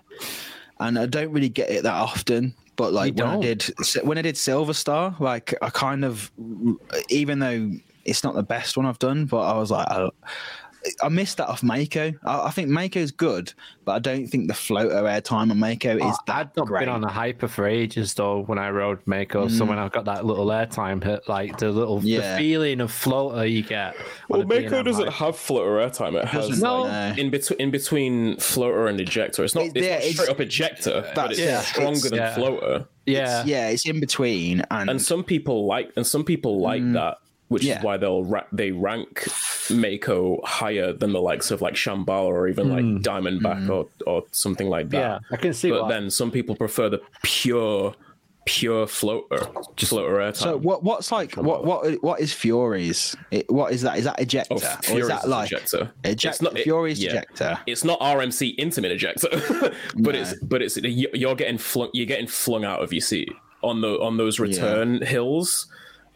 [0.79, 2.53] and I don't really get it that often.
[2.75, 3.63] But like when I did
[4.03, 6.31] when I did Silver Star, like I kind of,
[7.09, 7.71] even though
[8.05, 10.09] it's not the best one I've done, but I was like, I,
[11.01, 12.13] I missed that off Mako.
[12.23, 13.53] I, I think Mako's good,
[13.85, 16.81] but I don't think the floater airtime on Mako is Oh, that I'd not great.
[16.81, 19.47] been on a hyper for ages though when I rode Mako.
[19.47, 19.69] So mm.
[19.69, 22.33] when I got that little airtime hit, like the little Yeah.
[22.33, 23.95] the feeling of floater you get.
[24.29, 25.25] Well, a Mako doesn't hyper.
[25.25, 26.15] have floater airtime.
[26.21, 27.21] It has Doesn't, like, no.
[27.23, 29.43] in between in between floater and ejector.
[29.43, 32.09] It's not, It's- it's yeah, not it's- straight up ejector, but it's yeah, stronger it's-
[32.09, 32.33] than yeah.
[32.35, 32.87] floater.
[33.05, 36.93] Yeah, yeah, it's in between, and, And some people like and some people like mm.
[36.93, 37.17] that,
[37.49, 37.67] which Mm.
[37.67, 37.77] Yeah.
[37.79, 39.27] is why they'll ra- they rank
[39.69, 44.67] Mako higher than the likes of like Shambhala or even like Diamondback or or something
[44.69, 44.97] like that.
[44.97, 45.19] yeah.
[45.31, 45.89] I can see But why.
[45.89, 47.95] then some people prefer the pure
[48.45, 49.39] pure floater,
[49.77, 50.35] just floater airtime.
[50.35, 50.83] so what?
[50.83, 51.63] What's like what?
[51.63, 51.93] What?
[52.03, 53.15] What is Furies?
[53.31, 53.97] It, what is that?
[53.97, 54.55] Is that ejector?
[54.55, 55.91] Oh, or is that like ejector.
[56.03, 56.27] ejector?
[56.29, 57.11] It's not- it- Fury's yeah.
[57.11, 57.57] ejector.
[57.67, 59.29] it's not RMC intimate ejector,
[59.95, 63.79] but it's but it's you're getting flung you're getting flung out of your seat on
[63.79, 65.67] the on those return hills.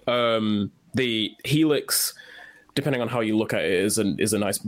[0.05, 2.13] Um, the helix,
[2.75, 4.59] depending on how you look at it, is an is a nice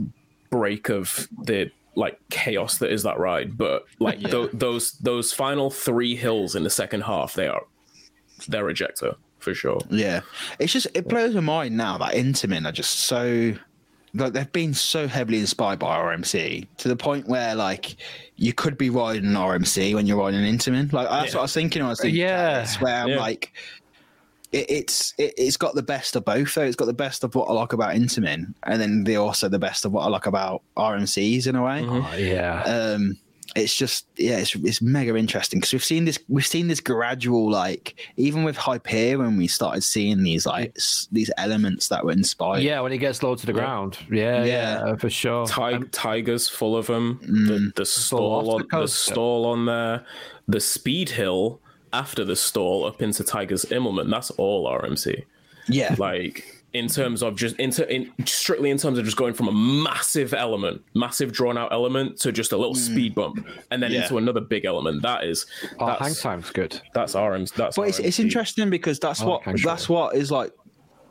[0.50, 3.58] break of the like chaos that is that ride.
[3.58, 7.62] But like tho- those those final three hills in the second half, they are
[8.48, 9.80] they're ejector for sure.
[9.90, 10.20] Yeah,
[10.58, 13.54] it's just it blows my mind now that Intamin are just so
[14.12, 17.96] like they've been so heavily inspired by RMC to the point where like
[18.36, 20.92] you could be riding an RMC when you're riding an Intamin.
[20.92, 21.80] Like that's what I was thinking.
[21.82, 22.62] when I was thinking, Yeah.
[22.66, 23.18] yeah, where I'm Yeah.
[23.20, 23.52] like.
[24.52, 26.62] It, it's it, it's got the best of both though.
[26.62, 29.58] It's got the best of what I like about Intamin, and then the also the
[29.58, 31.84] best of what I like about RMCs in a way.
[31.86, 32.62] Oh, yeah.
[32.64, 33.16] um
[33.56, 37.50] it's just yeah it's, it's mega interesting because we've seen this we've seen this gradual
[37.50, 42.12] like even with hyper when we started seeing these like s- these elements that were
[42.12, 43.98] inspired yeah, when it gets low to the ground.
[44.08, 44.96] Yeah, yeah, Yeah.
[44.96, 45.46] for sure.
[45.48, 47.18] Tig- Tigers full of them.
[47.24, 47.46] Mm.
[47.48, 50.04] The, the stall off on the the stall on there.
[50.46, 51.60] The speed hill
[51.92, 55.24] after the stall up into Tiger's Immelman, that's all RMC.
[55.68, 55.94] Yeah.
[55.98, 59.52] Like in terms of just into in strictly in terms of just going from a
[59.52, 62.78] massive element, massive drawn out element to just a little mm.
[62.78, 64.02] speed bump, and then Yeah.
[64.02, 65.02] into another big element.
[65.02, 65.46] That is
[65.78, 66.80] Oh, hang time's good.
[66.94, 67.54] that's RMC.
[67.54, 70.52] That's But it's, it's interesting because that's I what like that's what is like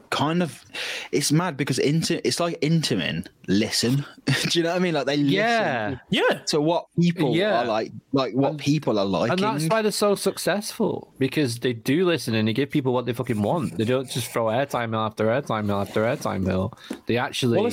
[0.10, 0.65] kind of
[1.11, 4.03] it's mad because into it's like Intamin listen.
[4.49, 4.94] Do you know what I mean?
[4.95, 5.95] Like they listen Yeah.
[6.10, 7.61] Yeah, to what people Yeah.
[7.61, 11.73] are like like what people are like And that's why they're so successful because they
[11.73, 13.77] do listen and they give people what they fucking want.
[13.77, 16.73] They don't just throw airtime mill after airtime mill after airtime mill.
[17.06, 17.72] They actually Well,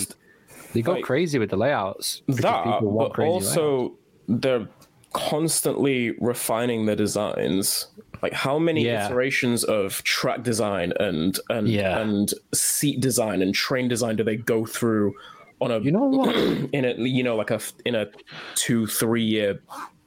[0.74, 2.20] they go like, crazy with the layouts.
[2.28, 3.56] that, people want but crazy layouts.
[3.56, 3.94] also
[4.28, 4.68] they're
[5.14, 7.88] constantly refining the designs.
[8.22, 9.06] Like how many Yeah.
[9.06, 11.98] iterations of track design and and Yeah.
[12.00, 15.14] and seat design and train design do they go through
[15.60, 16.34] on a you know what?
[16.72, 18.06] in a you know like a in a
[18.54, 19.60] two three year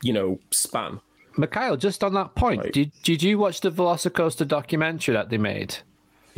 [0.04, 1.00] you know span?
[1.38, 2.74] Mikhail, just on that point, Right.
[2.74, 5.78] did did you watch the Velocicoaster documentary that they made?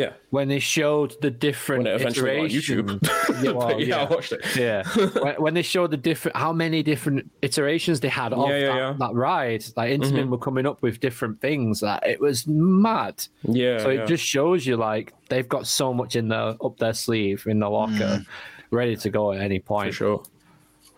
[0.01, 2.99] Yeah, When they showed the different when it eventually went on iterations.
[3.01, 3.43] YouTube.
[3.43, 4.41] Yeah, well, But yeah, I watched it.
[4.55, 4.83] yeah
[5.23, 8.67] when, when they showed the different how many different iterations they had of Yeah, yeah,
[8.67, 8.95] that, yeah.
[8.99, 10.03] that ride like mm-hmm.
[10.03, 14.01] Intamin were coming up with different things that it was mad Yeah, so yeah.
[14.01, 17.59] it just shows you like they've got so much in their up their sleeve in
[17.59, 18.25] the locker mm.
[18.71, 20.23] ready to go at any for point sure.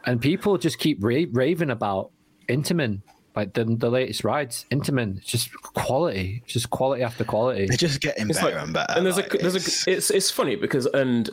[0.05, 2.11] and people just keep ra- raving about
[2.49, 3.01] Intamin
[3.35, 7.77] like the, the latest rides Intamin it's just quality it's just quality after quality they're
[7.77, 8.93] just getting It's better like- and better.
[8.95, 11.29] And there's like, a there's it's- a it's it's funny because and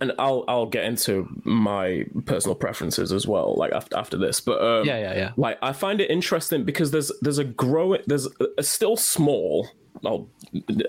[0.00, 4.60] and I'll I'll get into my personal preferences as well like after after this but
[4.62, 5.32] um, Yeah, yeah, yeah.
[5.38, 9.68] like I find it interesting because there's there's a growing there's a, a still small
[10.02, 10.28] well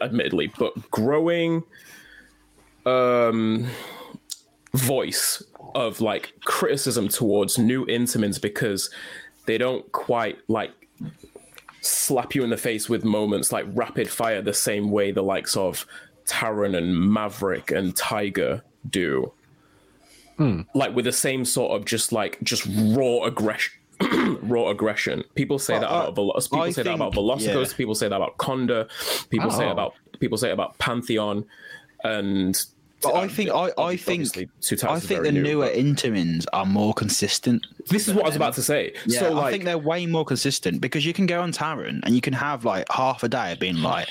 [0.02, 1.64] admittedly but growing
[2.86, 3.68] um
[4.74, 5.44] voice
[5.76, 8.90] of like criticism towards new Intamins because
[9.48, 10.72] they don't quite like
[11.82, 15.56] slap you in the face with moments like rapid fire the same way the likes
[15.58, 15.86] of
[16.26, 19.32] Taron and Maverick and Tiger do.
[20.38, 20.62] Hmm.
[20.76, 23.74] Like with the same sort of just like just raw aggression.
[24.44, 25.24] raw aggression.
[25.34, 27.72] People say that I- about Velo- people I say that about Velocicos.
[27.72, 27.78] yeah.
[27.78, 28.88] People say that about Kondaa.
[29.30, 29.72] People say Oh.
[29.72, 31.46] about people say about Pantheon,
[32.04, 32.64] and
[33.04, 34.28] But I think I, I think
[34.84, 37.66] I think the new, newer but- Intamins are more consistent.
[37.90, 38.94] This is what I was about to say.
[39.06, 42.00] Yeah, so like, I think they're way more consistent because you can go on Taron
[42.04, 44.08] and you can have like half a day of being like,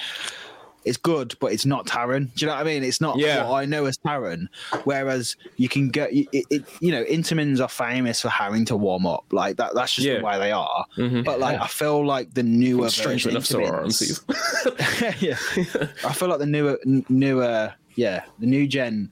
[0.84, 2.32] it's good, but it's not Taron.
[2.36, 2.84] Do you know what I mean?
[2.84, 3.48] It's not Yeah.
[3.48, 4.46] what I know as Taron.
[4.84, 9.04] Whereas you can get, it, it, you know, Intamins are famous for having to warm
[9.04, 9.24] up.
[9.32, 9.74] Like that.
[9.74, 10.18] That's just Yeah.
[10.18, 10.86] the way they are.
[10.96, 11.24] Mhm.
[11.24, 15.20] But like, I feel like the newer strange enough, so are Intamins- RMCs.
[15.20, 19.10] yeah, I feel like the newer, n- newer, yeah, the new gen.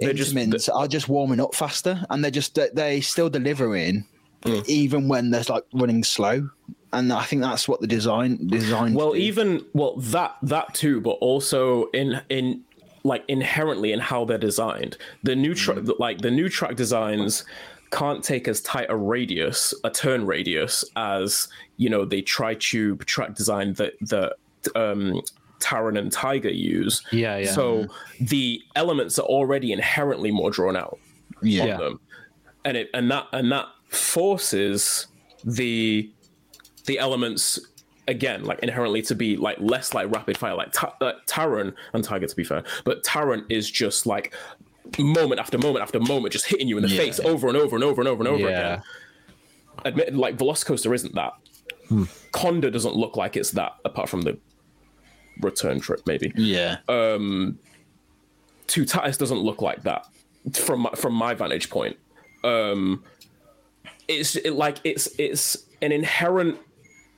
[0.00, 4.04] They're just- Intamins are just warming up faster, and they're just they- still delivering,
[4.42, 4.68] Mm.
[4.68, 6.48] even when they're like running slow.
[6.92, 8.92] And I think that's what the design design.
[8.94, 12.62] well even well that that too but also in in
[13.04, 17.44] like inherently in how they're designed the new track like the new track designs
[17.92, 21.48] can't take as tight a radius a turn radius as
[21.78, 24.34] you know the tri-tube track design that that
[24.76, 25.18] um
[25.62, 27.02] Taron and Tiger use.
[27.12, 27.52] Yeah, yeah.
[27.52, 27.86] So
[28.20, 30.98] the elements are already inherently more drawn out
[31.42, 31.76] yeah, Yeah.
[31.78, 32.00] them,
[32.64, 35.06] and it and that and that forces
[35.44, 36.10] the
[36.86, 37.58] the elements
[38.08, 42.02] again like inherently to be like less like rapid fire like Ta- uh, Taron and
[42.02, 44.34] Tiger to be fair but Taron is just like
[44.98, 46.98] moment after moment after moment just hitting you in the Yeah.
[47.00, 48.48] face over and over and over and over and over Yeah.
[48.74, 48.82] again
[49.84, 51.32] admit like Velocicoaster isn't that
[52.32, 54.36] Kondaa doesn't look like it's that apart from the
[55.42, 56.78] return trip maybe yeah.
[56.88, 57.58] Um,
[58.68, 60.06] Toutatis doesn't look like that
[60.54, 61.98] from my, from my vantage point.
[62.42, 63.04] Um,
[64.08, 66.58] it's it, like it's it's an inherent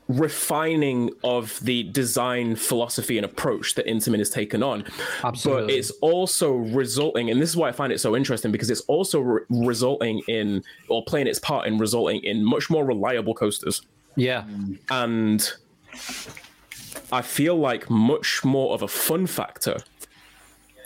[0.09, 4.85] refining of the design philosophy and approach that Intamin has taken on.
[5.23, 5.63] Absolutely.
[5.63, 8.83] But it's also resulting, and this is why I find it so interesting because it's
[8.83, 13.83] also re- resulting in or playing its part in resulting in much more reliable coasters
[14.17, 14.45] yeah.
[14.91, 15.53] and
[17.15, 19.77] I feel like much more of a fun factor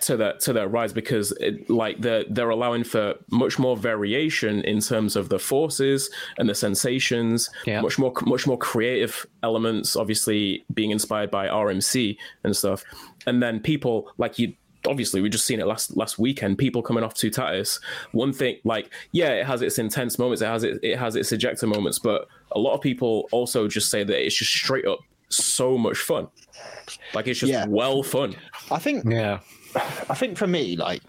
[0.03, 4.61] to their to their rise because it, like they're they're allowing for much more variation
[4.63, 7.81] in terms of the forces and the sensations Yeah.
[7.81, 12.85] much more much more creative elements obviously being inspired by RMC and stuff
[13.27, 14.55] and then people like you
[14.87, 17.81] obviously we just seen it last last weekend people coming off Toutatis
[18.13, 21.33] one thing like yeah it has its intense moments it has it, it has its
[21.33, 25.01] ejector moments but a lot of people also just say that it's just straight up
[25.31, 26.29] so much fun
[27.15, 27.67] like it's just Yeah.
[27.69, 28.35] well fun
[28.71, 29.41] I think Yeah.
[30.09, 31.03] I think for me, like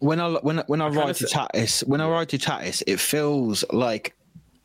[0.00, 3.64] when I when I- when I, kinda ride Toutatis, when I ride Toutatis, it feels
[3.70, 4.14] like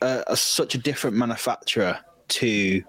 [0.01, 2.83] a, a, such a different manufacturer to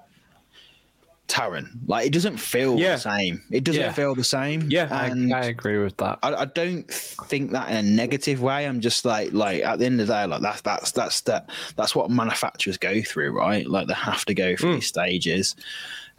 [1.28, 1.68] Taron.
[1.86, 2.94] Like it doesn't feel Yeah.
[2.96, 3.42] the same.
[3.50, 3.92] It doesn't Yeah.
[3.92, 4.68] feel the same.
[4.70, 4.88] Yeah.
[4.90, 6.18] I, and I agree with that.
[6.22, 8.66] I, I don't think that in a negative way.
[8.66, 11.50] I'm just like, like at the end of the day, like that's that's that's that
[11.76, 13.66] that's what manufacturers go through, right?
[13.68, 15.56] Like they have to go through these stages.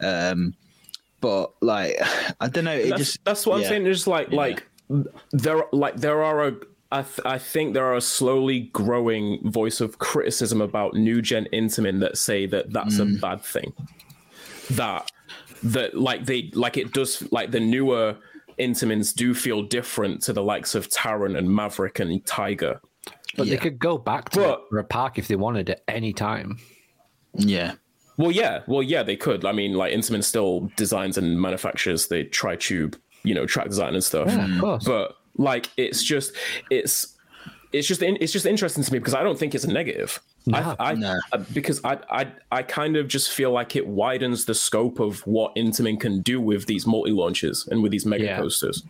[0.00, 0.54] Um,
[1.20, 1.96] but like,
[2.40, 2.72] I don't know.
[2.72, 3.68] It that's, just that's what I'm yeah.
[3.68, 3.84] saying.
[3.86, 4.66] Just like like
[5.32, 6.54] there like there are a
[6.90, 11.46] I, th- I think there are a slowly growing voice of criticism about new gen
[11.52, 13.18] Intamin that say that that's Mm.
[13.18, 13.74] a bad thing.
[14.70, 15.10] That
[15.62, 18.16] that like they like it does like the newer
[18.58, 22.80] Intamins do feel different to the likes of Taron and Maverick and Tiger.
[23.36, 23.54] But Yeah.
[23.54, 26.58] they could go back to But- for a park if they wanted at any time.
[27.34, 27.74] Yeah,
[28.16, 29.44] Well, yeah, well, yeah, they could.
[29.44, 33.94] I mean, like Intamin still designs and manufactures the tri tube, you know, track design
[33.94, 34.26] and stuff.
[34.26, 34.60] Yeah, of mm.
[34.60, 34.84] course.
[34.84, 36.32] But like, it's just,
[36.68, 37.16] it's,
[37.72, 40.20] it's just, it's just interesting to me because I don't think it's a negative.
[40.48, 41.18] No, I, I, no.
[41.52, 45.54] Because I, I, I kind of just feel like it widens the scope of what
[45.56, 48.36] Intamin can do with these multi launches and with these mega Yeah.
[48.38, 48.82] coasters.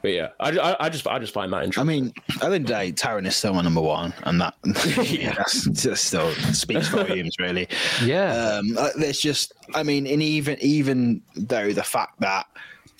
[0.00, 1.80] But yeah, I, I, I just, I just find that interesting.
[1.80, 4.40] I mean, at the end of the day, Taron is still my number one, and
[4.40, 4.54] that
[5.10, 7.66] yeah, that's just still speaks volumes, really.
[8.04, 8.58] Yeah.
[8.60, 12.46] Um, uh, there's just, I mean, and even even though the fact that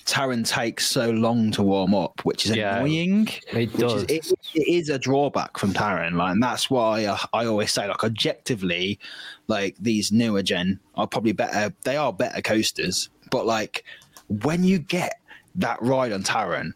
[0.09, 3.29] Taron takes so long to warm up, which is Yeah, annoying.
[3.53, 4.03] it does.
[4.05, 7.71] Is, it, it is a drawback from Taron, like, and that's why I, I always
[7.71, 8.99] say, like, objectively,
[9.47, 11.73] like these newer gen are probably better.
[11.83, 13.83] They are better coasters, but like
[14.27, 15.19] when you get
[15.55, 16.73] that ride on Taron.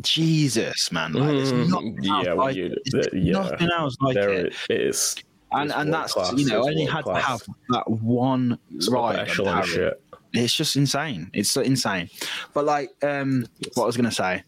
[0.00, 1.12] Jesus, man!
[1.12, 1.68] Like, there's Mhm.
[1.68, 2.78] nothing Yeah, else well, like you- it.
[2.86, 3.32] There's yeah.
[3.32, 5.14] nothing else like there it it is.
[5.52, 9.38] and and that's class, you know it's only had to have that one of ride.
[9.38, 9.92] on.
[10.32, 11.30] It's just insane.
[11.32, 12.08] It's insane.
[12.54, 14.44] But like, um, what I was gonna say,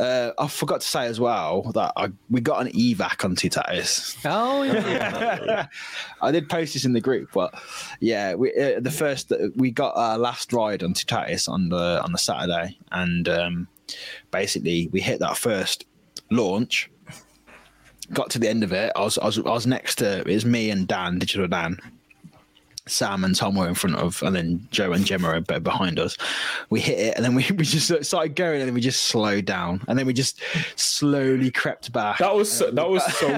[0.00, 4.16] uh, I forgot to say as well that I we got an evac on Toutatis.
[4.24, 5.66] oh, yeah.
[6.22, 7.52] I did post this in the group, but
[8.00, 12.12] yeah, we uh, the first we got our last ride on Toutatis on the on
[12.12, 13.68] the Saturday, and um,
[14.30, 15.84] basically we hit that first
[16.30, 16.90] launch.
[18.12, 18.92] Got to the end of it.
[18.96, 21.78] I was I was, I was next to it was me and Dan, Digital Dan.
[22.90, 26.16] Sam and Tom were in front of, and then Joe and Gemma are behind us.
[26.70, 29.44] We hit it, and then we, we just started going, and then we just slowed
[29.44, 30.40] down, and then we just
[30.76, 32.18] slowly crept back.
[32.18, 33.28] That was so, that was so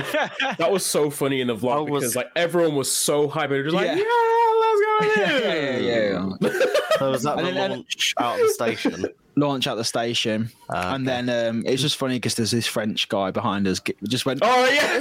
[0.58, 3.50] that was so funny in the vlog I was- because like everyone was so hyped.
[3.50, 3.96] They were just like, Yeah.
[3.96, 5.22] yeah, let's go.
[5.22, 6.50] yeah, yeah, yeah, yeah.
[6.98, 9.06] So was that And the then- launch out of the station?
[9.34, 13.08] launch at the station, Ah, and then um, it's just funny because there's this French
[13.08, 13.80] guy behind us.
[13.80, 14.98] g- Just went, Oh yeah,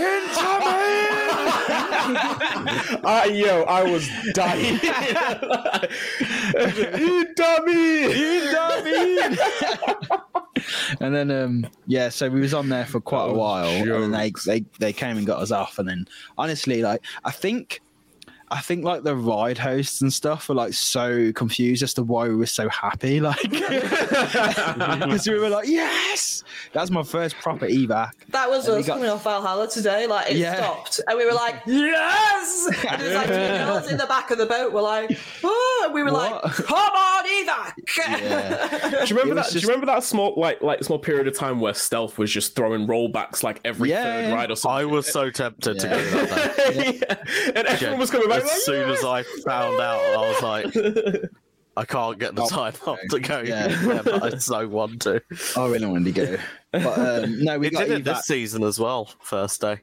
[2.67, 4.75] uh, yo, I was dying.
[6.99, 9.19] you dummy, you dummy.
[10.99, 13.89] and then um, yeah, so we was on there for quite a Oh, while, and
[14.03, 16.05] then they, they they came and got us off, and then
[16.37, 17.81] honestly, like I think.
[18.51, 22.27] I think like the ride hosts and stuff were like so confused as to why
[22.27, 28.11] we were so happy, like because we were like, "Yes, that's my first proper evac."
[28.29, 30.07] That was And us got- coming off Valhalla today.
[30.07, 30.55] Like it Yeah.
[30.57, 34.37] stopped, and we were like, "Yes!" And there's like two girls in the back of
[34.37, 34.71] the boat.
[34.73, 38.89] Were like, "Oh!" And we were like, "Come on, evac!" Yeah.
[38.89, 39.43] Do you remember that?
[39.43, 42.31] just- Do you remember that small like like small period of time where Stealth was
[42.31, 44.77] just throwing rollbacks like every Yeah, third ride or something?
[44.81, 45.95] I was so tempted to go
[46.25, 46.75] that.
[46.75, 47.51] Yeah.
[47.55, 51.15] and everyone was coming back As like, soon as I found out, I was like,
[51.77, 53.41] I can't get the Oh, time off to go.
[53.41, 53.67] Yeah.
[53.85, 54.01] Yeah.
[54.03, 55.21] but I so want to.
[55.55, 56.37] I really wanted to go,
[56.73, 58.15] but um, no, we It got did it evac.
[58.15, 59.09] this season as well.
[59.21, 59.79] First day,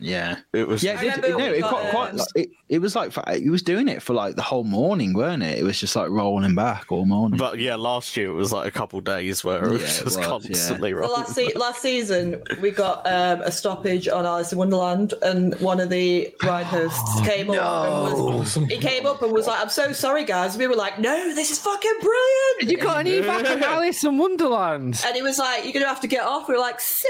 [0.00, 0.82] Yeah, it was.
[0.82, 3.50] yeah, it, did, no, it, got, quite, quite, like, it, it was like for- it
[3.50, 5.58] was doing it for like the whole morning, weren't it?
[5.58, 7.38] It was just like rolling back all morning.
[7.38, 10.04] But yeah, last year it was like a couple days where it was Yeah, it
[10.04, 11.16] just was, constantly The rolling.
[11.20, 15.80] last, se- last season, we got um, a stoppage on Alice in Wonderland, and one
[15.80, 17.56] of the ride hosts came up
[18.16, 20.98] and was he came up and was like, "I'm so sorry, guys." We were like,
[20.98, 25.02] "No, this is fucking brilliant." You got an evac of Alice in Wonderland.
[25.06, 27.08] and he was like, "You're gonna have to get off." We were like, "Sick."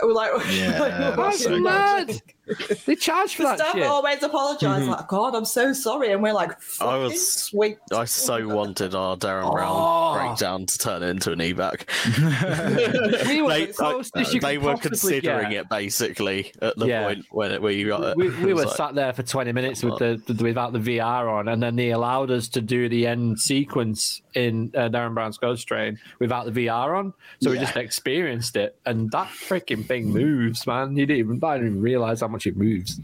[0.00, 2.37] And we're like, Yeah, like, that's That's so mad back.
[2.86, 3.86] They charge for The that staff shit.
[3.86, 6.12] always apologise, like, God, I'm so sorry.
[6.12, 7.78] And we're like, I was- sweet.
[7.92, 10.14] I so wanted our Derren Brown Oh.
[10.14, 11.82] breakdown to turn into an evac.
[13.28, 15.62] We were They, the closest you they were considering get.
[15.62, 17.06] it basically at the Yeah.
[17.06, 18.16] point when it, we got it.
[18.16, 20.78] We, we was were like, sat there for 20 minutes with the, the without the
[20.78, 25.14] VR on, and then they allowed us to do the end sequence in uh, Derren
[25.14, 27.12] Brown's Ghost Train without the VR on.
[27.42, 30.96] So we just experienced it, and that freaking thing moves, man.
[30.96, 33.00] You didn't even, I didn't even realize how much it moves.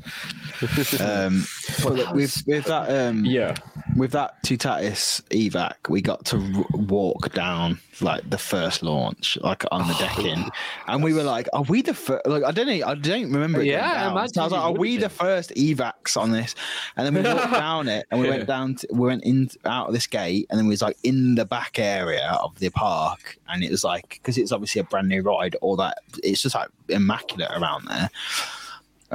[1.01, 1.45] um,
[1.83, 3.55] but look, with with that um, Yeah.
[3.97, 9.65] with that Toutatis evac, we got to r- walk down like the first launch, like
[9.71, 10.45] on the decking,
[10.89, 12.27] and we were like, "Are we the first?
[12.27, 13.61] Like, I don't know, I don't remember.
[13.61, 16.55] It Yeah, I imagine So I was like, "Are we the first evacs on this?"
[16.97, 18.37] And then we walked down it, and we Yeah.
[18.37, 20.97] went down, to, we went in out of this gate, and then we was like
[21.05, 24.85] in the back area of the park, and it was like because it's obviously a
[24.85, 28.11] brand new ride, all that it's just like immaculate around there.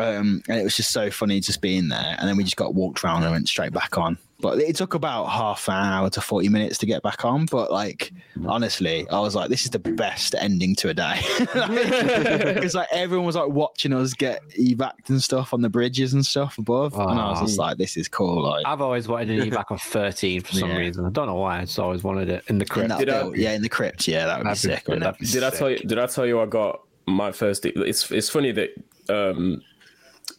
[0.01, 2.15] Um, and it was just so funny just being there.
[2.19, 4.17] And then we just got walked around and went straight back on.
[4.41, 7.45] But it took about half an hour to 40 minutes to get back on.
[7.45, 8.13] But like,
[8.47, 11.19] honestly, I was like, this is the best ending to a day.
[11.89, 16.25] Because like everyone was like watching us get evac and stuff on the bridges and
[16.25, 16.93] stuff above.
[16.97, 18.43] And I was just like, this is cool.
[18.43, 20.77] Like, I've always wanted an evac on 13 for some Yeah.
[20.77, 21.05] reason.
[21.05, 21.59] I don't know why.
[21.59, 22.89] I just always wanted it in the in crypt.
[22.89, 24.07] that Did I- yeah, in the crypt.
[24.07, 24.83] Yeah, that would be That'd be sick.
[24.85, 25.05] good, wouldn't it?
[25.05, 25.59] that'd be Did I sick.
[25.59, 25.77] tell you?
[25.79, 27.65] Did I tell you I got my first?
[27.65, 28.69] e- It's it's funny that
[29.09, 29.61] um,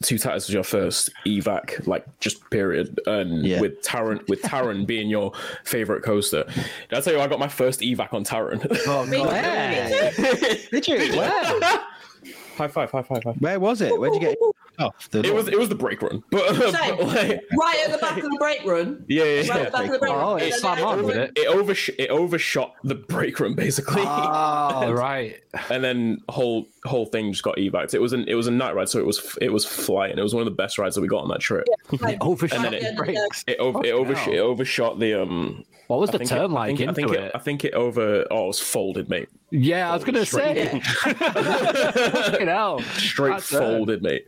[0.02, 3.60] Toutatis was your first evac, like just period, and Yeah.
[3.60, 5.32] with Taron with Taron being your
[5.64, 6.44] favorite coaster.
[6.44, 8.60] Did I tell you I got my first evac on Taron?
[8.86, 10.70] Oh, Me God.
[10.70, 10.96] Did you?
[11.16, 11.30] Where?
[12.56, 12.90] high five!
[12.90, 13.06] High five!
[13.08, 13.36] High five!
[13.40, 13.98] Where was it?
[13.98, 14.38] Where'd you get it
[14.80, 15.10] off?
[15.10, 16.96] The It was it was the brake run, but, Same.
[16.96, 19.04] but like, right at the back of the brake run.
[19.08, 20.38] yeah, yeah, Right at the back of the break Oh, run.
[20.40, 21.32] it And then slammed on, everyone- did it?
[21.38, 24.02] It oversh- it overshot the brake run basically.
[24.04, 25.36] Oh, right.
[25.70, 27.92] and then whole whole thing just got evac.
[27.94, 30.18] It was an it was a night ride, so it was it was flying.
[30.18, 31.66] It was one of the best rides that we got on that trip.
[32.00, 33.44] Like, Overshot And then it the.
[33.52, 35.64] It over it, oversh- it overshot the um.
[35.88, 37.20] What was I the turn it, like I think, into I think it?
[37.24, 38.24] it, I think it over.
[38.30, 39.28] Oh, it was folded, mate.
[39.52, 40.80] Yeah, I was going to say.
[40.80, 42.80] Fucking hell.
[42.96, 43.60] Straight That turn.
[43.60, 44.26] folded, mate.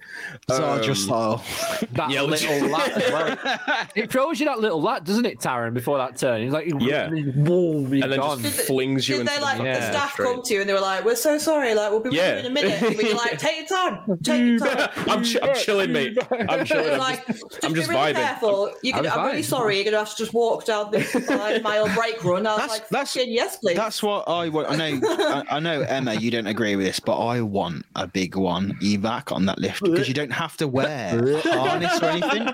[0.48, 1.44] Zarja Um, style.
[1.92, 3.86] That Yeah, little lat well.
[3.94, 6.42] It throws you that little lat, doesn't it, Taron, before that turn?
[6.42, 7.08] It's like, Yeah.
[7.10, 8.42] whoa, and then gone.
[8.42, 10.26] just flings you Did into they the like Yeah, the staff straight.
[10.34, 12.32] come to you and they were like, "We're so sorry, like we'll be with Yeah.
[12.34, 15.38] you in a minute." But you're like, "Take your time, take your time." I'm, chi-
[15.42, 16.18] I'm chilling, mate.
[16.48, 16.92] I'm chilling.
[16.92, 18.16] I'm like, just, just, I'm just be really vibing.
[18.16, 18.72] careful.
[18.82, 19.76] You're gonna, I'm I'm, really sorry.
[19.76, 22.46] You're gonna have to just walk down this five mile brake run.
[22.46, 24.68] I was That's- like, that's- yes, please." That's what I want.
[24.70, 25.00] I know.
[25.18, 26.14] I, I know, Emma.
[26.14, 29.82] You don't agree with this, but I want a big one evac on that lift
[29.82, 32.48] because you don't have to wear a harness or anything.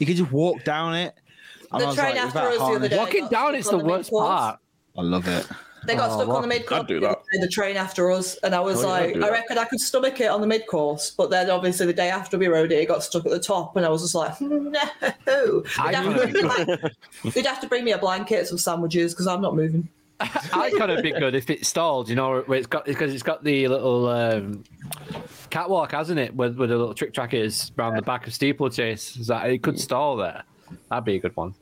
[0.00, 1.14] You can just walk down it.
[1.60, 2.96] And I the was train like, after without us the other day.
[2.98, 4.28] Walking down, stuck it's the worst course.
[4.28, 4.60] part.
[4.96, 5.46] I love it.
[5.84, 6.82] They got Oh, stuck on the mid course.
[6.82, 7.22] I'd do that.
[7.32, 10.26] The train after us, and I was Oh, like, I reckon I could stomach it
[10.30, 13.02] on the mid course, but then obviously the day after we rode it, it got
[13.02, 14.60] stuck at the top, and I was just like, no.
[15.26, 16.92] You'd have, to bring me, like,
[17.34, 19.88] you'd have to bring me a blanket, some sandwiches, because I'm not moving.
[20.52, 23.22] I kind of be good if it stalled, you know, where it's got because it's
[23.22, 24.64] got the little um,
[25.50, 29.16] catwalk, hasn't it, with with the little trick trackers around the back of steeplechase.
[29.16, 30.42] Is that it could stall there?
[30.90, 31.54] That'd be a good one.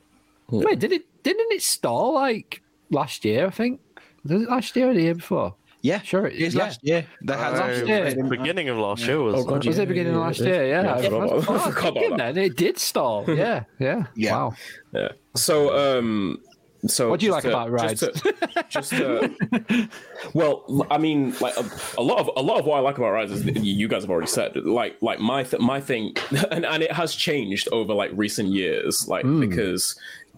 [0.49, 1.05] Wait, did it?
[1.23, 3.47] Didn't it stall like last year?
[3.47, 3.79] I think.
[4.23, 5.55] Was it last year or the year before?
[5.83, 6.63] Yeah, Sure, it- It was yeah.
[6.63, 7.05] last year.
[7.23, 8.13] They had last Uh, year.
[8.13, 9.33] the beginning of last year was.
[9.33, 10.67] Oh, God, Was yeah, it beginning of last year?
[10.67, 12.35] Yeah, Yeah, I forgot about- I was forgot about thinking that.
[12.35, 13.25] then, It did stall.
[13.27, 14.03] Yeah, yeah.
[14.15, 14.31] Yeah.
[14.31, 14.53] Wow.
[14.93, 15.07] Yeah.
[15.35, 16.37] So, um,
[16.87, 19.89] so What do you like about Just to, just to,
[20.33, 21.65] well, I mean, like a,
[21.97, 24.09] a lot of a lot of what I like about rides is you guys have
[24.09, 24.55] already said.
[24.55, 26.15] Like, like my th- my thing,
[26.51, 29.39] and, and it has changed over like recent years, like hmm.
[29.39, 29.95] because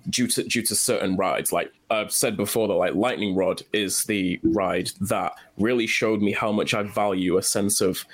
[0.09, 4.03] due to due to certain rides, like I've said before, that like Lightning Rod is
[4.03, 8.05] the ride that really showed me how much I value a sense of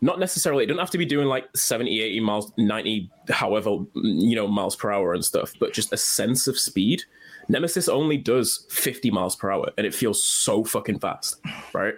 [0.00, 4.34] not necessarily it doesn't have to be doing like 70 80 miles 90 however you
[4.34, 7.04] know miles per hour and stuff but just a sense of speed
[7.48, 11.40] nemesis only does 50 miles per hour and it feels so fucking fast
[11.72, 11.94] right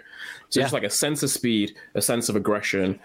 [0.49, 0.65] so Yeah.
[0.65, 2.99] just like a sense of speed a sense of aggression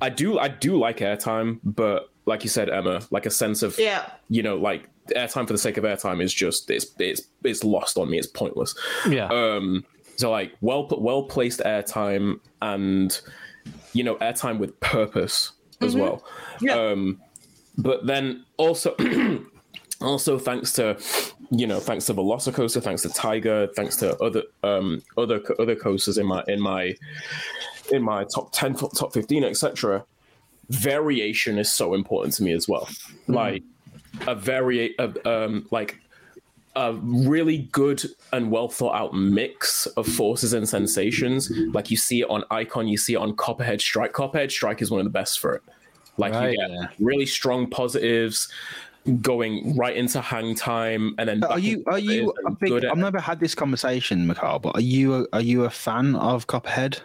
[0.00, 3.78] i do i do like airtime but like you said emma like a sense of
[3.78, 4.10] Yeah.
[4.28, 7.96] you know like airtime for the sake of airtime is just it's it's it's lost
[7.98, 8.74] on me it's pointless
[9.08, 9.26] Yeah.
[9.28, 9.84] um
[10.16, 13.20] so like well well placed airtime and
[13.92, 15.52] you know airtime with purpose
[15.82, 16.24] as well
[16.60, 16.72] Yeah.
[16.74, 17.20] um
[17.78, 18.94] but then also
[20.00, 20.98] also thanks to
[21.50, 26.18] you know thanks to velocicoaster thanks to tiger thanks to other um other other coasters
[26.18, 26.94] in my in my
[27.92, 30.04] in my top 10 top 15 etc
[30.68, 32.88] variation is so important to me as well
[33.28, 33.62] like
[34.26, 35.98] a very um like
[36.76, 41.50] a really good and well thought out mix of forces and sensations.
[41.72, 44.12] Like you see it on Icon, you see it on Copperhead Strike.
[44.12, 45.62] Copperhead Strike is one of the best for it.
[46.18, 46.88] Like Right, you get yeah.
[47.00, 48.48] really strong positives
[49.22, 52.84] going right into hang time, and then Are you are you a big?
[52.84, 56.46] I've never had this conversation, Mikhail, but are you a, are you a fan of
[56.46, 56.98] Copperhead?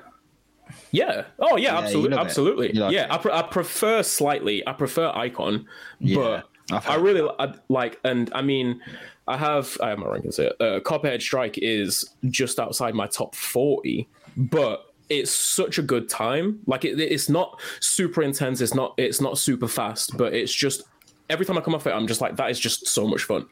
[0.92, 1.26] Yeah.
[1.40, 2.74] Oh yeah, you absolutely, absolutely.
[2.74, 3.08] Like yeah.
[3.10, 4.66] I, pre- I prefer slightly.
[4.68, 5.66] I prefer Icon,
[6.00, 8.00] Yeah, but I really I, like.
[8.04, 8.82] And I mean,
[9.28, 9.78] I have.
[9.82, 10.52] I have my rankings here.
[10.60, 16.60] Uh, Copperhead Strike is just outside my top forty, but it's such a good time.
[16.66, 18.62] Like it, it's not super intense.
[18.62, 18.94] It's not.
[18.98, 20.84] It's not super fast, but it's just
[21.32, 23.48] every time I come off it, I'm just like, that is just so much fun.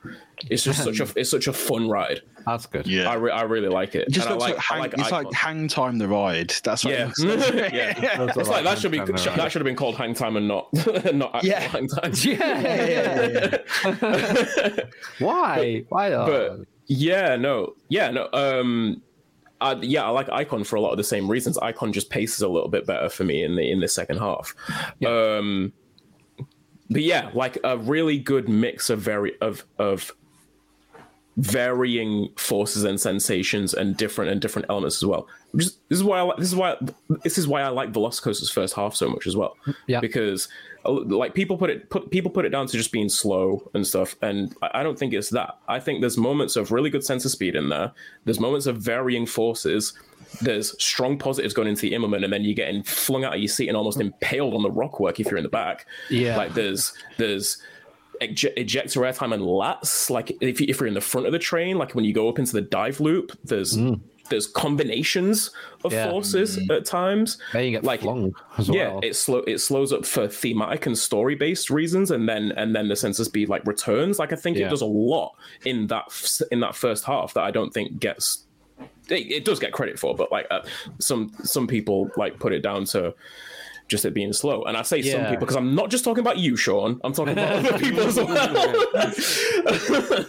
[0.50, 2.22] It's just such a it's such a fun ride.
[2.46, 2.86] That's good.
[2.86, 4.08] Yeah, I, re- I really like it.
[4.08, 5.24] It just And I like, like, hang, I like it's Icon.
[5.24, 6.54] like hang time the ride.
[6.64, 7.74] That's what it yeah, looks like.
[7.74, 8.16] yeah.
[8.20, 10.48] Looks It's like that should be Hang that should have been called hang time and
[10.48, 10.68] not
[11.14, 11.60] not actual Yeah.
[11.62, 12.12] hang time.
[12.18, 12.62] Yeah.
[12.62, 13.58] yeah, yeah,
[14.02, 14.80] yeah.
[15.20, 15.86] Why?
[15.90, 16.12] Why?
[16.12, 18.30] uh, but yeah, no, yeah, no.
[18.34, 19.02] Um,
[19.62, 21.58] I, yeah, I like Icon for a lot of the same reasons.
[21.58, 24.56] Icon just paces a little bit better for me in the in the second half.
[25.06, 25.74] Um,
[26.90, 30.12] but yeah, like a really good mix of very of of
[31.38, 35.28] varying forces and sensations and different and different elements as well.
[35.52, 36.76] Which is, this is why I like, this is why
[37.24, 39.56] this is why I like Velocicoaster's first half so much as well.
[39.88, 40.00] Yeah.
[40.02, 40.50] because
[40.86, 43.86] uh, like people put it put people put it down to just being slow and
[43.88, 45.58] stuff, and I, I don't think it's that.
[45.68, 47.92] I think there's moments of really good sense of speed in there.
[48.26, 49.94] There's moments of varying forces.
[50.42, 53.48] There's strong positives going into the Immelmann, and then you're getting flung out of your
[53.50, 55.86] seat and almost impaled on the rockwork if you're in the back.
[56.10, 56.38] Yeah.
[56.38, 57.62] like there's there's
[58.22, 60.10] ej- ejector airtime and lats.
[60.10, 62.30] Like if, you, if you're in the front of the train, like when you go
[62.30, 64.00] up into the dive loop, there's mm.
[64.30, 65.52] there's combinations
[65.84, 66.10] of Yeah.
[66.10, 67.38] forces at times.
[67.54, 69.00] Then you get like flung as yeah, well.
[69.04, 72.88] it slow it slows up for thematic and story based reasons, and then and then
[72.88, 74.20] the of speed like returns.
[74.20, 74.68] Like I think Yeah.
[74.68, 75.34] it does a lot
[75.66, 76.06] in that
[76.52, 78.46] in that first half that I don't think gets.
[79.10, 80.62] It, it does get credit for, but like uh,
[81.00, 83.14] some some people like put it down to
[83.90, 84.64] just it being slow.
[84.64, 87.02] And I say some people because I'm not just talking about you, Sean.
[87.04, 88.28] I'm talking about other people as well.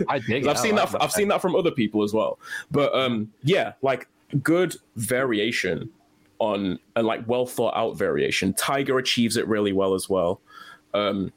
[0.09, 0.47] I dig.
[0.49, 0.95] I've seen that.
[1.01, 2.39] I've seen that from other people as well.
[2.71, 4.09] But um, yeah, like
[4.43, 5.91] good variation
[6.39, 8.53] on and like well thought out variation.
[8.55, 10.41] Tiger achieves it really well as well.
[10.95, 11.33] Um,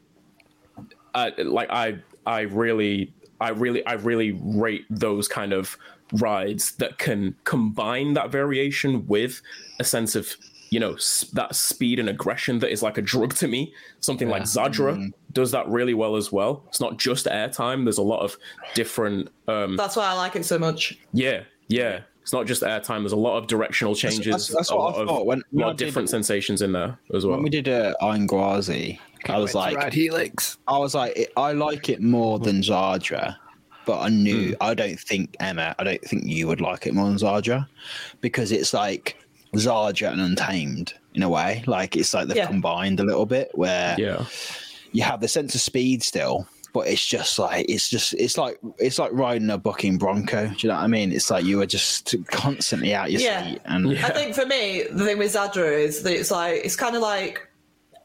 [1.14, 5.78] I, like I, I really, I really, I really rate those kind of
[6.14, 9.42] rides that can combine that variation with
[9.80, 10.36] a sense of
[10.70, 13.74] you know s- that speed and aggression that is like a drug to me.
[14.00, 16.64] Something like Zadra does that really well as well.
[16.68, 17.84] It's not just airtime.
[17.86, 18.38] There's a lot of
[18.74, 19.30] different.
[19.48, 20.98] Um, That's why I like it so much.
[21.14, 22.02] yeah, yeah.
[22.22, 23.02] It's not just airtime.
[23.02, 24.24] There's a lot of directional changes.
[24.26, 26.10] that's- that's a what lot I of, thought when- a when lot of did- different
[26.10, 27.36] sensations in there as well.
[27.36, 30.58] When we did uh, Iron Gwazi, I was like, Helix.
[30.68, 33.36] I was like, it, I like it more than Zadra,
[33.86, 34.54] but I knew Hmm.
[34.62, 37.68] I don't think Emma, I don't think you would like it more than Zadra,
[38.22, 39.18] because it's like
[39.56, 41.64] Zadra and Untamed in a way.
[41.68, 42.48] Like it's like they've Yeah.
[42.48, 44.26] combined a little bit where yeah,
[44.92, 48.58] you have the sense of speed still, but it's just like it's just it's like
[48.80, 50.48] it's like riding a bucking bronco.
[50.48, 51.12] Do you know what I mean?
[51.12, 53.46] It's like you are just constantly out your Yeah.
[53.52, 54.08] seat and Yeah.
[54.08, 57.02] I think for me, the thing with Zadra is that it's like it's kind of
[57.04, 57.48] like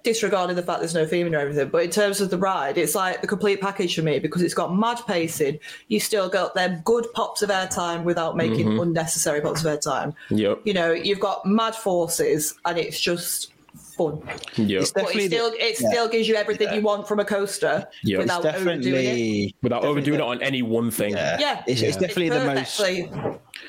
[0.02, 2.94] disregarding the fact there's no theming or everything, but in terms of the ride, it's
[2.94, 5.58] like the complete package for me because it's got mad pacing.
[5.88, 8.80] You still got them good pops of airtime without making mm-hmm.
[8.80, 10.14] unnecessary pops of airtime.
[10.30, 13.52] yep, You know, you've got mad forces, and it's just
[13.96, 14.22] fun.
[14.56, 14.82] yep.
[14.82, 17.86] it's But definitely it still it still gives you everything you want from a coaster
[18.04, 18.20] Yeah.
[18.20, 18.82] It's without overdoing it.
[18.84, 21.12] definitely Without overdoing it on any one thing.
[21.12, 23.10] yeah, Yeah, it's, it's definitely the most perfectly-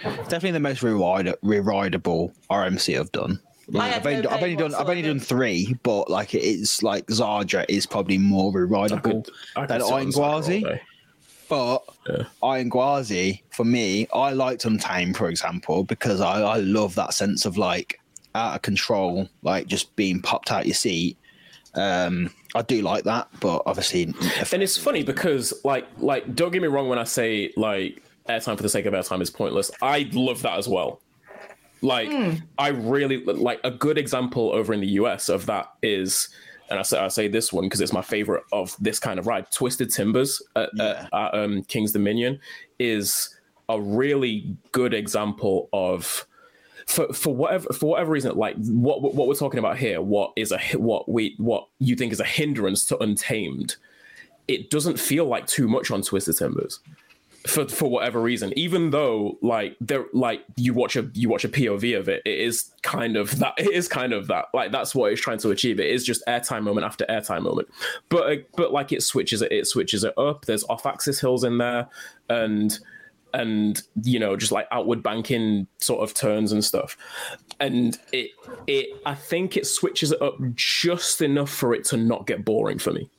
[0.04, 3.40] definitely the most rewrite, reridable RMC I've done.
[3.72, 7.06] Like, I I've, only, I've only done I've only done three, but like it's like
[7.08, 9.26] Zadra is probably more reridable
[9.56, 10.64] I could than sit on Zadra all Aingwazi.
[10.64, 10.82] day.
[11.50, 11.84] But
[12.44, 12.70] Iron
[13.50, 18.00] for me, I liked Untamed, for example, because I, I love that sense of like
[18.36, 21.18] out of control, like just being popped out your seat.
[21.74, 24.14] Um, I do like that, but obviously,
[24.52, 28.56] And it's funny because, like, like don't get me wrong when I say like airtime
[28.56, 29.72] for the sake of airtime is pointless.
[29.82, 31.02] I love that as well.
[31.82, 32.10] Like,
[32.58, 36.30] I really like a good example over in the US of that is,
[36.70, 39.28] and I say I say this one because it's my favorite of this kind of
[39.28, 39.50] ride.
[39.52, 41.08] Twisted Timbers at, Yeah.
[41.12, 42.40] at, at um, Kings Dominion
[42.80, 43.30] is
[43.70, 46.26] a really good example of
[46.86, 50.52] for for whatever for whatever reason, like what what we're talking about here, what is
[50.52, 53.76] a hi- what we what you think is a hindrance to Untamed,
[54.48, 56.80] it doesn't feel like too much on Twisted Timbers.
[57.48, 61.50] For for whatever reason, even though like there like you watch a you watch a
[61.50, 64.94] POV of it, it is kind of that it is kind of that like that's
[64.94, 65.80] what it's trying to achieve.
[65.80, 67.70] It is just airtime moment after airtime moment,
[68.10, 70.46] but uh, but like it switches it it switches it up.
[70.46, 71.88] There's off axis hills in there,
[72.30, 72.78] and
[73.34, 76.98] and you know just like outward banking sort of turns and stuff
[77.60, 78.32] and it
[78.68, 82.80] it i think it switches it up just enough for it to not get boring
[82.80, 83.10] for me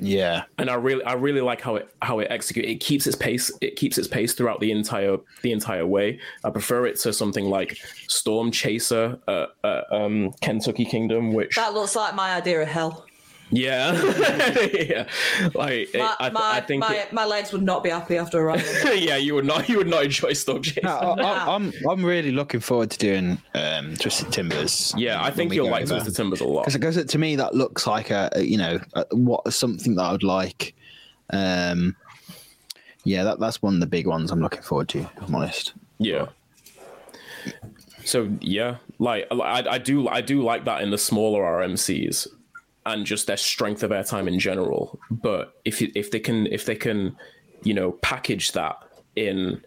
[0.00, 3.16] yeah, and i really i really like how it how it executes it keeps its
[3.16, 6.20] pace it keeps its pace throughout the entire the entire way.
[6.44, 11.74] I prefer it to something like storm chaser uh, uh, um kentucky kingdom which That
[11.74, 13.05] looks like my idea of hell.
[13.50, 13.92] Yeah,
[14.72, 15.06] yeah.
[15.54, 16.80] Like My, I, my, I think.
[16.80, 18.64] my, it- my legs would not be happy after a ride.
[18.98, 19.68] yeah, you would not.
[19.68, 20.82] You would not enjoy Stoke Chase.
[20.82, 24.92] No, I, I, I'm I'm really looking forward to doing um, Twisted Timbers.
[24.96, 25.86] yeah, I think you'll like.
[25.86, 26.72] Twisted Timbers a lot.
[26.72, 30.12] because to me that looks like a, a you know a, what something that I
[30.12, 30.74] would like.
[31.30, 31.94] Um,
[33.04, 34.98] yeah, that that's one of the big ones I'm looking forward to.
[35.02, 35.72] If I'm honest.
[35.98, 36.26] Yeah.
[38.04, 42.26] So yeah, like I, I do I do like that in the smaller RMCs
[42.86, 44.98] and just their strength of airtime in general.
[45.10, 47.16] But if if they can if they can,
[47.62, 48.76] you know, package that
[49.16, 49.62] in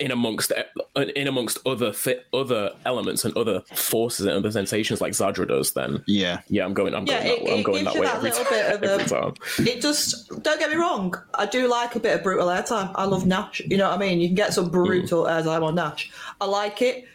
[0.00, 0.52] in amongst
[1.16, 5.72] in amongst other fit other elements and other forces and other sensations like Zadra does,
[5.72, 8.16] then Yeah, yeah, I'm going I'm Yeah, going it- that, I'm going that way that
[8.16, 8.44] every time.
[8.50, 9.34] bit of every a- time.
[9.60, 11.14] it just don't get me wrong.
[11.34, 12.90] I do like a bit of brutal airtime.
[12.96, 13.60] I love Nash.
[13.64, 14.20] You know what I mean?
[14.20, 14.72] You can get some mm.
[14.72, 16.10] brutal airtime on Nash.
[16.40, 17.06] I like it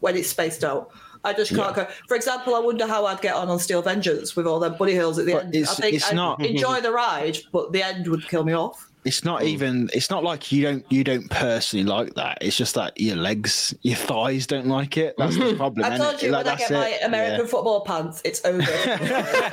[0.00, 0.90] when it's spaced out.
[1.24, 1.86] I just can't go.
[2.08, 4.92] For example, I wonder how I'd get on on Steel Vengeance with all them bunny
[4.92, 5.54] hills at the But end.
[5.54, 8.52] it's- I think it's I'd not- enjoy the ride, but the end would kill me
[8.54, 8.88] off.
[9.04, 9.48] It's not hmm.
[9.48, 9.90] even.
[9.92, 12.38] It's not like you don't you don't personally like that.
[12.40, 15.14] It's just that your legs, your thighs don't like it.
[15.18, 15.90] That's the problem.
[15.90, 17.06] I told you Like, when I that's get my.
[17.06, 17.50] American Yeah.
[17.50, 18.62] football pants, it's over.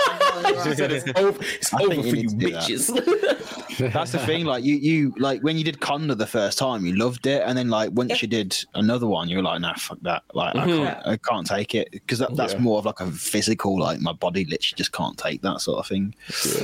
[0.49, 2.63] It's over, it's over think you for you to that.
[2.63, 3.93] bitches.
[3.93, 4.45] That's the thing.
[4.45, 7.57] Like you, you like when you did Kondaa the first time, you loved it, and
[7.57, 8.17] then like once Yeah.
[8.21, 10.23] you did another one, you were like, nah, fuck that.
[10.33, 10.83] Like I mm-hmm.
[10.83, 12.59] can't, I can't take it because that, that's Yeah.
[12.59, 13.79] more of like a physical.
[13.79, 16.13] Like my body literally just can't take that sort of thing.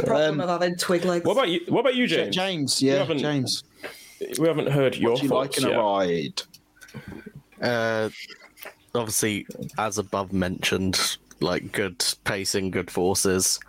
[0.05, 1.25] Problem um, of having twig legs.
[1.25, 1.61] What about you?
[1.69, 2.74] What about you, Ja- James?
[2.79, 3.63] James, yeah, haven't- James.
[4.39, 5.77] We haven't heard your What do you like thoughts in a yet.
[5.77, 6.41] ride?
[7.61, 8.09] Uh,
[8.93, 9.45] obviously,
[9.77, 13.59] as above mentioned, like good pacing, good forces,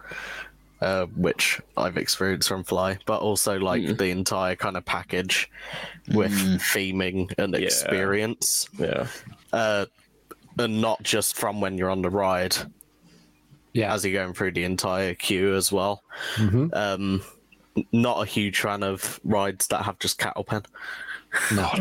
[0.81, 5.51] uh, which I've experienced from Fly, but also like the entire kind of package
[6.15, 7.61] with theming and Yeah.
[7.61, 9.09] experience, Yeah.
[9.53, 9.87] uh,
[10.59, 12.57] and not just from when you're on the ride,
[13.73, 13.93] Yeah.
[13.93, 16.03] as you're going through the entire queue as well.
[16.73, 17.23] Um,
[17.93, 20.63] not a huge fan of rides that have just cattle pen.
[21.55, 21.71] No.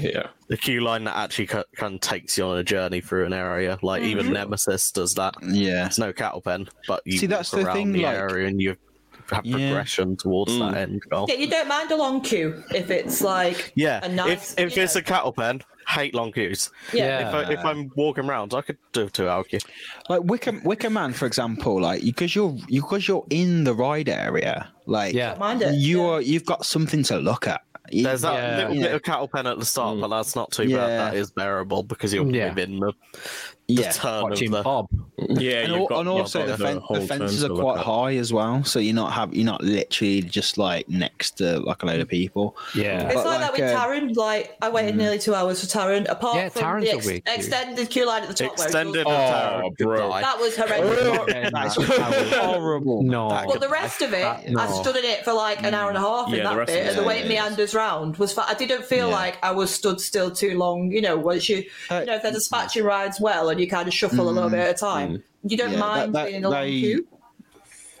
[0.00, 0.28] yeah.
[0.48, 3.78] the queue line that actually kind of takes you on a journey through an area.
[3.82, 4.34] Like even mm-hmm.
[4.34, 5.34] Nemesis does that.
[5.42, 8.16] Yeah, It's no cattle pen, but you See, that's walk the around thing, the like-
[8.16, 8.76] area and you
[9.30, 9.56] have Yeah.
[9.56, 10.76] progression towards that mm.
[10.76, 11.26] end goal.
[11.28, 14.52] Yeah, you don't mind a long queue if it's like Yeah, a nice.
[14.54, 16.70] if if it's know, a cattle pen, hate long queues.
[16.92, 17.28] yeah.
[17.28, 19.60] If, I, if I'm walking around, I could do a two-hour queue.
[20.08, 24.68] like Wicker Wicker Man, for example, like because you're because you're in the ride area,
[24.86, 25.14] like
[25.60, 25.70] Yeah.
[25.72, 27.62] You are you've got something to look at.
[27.90, 28.56] You- There's that Yeah.
[28.58, 28.82] little Yeah.
[28.82, 30.78] bit of cattle pen at the start, but that's not too Yeah.
[30.78, 31.12] bad.
[31.12, 32.48] That is bearable because you're Yeah.
[32.50, 32.92] within the,
[33.68, 34.62] the Yeah, turn of the.
[34.62, 34.86] Bob.
[35.18, 38.14] Yeah, and, you've got- and you've also got the, fen- the fences are quite high
[38.16, 41.86] as well, so you're not have you're not literally just like next to like a
[41.86, 42.56] load of people.
[42.74, 43.06] Yeah.
[43.06, 44.16] It's But like, that like, with uh, Taron.
[44.16, 46.06] Like I waited nearly two hours for Taron.
[46.08, 47.34] Apart Yeah, from Taron's the ex- weird queue.
[47.34, 50.10] extended queue line at the top, Extended where it oh, Oh, bro.
[50.20, 51.74] that was horrendous.
[51.76, 53.02] That's horrible.
[53.06, 53.28] No.
[53.28, 56.00] But the rest of it, I stood in it for like an hour and a
[56.00, 58.32] half in that rest of bit, and the way it meanders round was.
[58.32, 59.14] Fa- I didn't feel Yeah.
[59.14, 60.90] like I was stood still too long.
[60.90, 63.68] You know, once you, Uh, you know, if there's a dispatching rides well, and you
[63.68, 66.24] kind of shuffle a little bit at a time, you don't Yeah, mind that- that-
[66.26, 67.06] being in a long they- queue.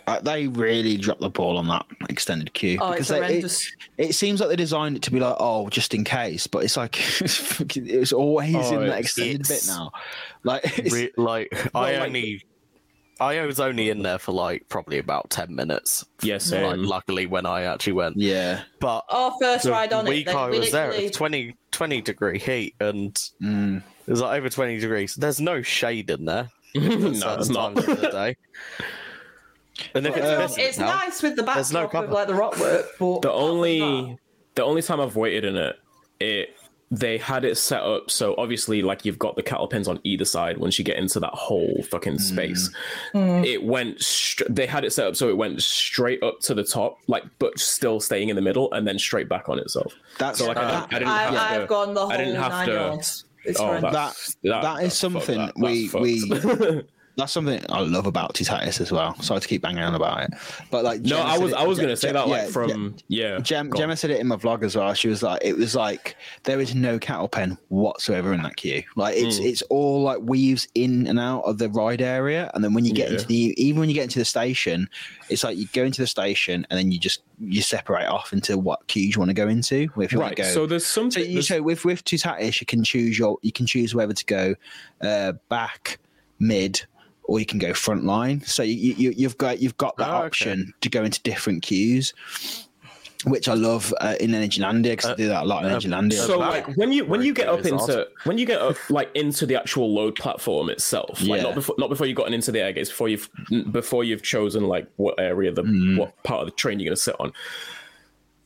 [0.08, 3.72] Uh, they really dropped the ball on that extended queue Oh, it's they- it, horrendous.
[3.98, 6.76] it seems like they designed it to be like, oh, just in case, but it's
[6.76, 9.90] like it's, fucking- it's always Oh, in that extended bit now.
[10.44, 12.44] Like, it's, Re- like I like- only,
[13.18, 16.04] I was only in there for like probably about ten minutes.
[16.22, 20.26] Yeah, Like, luckily when I actually went, yeah, but Our first ride on it, week
[20.26, 23.78] they, I we was there, literally- it was 20, 20 degree heat, and Mm.
[24.06, 25.14] it was like over twenty degrees.
[25.14, 26.50] There's no shade in there.
[26.74, 27.78] no, it's not.
[27.78, 28.36] of the day.
[29.94, 32.26] And if it's, Um, missing it's now, nice with the There's no backdrop of like
[32.28, 34.18] the rock work, but The only
[34.54, 35.76] the only time I've waited in it,
[36.18, 36.55] it
[36.90, 40.24] they had it set up so obviously like you've got the cattle pens on either
[40.24, 42.20] side once you get into that whole fucking mm.
[42.20, 42.70] space.
[43.12, 43.44] Mm.
[43.44, 46.62] It went str- they had it set up so it went straight up to the
[46.62, 49.94] top, like but still staying in the middle and then straight back on itself.
[50.18, 51.66] that's So like I, that, didn't, I didn't I, have I've to.
[51.66, 53.24] gone the whole I didn't have nine to- yards.
[53.44, 53.92] It's Oh, horrendous.
[53.92, 55.58] that's, That- that is something fucked.
[55.58, 56.90] we- That's we- fucked.
[57.16, 59.14] that's something I love about Toutatis as well.
[59.22, 60.30] Sorry to keep banging on about it,
[60.70, 62.94] but like no, Gemma I was I was gonna Gem- say that like yeah, from
[63.08, 63.38] yeah.
[63.40, 63.76] Gem, on.
[63.76, 64.92] Gemma said it in my vlog as well.
[64.94, 68.82] She was like, it was like there is no cattle pen whatsoever in that queue.
[68.96, 69.46] Like it's Mm.
[69.46, 72.92] it's all like weaves in and out of the ride area, and then when you
[72.92, 73.14] get Yeah.
[73.14, 74.88] into the even when you get into the station,
[75.30, 78.56] it's like you go into the station and then you just you separate off into
[78.58, 79.88] what queue you want to go into.
[79.98, 80.36] If you want Right.
[80.36, 81.24] to go, So there's so something.
[81.24, 84.24] you there's- so with with Toutatis, you can choose your you can choose whether to
[84.26, 84.54] go
[85.02, 85.98] uh, back,
[86.38, 86.82] mid,
[87.28, 88.40] or you can go front line.
[88.42, 90.26] So you, you you've got you've got that Oh, okay.
[90.26, 92.12] option to go into different queues.
[93.24, 96.12] which I love uh, in Energylandia because I do that a lot in Energylandia.
[96.12, 98.76] as So like when you when you get up Very into when you get up
[98.90, 101.42] like into the actual load platform itself, like Yeah.
[101.42, 103.28] not before not before you've gotten into the air gates, before you've
[103.72, 105.96] before you've chosen like what area the Mm.
[105.98, 107.32] what part of the train you're gonna sit on.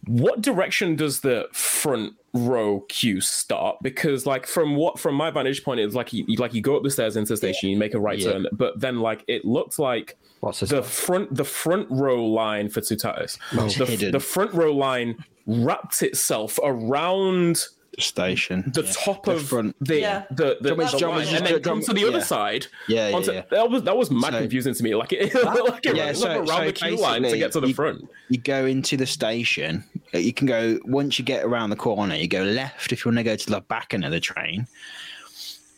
[0.07, 3.77] What direction does the front row queue start?
[3.83, 6.83] Because like from what from my vantage point, it's like you, like you go up
[6.83, 8.33] the stairs into the station, you make a right Yeah.
[8.33, 12.81] turn, but then like it looks like What's the front the front row line for
[12.81, 17.67] Toutatis, the, the front row line wrapped itself around
[17.99, 18.71] station.
[18.75, 18.93] the Yeah.
[18.93, 19.77] top The of front.
[19.81, 20.25] the Yeah.
[20.31, 21.47] the, the, Do you want me to- the do you want me line, to and
[21.47, 22.67] then do- come to the other side.
[22.89, 23.43] Yeah, yeah, onto- yeah.
[23.51, 24.95] That was that was mad So- confusing to me.
[24.95, 27.61] Like it, like it Yeah, ran so- around so the queue line to get to
[27.61, 28.09] the basically, front.
[28.29, 29.85] You go into the station.
[30.15, 32.15] uh, You can go once you get around the corner.
[32.15, 34.67] You go left if you want to go to the back end of the train,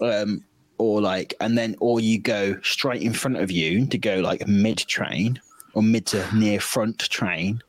[0.01, 0.45] um,
[0.79, 4.47] or like, and then or you go straight in front of you to go like
[4.49, 5.41] mid train
[5.75, 7.63] or mid to near front train.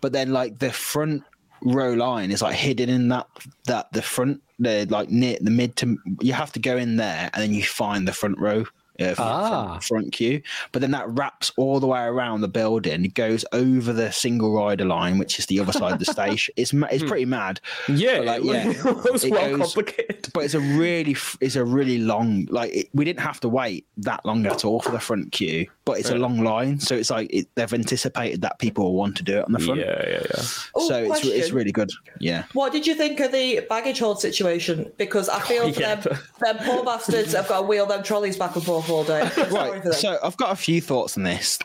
[0.00, 1.22] But then like the front
[1.62, 3.26] row line is like hidden in that
[3.66, 7.30] that the front the like near the mid to you have to go in there
[7.32, 8.64] and then you find the front row
[9.00, 9.66] uh, front, Ah.
[9.68, 10.42] front, front queue.
[10.72, 14.52] But then that wraps all the way around the building it goes over the single
[14.54, 17.60] rider line which is the other side of the station it's it's pretty mad.
[17.88, 20.28] Yeah, But, like, yeah, it was it well goes- complicated.
[20.34, 23.86] but it's a really it's a really long like it, we didn't have to wait
[23.98, 26.78] that long at all for the front queue but it's a long line.
[26.78, 29.58] So it's like it, they've anticipated that people will want to do it on the
[29.58, 29.80] front.
[29.80, 30.42] Yeah, yeah.
[30.76, 31.90] Oh, so it's, it's really good.
[32.20, 32.44] Yeah.
[32.52, 34.92] What did you think of the baggage hold situation?
[34.98, 35.96] Because I feel for Yeah.
[35.96, 39.22] them, them poor bastards have got to wheel them trolleys back and forth all day.
[39.50, 41.58] Right so i've got a few thoughts on this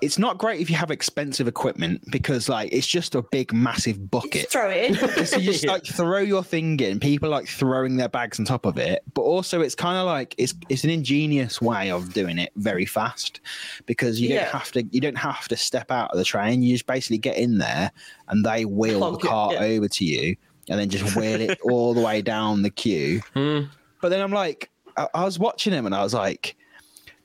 [0.00, 4.10] it's not great if you have expensive equipment because like it's just a big massive
[4.10, 5.26] bucket throw it in.
[5.26, 8.66] so you just like throw your thing in people like throwing their bags on top
[8.66, 12.38] of it but also it's kind of like it's it's an ingenious way of doing
[12.38, 13.40] it very fast
[13.86, 14.44] because you Yeah.
[14.44, 17.18] don't have to you don't have to step out of the train you just basically
[17.18, 17.90] get in there
[18.28, 19.60] and they wheel Plonk the it, cart yeah.
[19.60, 20.36] over to you
[20.68, 23.60] and then just wheel it all the way down the queue hmm.
[24.00, 26.56] but then i'm like I, was watching him and i was like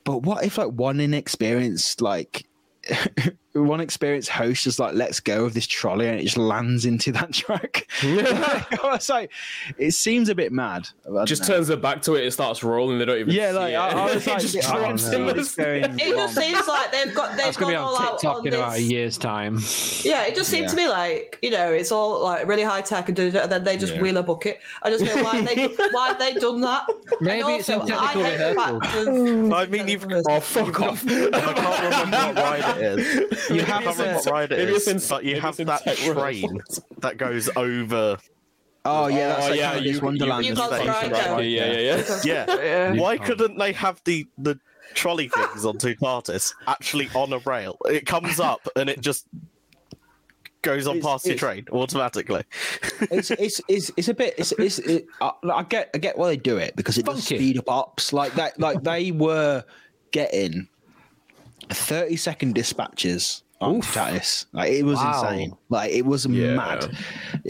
[0.03, 2.47] but what if like one inexperienced like
[3.53, 7.11] one experienced host just like lets go of this trolley and it just lands into
[7.13, 7.88] that track?
[8.03, 9.31] I was like,
[9.77, 10.88] it seems a bit mad.
[11.17, 11.55] I Just know.
[11.55, 12.99] turns their back to it, it starts rolling.
[12.99, 13.34] They don't even.
[13.34, 13.76] Yeah, see like it.
[13.76, 16.67] I, I was It like, just I can drops see in going It just seems
[16.67, 18.76] like they've got they've That's gonna gone be all on out TikTok on in about
[18.76, 19.55] a year's time.
[20.03, 23.07] Yeah, it just seemed to me like you know it's all like really high tech
[23.09, 24.01] and, do- and then they just Yeah.
[24.01, 24.59] wheel a bucket.
[24.84, 26.88] I just know why they why have they done that?
[27.19, 29.47] Maybe And it's in also, technical I hate the rehearsal.
[29.47, 31.03] of- I mean, you've- Oh fuck off!
[31.07, 33.39] I can't remember what ride it is.
[33.49, 35.57] You have can't remember what to, ride it maybe it's in- but you maybe have
[35.57, 36.60] that tech train
[36.99, 38.18] that goes over.
[38.86, 40.45] oh yeah, that's Oh, like yeah, Alice you- you- Wonderland.
[40.45, 40.88] you and got stuff.
[40.88, 42.45] right, Yeah, yeah, yeah, yeah.
[42.56, 42.94] Yeah.
[42.94, 44.60] You Why couldn't they have the the
[44.95, 47.78] trolley things on two parties actually on a rail?
[47.86, 49.28] It comes up and it just
[50.61, 52.44] goes on It's- past your train automatically.
[53.11, 56.28] it's it's it's it's a bit it's it's it, I, I get I get why
[56.30, 57.36] they do it because it does Funky.
[57.38, 59.64] speed up ops like that like they were
[60.11, 60.68] getting
[61.69, 64.45] thirty second dispatches on Tatis.
[64.53, 65.21] Like it was Wow.
[65.23, 65.53] insane.
[65.69, 66.55] Like it was Yeah.
[66.55, 66.95] mad.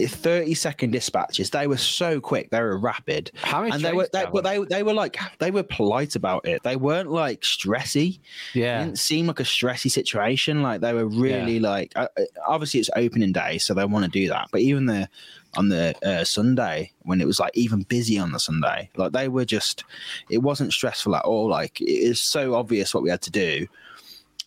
[0.08, 1.50] Thirty second dispatches.
[1.50, 2.50] They were so quick.
[2.50, 3.30] They were rapid.
[3.42, 6.46] How many and they were they, but they they were like they were polite about
[6.48, 6.62] it.
[6.64, 8.18] They weren't like stressy.
[8.54, 8.84] It Yeah.
[8.84, 10.62] didn't seem like a stressy situation.
[10.62, 14.10] Like they were really like uh, uh, obviously it's opening day, so they want to
[14.10, 14.48] do that.
[14.50, 15.08] But even the
[15.56, 19.28] on the uh, Sunday when it was like even busy on the Sunday, like they
[19.28, 19.84] were just
[20.28, 21.48] it wasn't stressful at all.
[21.48, 23.66] Like it is so obvious what we had to do.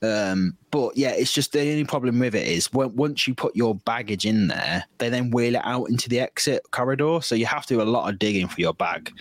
[0.03, 3.55] Um, but yeah, it's just the only problem with it is when, once you put
[3.55, 7.19] your baggage in there, they then wheel it out into the exit corridor.
[7.21, 9.13] So you have to do a lot of digging for your bag.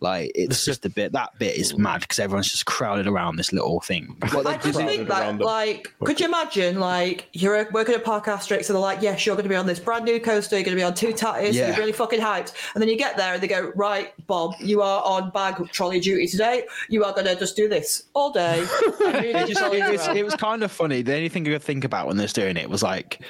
[0.00, 3.52] Like it's just a bit that bit is mad because everyone's just crowded around this
[3.52, 4.16] little thing.
[4.32, 5.38] But I just think around that, them.
[5.40, 9.36] like, could you imagine, like, you're working at Parc Astérix and they're like, yes, you're
[9.36, 11.68] going to be on this brand new coaster, you're going to be on Toutatis, Yeah.
[11.68, 12.54] you're really fucking hyped.
[12.74, 16.00] And then you get there and they go, right, Bob, you are on bag trolley
[16.00, 16.64] duty today.
[16.88, 18.60] You are going to just do this all day.
[18.80, 20.99] it, just, it, was, it was kind of funny.
[21.02, 23.20] The only thing I could think about when they was doing it was like,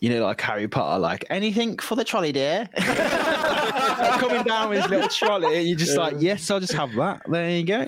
[0.00, 2.68] you know, like Harry Potter, like anything for the trolley, dear.
[2.76, 7.22] Coming down with his little trolley, you're just like, yes, I'll just have that.
[7.26, 7.86] There you go.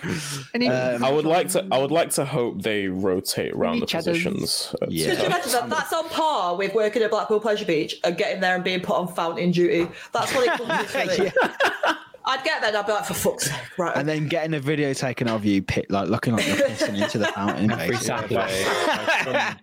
[0.55, 1.67] Um, I would like to.
[1.71, 4.75] I would like to hope they rotate around the positions.
[4.89, 5.11] Yeah.
[5.11, 5.69] Could you imagine that?
[5.71, 8.97] That's on par with working at Blackpool Pleasure Beach and getting there and being put
[8.97, 9.89] on fountain duty.
[10.13, 11.97] That's what it comes to for me.
[12.25, 12.75] I'd get that.
[12.75, 13.97] I'd be like, for fuck's sake, right.
[13.97, 17.19] and then getting a video taken of you, pit, like looking like you're pissing into
[17.19, 17.71] the fountain.
[17.71, 18.37] Every basically.
[18.37, 19.61] Saturday.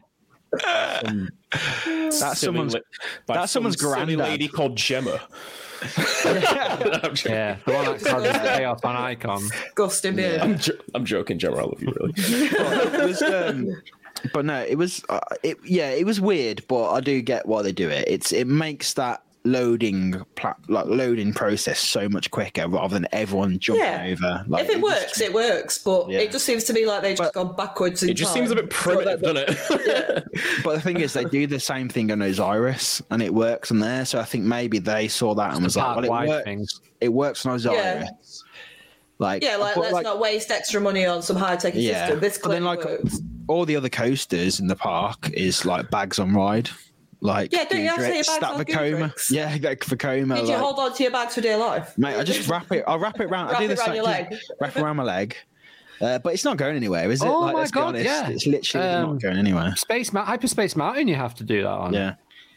[2.19, 2.75] That's someone's.
[3.27, 5.21] that's someone's silly lady called Gemma.
[5.81, 7.15] I'm.
[7.25, 9.41] Yeah, the one that causes chaos on Icon.
[9.41, 10.39] Disgusting, yeah.
[10.41, 11.57] I'm, jo- I'm joking, Gemma.
[11.57, 12.13] I love you, really.
[12.15, 13.81] It was, um,
[14.33, 17.61] but no, it was uh, it yeah, it was weird, but I do get why
[17.61, 18.05] they do it.
[18.07, 23.57] It's it makes that loading pla- like loading process so much quicker rather than everyone
[23.59, 24.07] jumping Yeah.
[24.11, 24.43] over.
[24.47, 25.77] Like, if it just- works, it works.
[25.79, 26.19] But Yeah.
[26.19, 28.03] it just seems to me like they've just gone backwards.
[28.03, 28.41] In It just time.
[28.47, 30.23] seems a bit So primitive, that- doesn't it?
[30.63, 33.79] But the thing is, they do the same thing on Osiris, and it works on
[33.79, 34.05] there.
[34.05, 36.43] So I think maybe they saw that and was like, "Well, it works.
[36.43, 36.65] thing.
[37.01, 38.09] It works on Osiris." Yeah.
[39.19, 42.19] Like, Yeah, like but, let's not waste extra money on some high tech Yeah, system.
[42.19, 43.19] This but then clearly like works.
[43.47, 46.69] all the other coasters in the park is like bags on ride.
[47.19, 48.89] Like Yeah, don't you have to say Goodrich, your bags Stat on Vacoma.
[49.07, 49.31] Goodrich?
[49.31, 50.35] Yeah, like Vacoma.
[50.35, 51.97] Did you like- hold on to your bags for dear life?
[51.97, 52.83] Mate, I just wrap it.
[52.87, 53.47] I'll wrap it around.
[53.47, 54.35] I Wrap do it this around like, your leg.
[54.61, 55.35] Wrap it around my leg.
[55.99, 57.27] Uh, but it's not going anywhere, is it?
[57.27, 58.05] Oh like, my let's God, be honest.
[58.05, 58.29] yeah.
[58.29, 59.75] It's literally Um, not going anywhere.
[59.77, 61.91] Space Ma- Hyperspace Mountain, you have to do that on.
[61.93, 62.13] Yeah.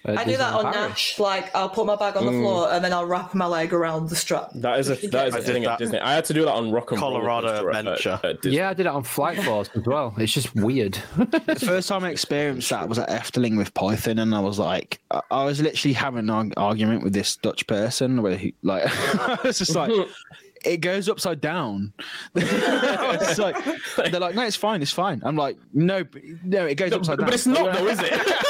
[0.09, 0.89] Uh, I do that on Paris.
[0.91, 1.19] Nash.
[1.19, 2.41] Like I'll put my bag on the Mm.
[2.43, 4.51] floor and then I'll wrap my leg around the strap.
[4.55, 5.79] That is a that is I a did thing at that.
[5.79, 5.99] Disney.
[5.99, 8.21] I had to do that on Rock and Roller Colorado Coaster at- Adventure.
[8.25, 8.57] at Disney.
[8.59, 10.15] Yeah, I did it on Flight Force as well.
[10.19, 10.95] It's just weird.
[11.17, 15.01] The first time I experienced that was at Efteling with Python, and I was like,
[15.11, 18.85] I, I was literally having an arg- argument with this Dutch person where he, like,
[19.19, 19.91] I was just like,
[20.65, 21.93] it goes upside down.
[22.37, 23.57] I was like,
[24.11, 25.23] they're like, no, it's fine, it's fine.
[25.25, 26.05] I'm like, no,
[26.45, 27.27] no, it goes upside down.
[27.27, 28.47] But it's not though, is it?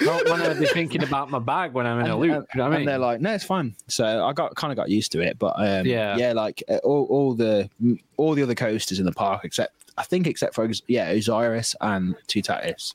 [0.00, 2.32] Don't want to be thinking about my bag when I'm in a loop.
[2.32, 3.74] and, you know what I and they're like, no, it's fine.
[3.88, 6.16] So I got kind of got used to it, but um, Yeah.
[6.16, 7.68] yeah, like uh, all, all the
[8.16, 12.16] all the other coasters in the park, except I think except for yeah Osiris and
[12.28, 12.94] Toutatis.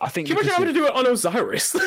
[0.00, 1.74] I think Can you imagine because having to do it on Osiris?
[1.74, 1.82] it-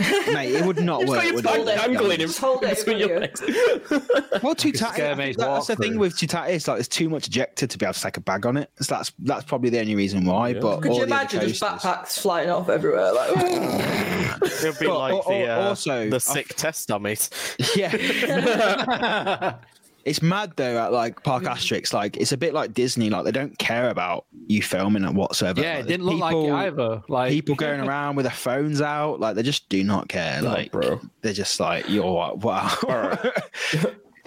[0.34, 1.18] mate, it would not work.
[1.18, 1.68] like your would tongue it?
[1.68, 1.76] it.
[1.76, 3.40] dangling in Just hold it between in your front legs.
[4.42, 5.98] Well, Toutatis, Skirma's that's the thing walkthrough.
[5.98, 6.68] with Toutatis.
[6.68, 8.70] Like, there's too much ejector to be able to take a bag on it.
[8.80, 10.54] So that's that's probably the only reason why.
[10.54, 13.12] But Could you imagine just backpacks flying off everywhere?
[13.12, 17.28] Like, It'll be But like al- the uh, also, the I- sick test dummies.
[17.76, 19.56] Yeah.
[20.04, 21.92] It's mad though at like Parc Astérix.
[21.92, 23.10] Like it's a bit like Disney.
[23.10, 25.60] Like they don't care about you filming it whatsoever.
[25.60, 27.02] yeah, Like, it didn't look like people- it either.
[27.08, 30.40] Like People going around with their phones out, like they just do not care.
[30.42, 31.00] Like, bro.
[31.22, 32.38] they're just like, you're what?
[32.38, 32.74] Wow.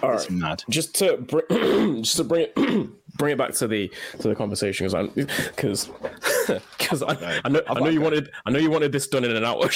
[0.02, 0.38] All it's right.
[0.38, 0.62] mad.
[0.68, 2.54] just to bring just to bring it
[3.16, 3.90] bring it back to the
[4.20, 5.88] to the conversation because I'm because
[6.78, 9.34] because I, I know I know you wanted I know you wanted this done in
[9.34, 9.66] an hour,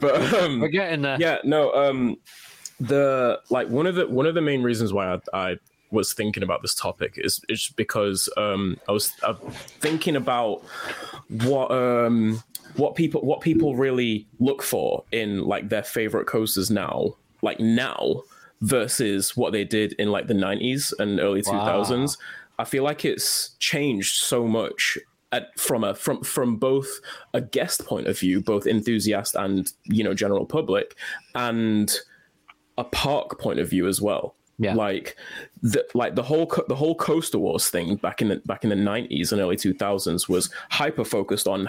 [0.00, 1.16] but um, we're getting there.
[1.20, 2.16] yeah no um
[2.82, 5.56] the like one of the one of the main reasons why I, I
[5.90, 9.34] was thinking about this topic is is because um I was uh,
[9.80, 10.62] thinking about
[11.28, 12.42] what um
[12.76, 18.22] what people what people really look for in like their favorite coasters now like now
[18.60, 22.16] versus what they did in like the 90s and early 2000s
[22.58, 24.96] i feel like it's changed so much
[25.32, 27.00] at, from a from from both
[27.34, 30.96] a guest point of view both enthusiast and you know general public
[31.34, 31.98] and
[32.78, 34.34] a park point of view as well.
[34.58, 34.74] Yeah.
[34.74, 35.16] Like
[35.62, 38.76] the like the whole the whole Coaster Wars thing back in the back in the
[38.76, 41.66] nineties and early two thousands was hyper focused on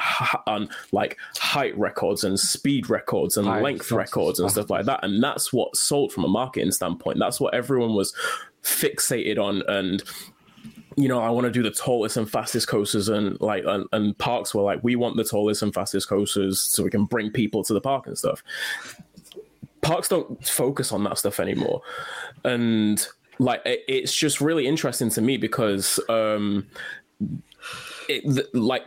[0.47, 4.65] on like height records and speed records and Height length records and stuff.
[4.65, 7.17] stuff like that, and that's what sold from a marketing standpoint.
[7.19, 8.13] That's what everyone was
[8.61, 10.03] fixated on and
[10.95, 14.15] you know, I want to do the tallest and fastest coasters, and like, and, and
[14.17, 17.63] parks were like, we want the tallest and fastest coasters so we can bring people
[17.63, 18.43] to the park and stuff.
[19.84, 21.81] Parks don't focus on that stuff anymore,
[22.43, 23.05] and
[23.39, 26.68] like, it, it's just really interesting to me because, um,
[28.10, 28.84] it like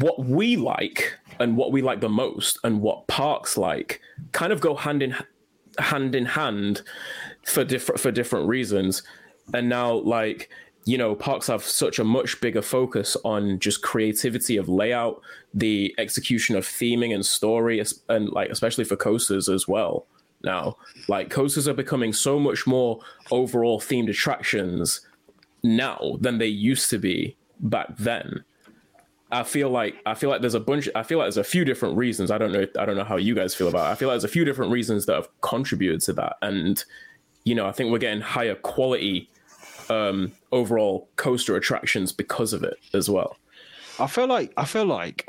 [0.00, 4.00] what we like and what we like the most, and what parks like,
[4.32, 5.14] kind of go hand in
[5.78, 6.82] hand in hand
[7.46, 9.02] for different for different reasons.
[9.54, 10.50] And now like
[10.84, 15.20] you know parks have such a much bigger focus on just creativity of layout
[15.52, 20.06] the execution of theming and story and like especially for coasters as well
[20.44, 20.76] now
[21.08, 23.00] like coasters are becoming so much more
[23.30, 25.00] overall themed attractions
[25.62, 28.44] now than they used to be back then
[29.30, 30.88] I feel like I feel like there's a bunch.
[30.94, 32.30] I feel like there's a few different reasons.
[32.30, 32.66] I don't know.
[32.78, 33.88] I don't know how you guys feel about.
[33.88, 33.92] it.
[33.92, 36.82] I feel like there's a few different reasons that have contributed to that, and
[37.44, 39.30] you know, I think we're getting higher quality
[39.90, 43.36] um, overall coaster attractions because of it as well.
[43.98, 45.28] I feel like I feel like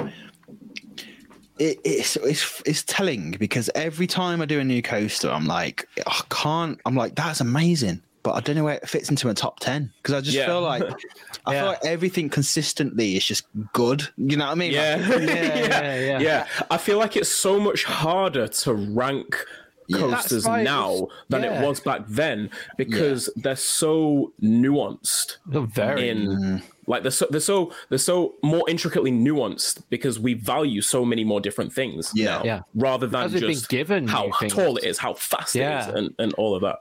[1.60, 5.88] it, it's it's it's telling because every time I do a new coaster, I'm like,
[6.08, 6.80] I can't.
[6.86, 9.92] I'm like, that's amazing, but I don't know where it fits into a top ten
[10.02, 10.46] because I just Yeah.
[10.48, 10.84] feel like
[11.46, 11.60] I Yeah.
[11.62, 14.08] feel like everything consistently is just good.
[14.18, 14.72] You know what I mean?
[14.72, 16.20] Yeah, Like, yeah, yeah.
[16.20, 16.48] yeah.
[16.72, 19.46] I feel like it's so much harder to rank
[19.92, 21.62] coasters That's now than yeah.
[21.62, 25.38] it was back then because they're so nuanced.
[25.48, 26.10] They're very.
[26.10, 26.62] in mm.
[26.90, 31.24] Like they're so they're so they're so more intricately nuanced because we value so many
[31.24, 32.26] more different things Yeah.
[32.26, 32.60] now, Yeah.
[32.76, 35.86] rather than Because we've just given how tall it is, how fast Yeah.
[35.86, 36.80] it is, and, and all of that.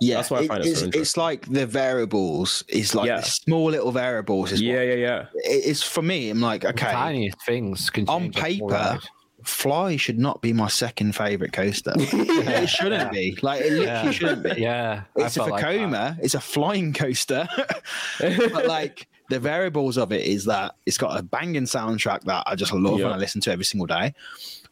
[0.00, 1.00] Yeah, That's why I find it so it's, interesting.
[1.02, 3.16] it's like the variables is like Yeah.
[3.20, 4.52] the small little variables.
[4.52, 5.24] Is Yeah, what, yeah, yeah.
[5.44, 6.28] it's for me.
[6.30, 8.98] I'm like, okay, Tiny things can on change a whole paper.
[9.44, 11.92] Fly should not be my second favorite coaster.
[11.96, 13.38] it shouldn't be.
[13.42, 14.60] Like it literally shouldn't be.
[14.60, 17.46] Yeah, It's a felt like it's a flying coaster,
[18.18, 22.54] but like the variables of it is that it's got a banging soundtrack that I
[22.54, 23.06] just love Yeah.
[23.06, 24.14] and I listen to every single day.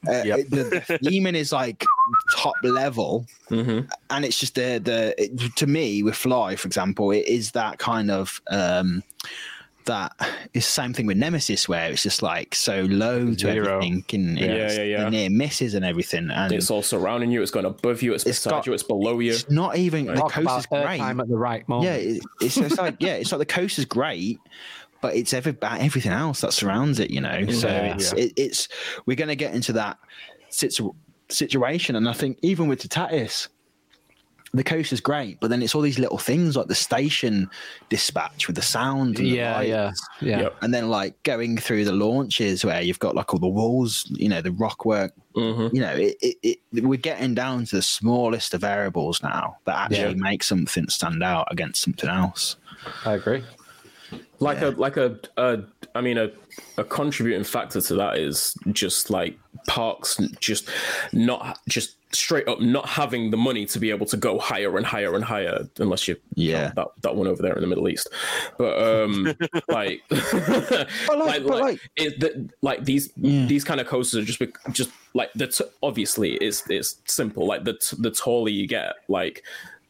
[0.07, 0.39] Uh, Yep.
[0.51, 1.83] the, the theming is like
[2.37, 3.91] top level, Mhm.
[4.11, 7.79] and it's just the the it, to me with Fly, for example, it is that
[7.79, 9.03] kind of um
[9.87, 10.13] that
[10.55, 13.77] is the same thing with Nemesis, where it's just like so low to Zero.
[13.77, 15.05] everything, and Yeah, it's yeah, yeah.
[15.05, 17.43] the near misses and everything, and It's all surrounding you.
[17.43, 18.15] It's going above you.
[18.15, 18.73] It's It's beside got- you.
[18.73, 19.33] It's below you.
[19.33, 20.99] it's not even the Talk coast about is third great.
[20.99, 21.87] time at the right moment.
[21.91, 24.39] Yeah, it, it's, it's like yeah, it's like the coast is great,
[25.01, 27.11] but it's every, about everything else that surrounds it.
[27.11, 27.95] You know, so Yeah.
[27.95, 28.69] it's it, it's
[29.07, 29.99] we're going to get into that
[30.49, 30.95] situ-
[31.29, 33.49] situation, and I think even with Toutatis,
[34.55, 37.51] the coast is great, but then it's all these little things like the station
[37.89, 39.19] dispatch with the sound.
[39.19, 40.09] And the yeah, yeah, lights.
[40.23, 40.41] yeah.
[40.43, 40.57] Yep.
[40.63, 44.29] And then like going through the launches where you've got like all the walls, you
[44.29, 45.13] know, the rock work.
[45.37, 45.75] Mhm.
[45.75, 49.77] You know, it, it, it, we're getting down to the smallest of variables now that
[49.77, 50.23] actually Yeah.
[50.31, 52.57] make something stand out against something else.
[53.05, 53.43] I agree.
[54.39, 55.63] like a like a, a
[55.95, 56.31] I mean a
[56.79, 59.37] a contributing factor to that is just like
[59.67, 60.69] parks just
[61.13, 64.87] not just straight up not having the money to be able to go higher and
[64.87, 66.73] higher and higher unless you Yeah.
[66.77, 68.09] that that one over there in the Middle East
[68.59, 69.35] but um
[69.69, 73.47] like like- like, like, it, the, like these Yeah.
[73.47, 74.41] these kind of coasters are just
[74.73, 78.95] just like the t- obviously it's it's simple like the t- the taller you get
[79.09, 79.43] like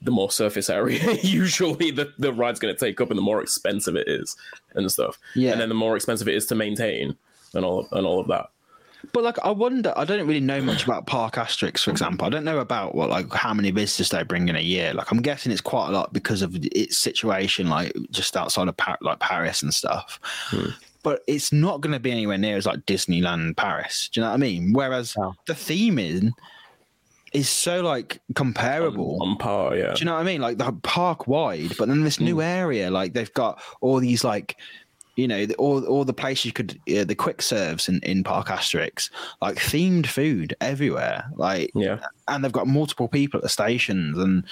[0.03, 3.41] the more surface area usually the, the ride's going to take up and the more
[3.43, 4.37] expensive it is
[4.75, 5.53] and stuff Yeah.
[5.53, 7.17] and then the more expensive it is to maintain
[7.55, 8.51] and all and all of that
[9.15, 9.95] But like, I wonder.
[9.97, 12.27] I don't really know much about Parc Astérix, for example.
[12.27, 14.93] I don't know about what like how many visitors they bring in a year.
[14.93, 18.77] Like, I'm guessing it's quite a lot because of its situation, like just outside of
[18.77, 20.19] Par- like Paris and stuff.
[20.49, 20.71] Hmm.
[21.05, 24.09] But it's not going to be anywhere near as like Disneyland Paris.
[24.13, 24.73] Do you know what I mean?
[24.73, 25.15] Whereas
[25.47, 26.33] the theme is
[27.33, 29.19] is so like comparable.
[29.23, 30.41] on par yeah Do you know what I mean?
[30.41, 32.25] Like the park wide, but then this hmm.
[32.25, 34.57] new area, like they've got all these like,
[35.17, 38.25] you know, the, all all the places you could, uh, the quick serves in in
[38.25, 39.11] Parc Astérix,
[39.41, 44.45] like themed food everywhere, like yeah and they've got multiple people at the stations, and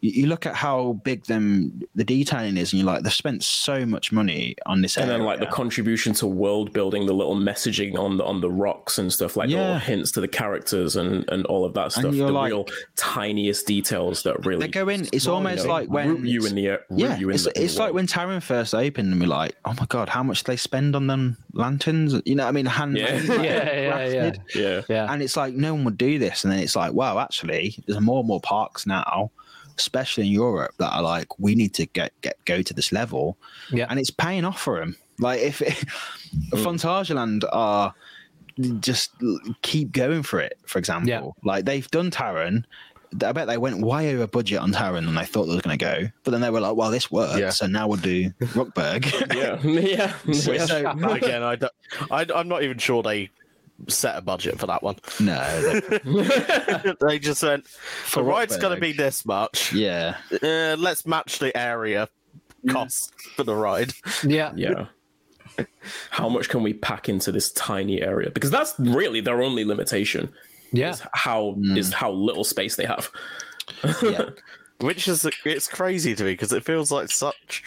[0.00, 3.42] you, you look at how big them the detailing is, and you're like, they've spent
[3.42, 7.36] so much money on this, and then like the contribution to world building the little
[7.36, 9.58] messaging on the on the rocks and stuff like Yeah.
[9.60, 12.66] little hints to the characters and and all of that stuff the like- real
[12.96, 15.06] tiniest details that really they go in.
[15.12, 17.74] It's you almost know, like when you in the yeah, you in it's, the, it's
[17.74, 20.56] the like when Taron first opened, and we're like, oh my god, how much they
[20.56, 22.14] spend on them lanterns?
[22.24, 23.14] You know, what I mean, hand Yeah.
[23.22, 24.32] Yeah, yeah, yeah.
[24.54, 25.12] yeah Yeah.
[25.12, 28.00] and it's like no one would do this and then it's like wow actually there's
[28.00, 29.30] more and more parks now
[29.78, 33.36] especially in europe that are like we need to get get go to this level
[33.70, 33.86] Yeah.
[33.88, 35.60] and it's paying off for them like if
[36.52, 37.48] Phantasialand mm.
[37.52, 37.94] are
[38.80, 39.12] just
[39.62, 41.50] keep going for it for example Yeah.
[41.50, 42.64] like they've done Taron
[43.12, 45.78] I bet they went way over budget on Taron than they thought they were going
[45.78, 46.08] to go.
[46.24, 47.50] But then they were like, "Well, this works, Yeah.
[47.50, 49.04] so now we'll do Rookburgh."
[49.34, 49.60] yeah
[50.26, 50.66] yeah So- yeah.
[50.66, 51.72] so- Again, I don't,
[52.10, 53.30] I, I'm not even sure they
[53.88, 54.96] set a budget for that one.
[55.18, 57.66] no, they- they just went,
[58.14, 59.72] the ride's going to be this much.
[59.72, 62.08] yeah, Uh, let's match the area
[62.68, 63.92] cost for the ride.
[64.22, 64.52] Yeah.
[64.54, 64.86] yeah
[66.10, 70.32] how much can we pack into this tiny area because that's really their only limitation
[70.72, 70.90] Yeah.
[70.90, 73.10] is how is how little space they have
[74.02, 74.30] yeah.
[74.80, 77.64] Which is it's crazy to me because it feels like such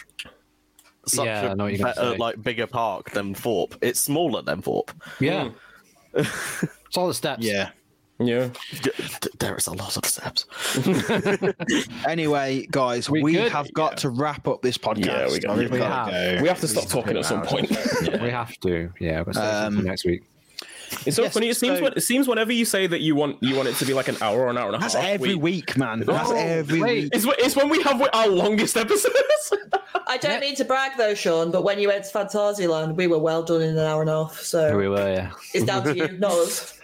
[1.06, 3.76] such Yeah, I a know what you're gonna better, like bigger park than Thorpe.
[3.82, 4.90] It's smaller than Thorpe.
[5.20, 5.50] Yeah.
[6.14, 7.42] it's all the steps.
[7.44, 7.70] yeah.
[8.18, 8.48] yeah
[8.82, 8.90] D-
[9.20, 10.46] d- there is a lot of steps.
[12.08, 13.52] Anyway, guys, We we, good?
[13.52, 15.06] have got to wrap up this podcast.
[15.06, 16.36] Yeah, we got- We've we got to have.
[16.38, 16.42] go.
[16.42, 17.70] we have to stop talking at some point
[18.20, 18.90] We have to.
[19.00, 19.22] Yeah.
[19.22, 20.22] We'll save Um, it for next week.
[21.06, 21.48] It's so Yes, funny.
[21.48, 23.76] It seems so- when, it seems whenever you say that you want you want it
[23.76, 25.02] to be like an hour or an hour and a That's half.
[25.02, 26.00] That's every we- week, man.
[26.06, 27.02] That's Oh, every wait.
[27.04, 27.10] week.
[27.14, 29.52] It's, wh- it's when we have our longest episodes.
[30.06, 33.18] I don't mean to brag though, Sean, but when you went to Phantasialand, we were
[33.18, 34.36] well done in an hour and a half.
[34.36, 35.12] Here So we were.
[35.12, 35.30] Yeah.
[35.52, 36.78] it's down to you, not us.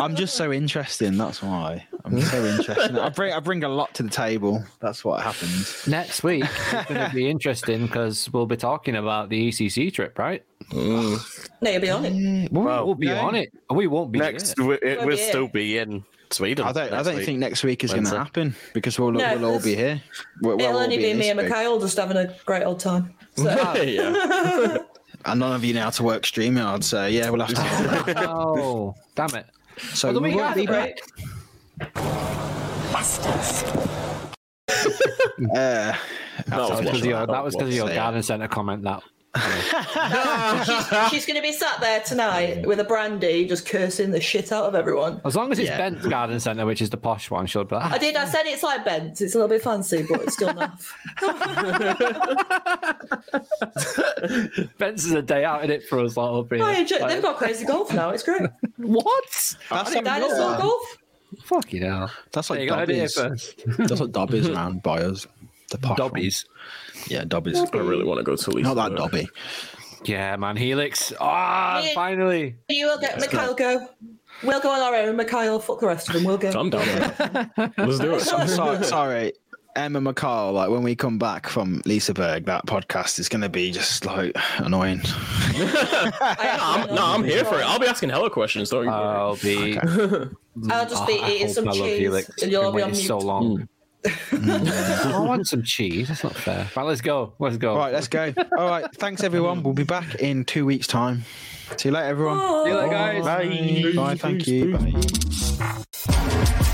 [0.00, 1.16] I'm just so interesting.
[1.16, 2.58] That's why I'm so hmm?
[2.58, 2.98] interesting.
[2.98, 4.64] I bring I bring a lot to the table.
[4.80, 5.86] That's what happens.
[5.86, 10.18] Next week is going to be interesting because we'll be talking about the ECC trip,
[10.18, 10.42] right?
[10.72, 11.18] No,
[11.62, 12.12] you'll be on it.
[12.12, 12.52] Mm.
[12.52, 13.20] We'll, Well, we'll be no.
[13.20, 13.52] on it.
[13.70, 14.66] We won't be Next, there.
[14.66, 15.28] we, it Well, will yeah.
[15.28, 16.64] still be in Sweden.
[16.64, 16.92] I don't.
[16.92, 17.26] I don't week.
[17.26, 20.02] think next week is going to happen because we'll, No, we'll all be here.
[20.40, 21.48] We'll, we'll It'll only be in me and week.
[21.48, 23.14] Mikhail just having a great old time.
[23.36, 23.44] So
[23.82, 24.78] yeah.
[25.24, 26.82] and none of you know how to work StreamYard.
[26.84, 28.14] So yeah, we'll have to.
[28.28, 29.46] Oh, damn it.
[29.94, 30.72] so Well, the we week won't be after.
[30.72, 30.96] back.
[35.42, 35.98] Uh, That
[36.46, 37.96] That was was because of your, what- that was 'cause of your say it.
[37.96, 38.82] garden centre comment.
[38.84, 39.02] That
[39.34, 44.64] She's going to be sat there tonight with a brandy, just cursing the shit out
[44.66, 45.22] of everyone.
[45.24, 45.78] as long as it's Yeah.
[45.78, 48.14] Bent's garden centre, which is the posh one, she'll be like, I did.
[48.16, 49.20] I said it's like Bent's.
[49.22, 50.94] It's a little bit fancy, but it's still enough.
[54.78, 56.16] Bent's is a day out in it for us.
[56.16, 56.62] Like, up here.
[56.62, 58.10] Oh, I enjoy, Like, they've got crazy golf now.
[58.10, 58.42] It's great.
[58.76, 59.56] what?
[59.70, 60.98] that's, Dinosaur like, golf.
[61.44, 62.08] Fuck you know.
[62.32, 63.14] that's There like you go, I did it Dobbies.
[63.14, 63.64] first.
[63.88, 65.26] That's what Dobbies around by us.
[65.70, 66.10] The posh one.
[66.10, 66.44] Dobbies.
[67.08, 67.58] Yeah, Dobbies.
[67.58, 68.74] I really want to go to Lisa.
[68.74, 69.28] Not that Dobby.
[70.04, 70.56] Yeah, man.
[70.56, 71.12] Helix.
[71.20, 71.94] Ah, Yeah.
[71.94, 72.56] finally.
[72.68, 73.88] You will get Mikhail go.
[74.42, 75.16] We'll go on our own.
[75.16, 76.24] Mikhail, fuck the rest of them.
[76.24, 76.50] We'll go.
[76.50, 77.18] I'm down with.
[77.78, 78.20] Let's do it.
[78.22, 79.32] sorry, sorry.
[79.74, 83.70] Emma McCall, like when we come back from Liseberg, that podcast is going to be
[83.72, 85.00] just like annoying.
[85.54, 87.62] I'm, no, I'm here for it.
[87.64, 88.70] I'll be asking hella questions.
[88.70, 88.90] Don't you?
[88.90, 89.78] I'll be.
[90.70, 92.42] I'll just be Oh, eating some I cheese, Helix.
[92.42, 93.06] and you'll be on mute.
[93.06, 93.68] so long.
[94.02, 95.12] Mm.
[95.14, 96.08] I want some cheese.
[96.08, 96.68] That's not fair.
[96.76, 97.32] Right, let's go.
[97.38, 97.72] Let's go.
[97.72, 98.32] All right, let's go.
[98.56, 99.62] All right, thanks everyone.
[99.62, 101.24] We'll be back in two weeks' time.
[101.76, 102.38] See you later, everyone.
[102.64, 103.24] See you later, guys.
[103.24, 103.92] Bye.
[103.94, 104.16] Bye.
[104.16, 104.76] Thank you.
[104.76, 106.68] Bye.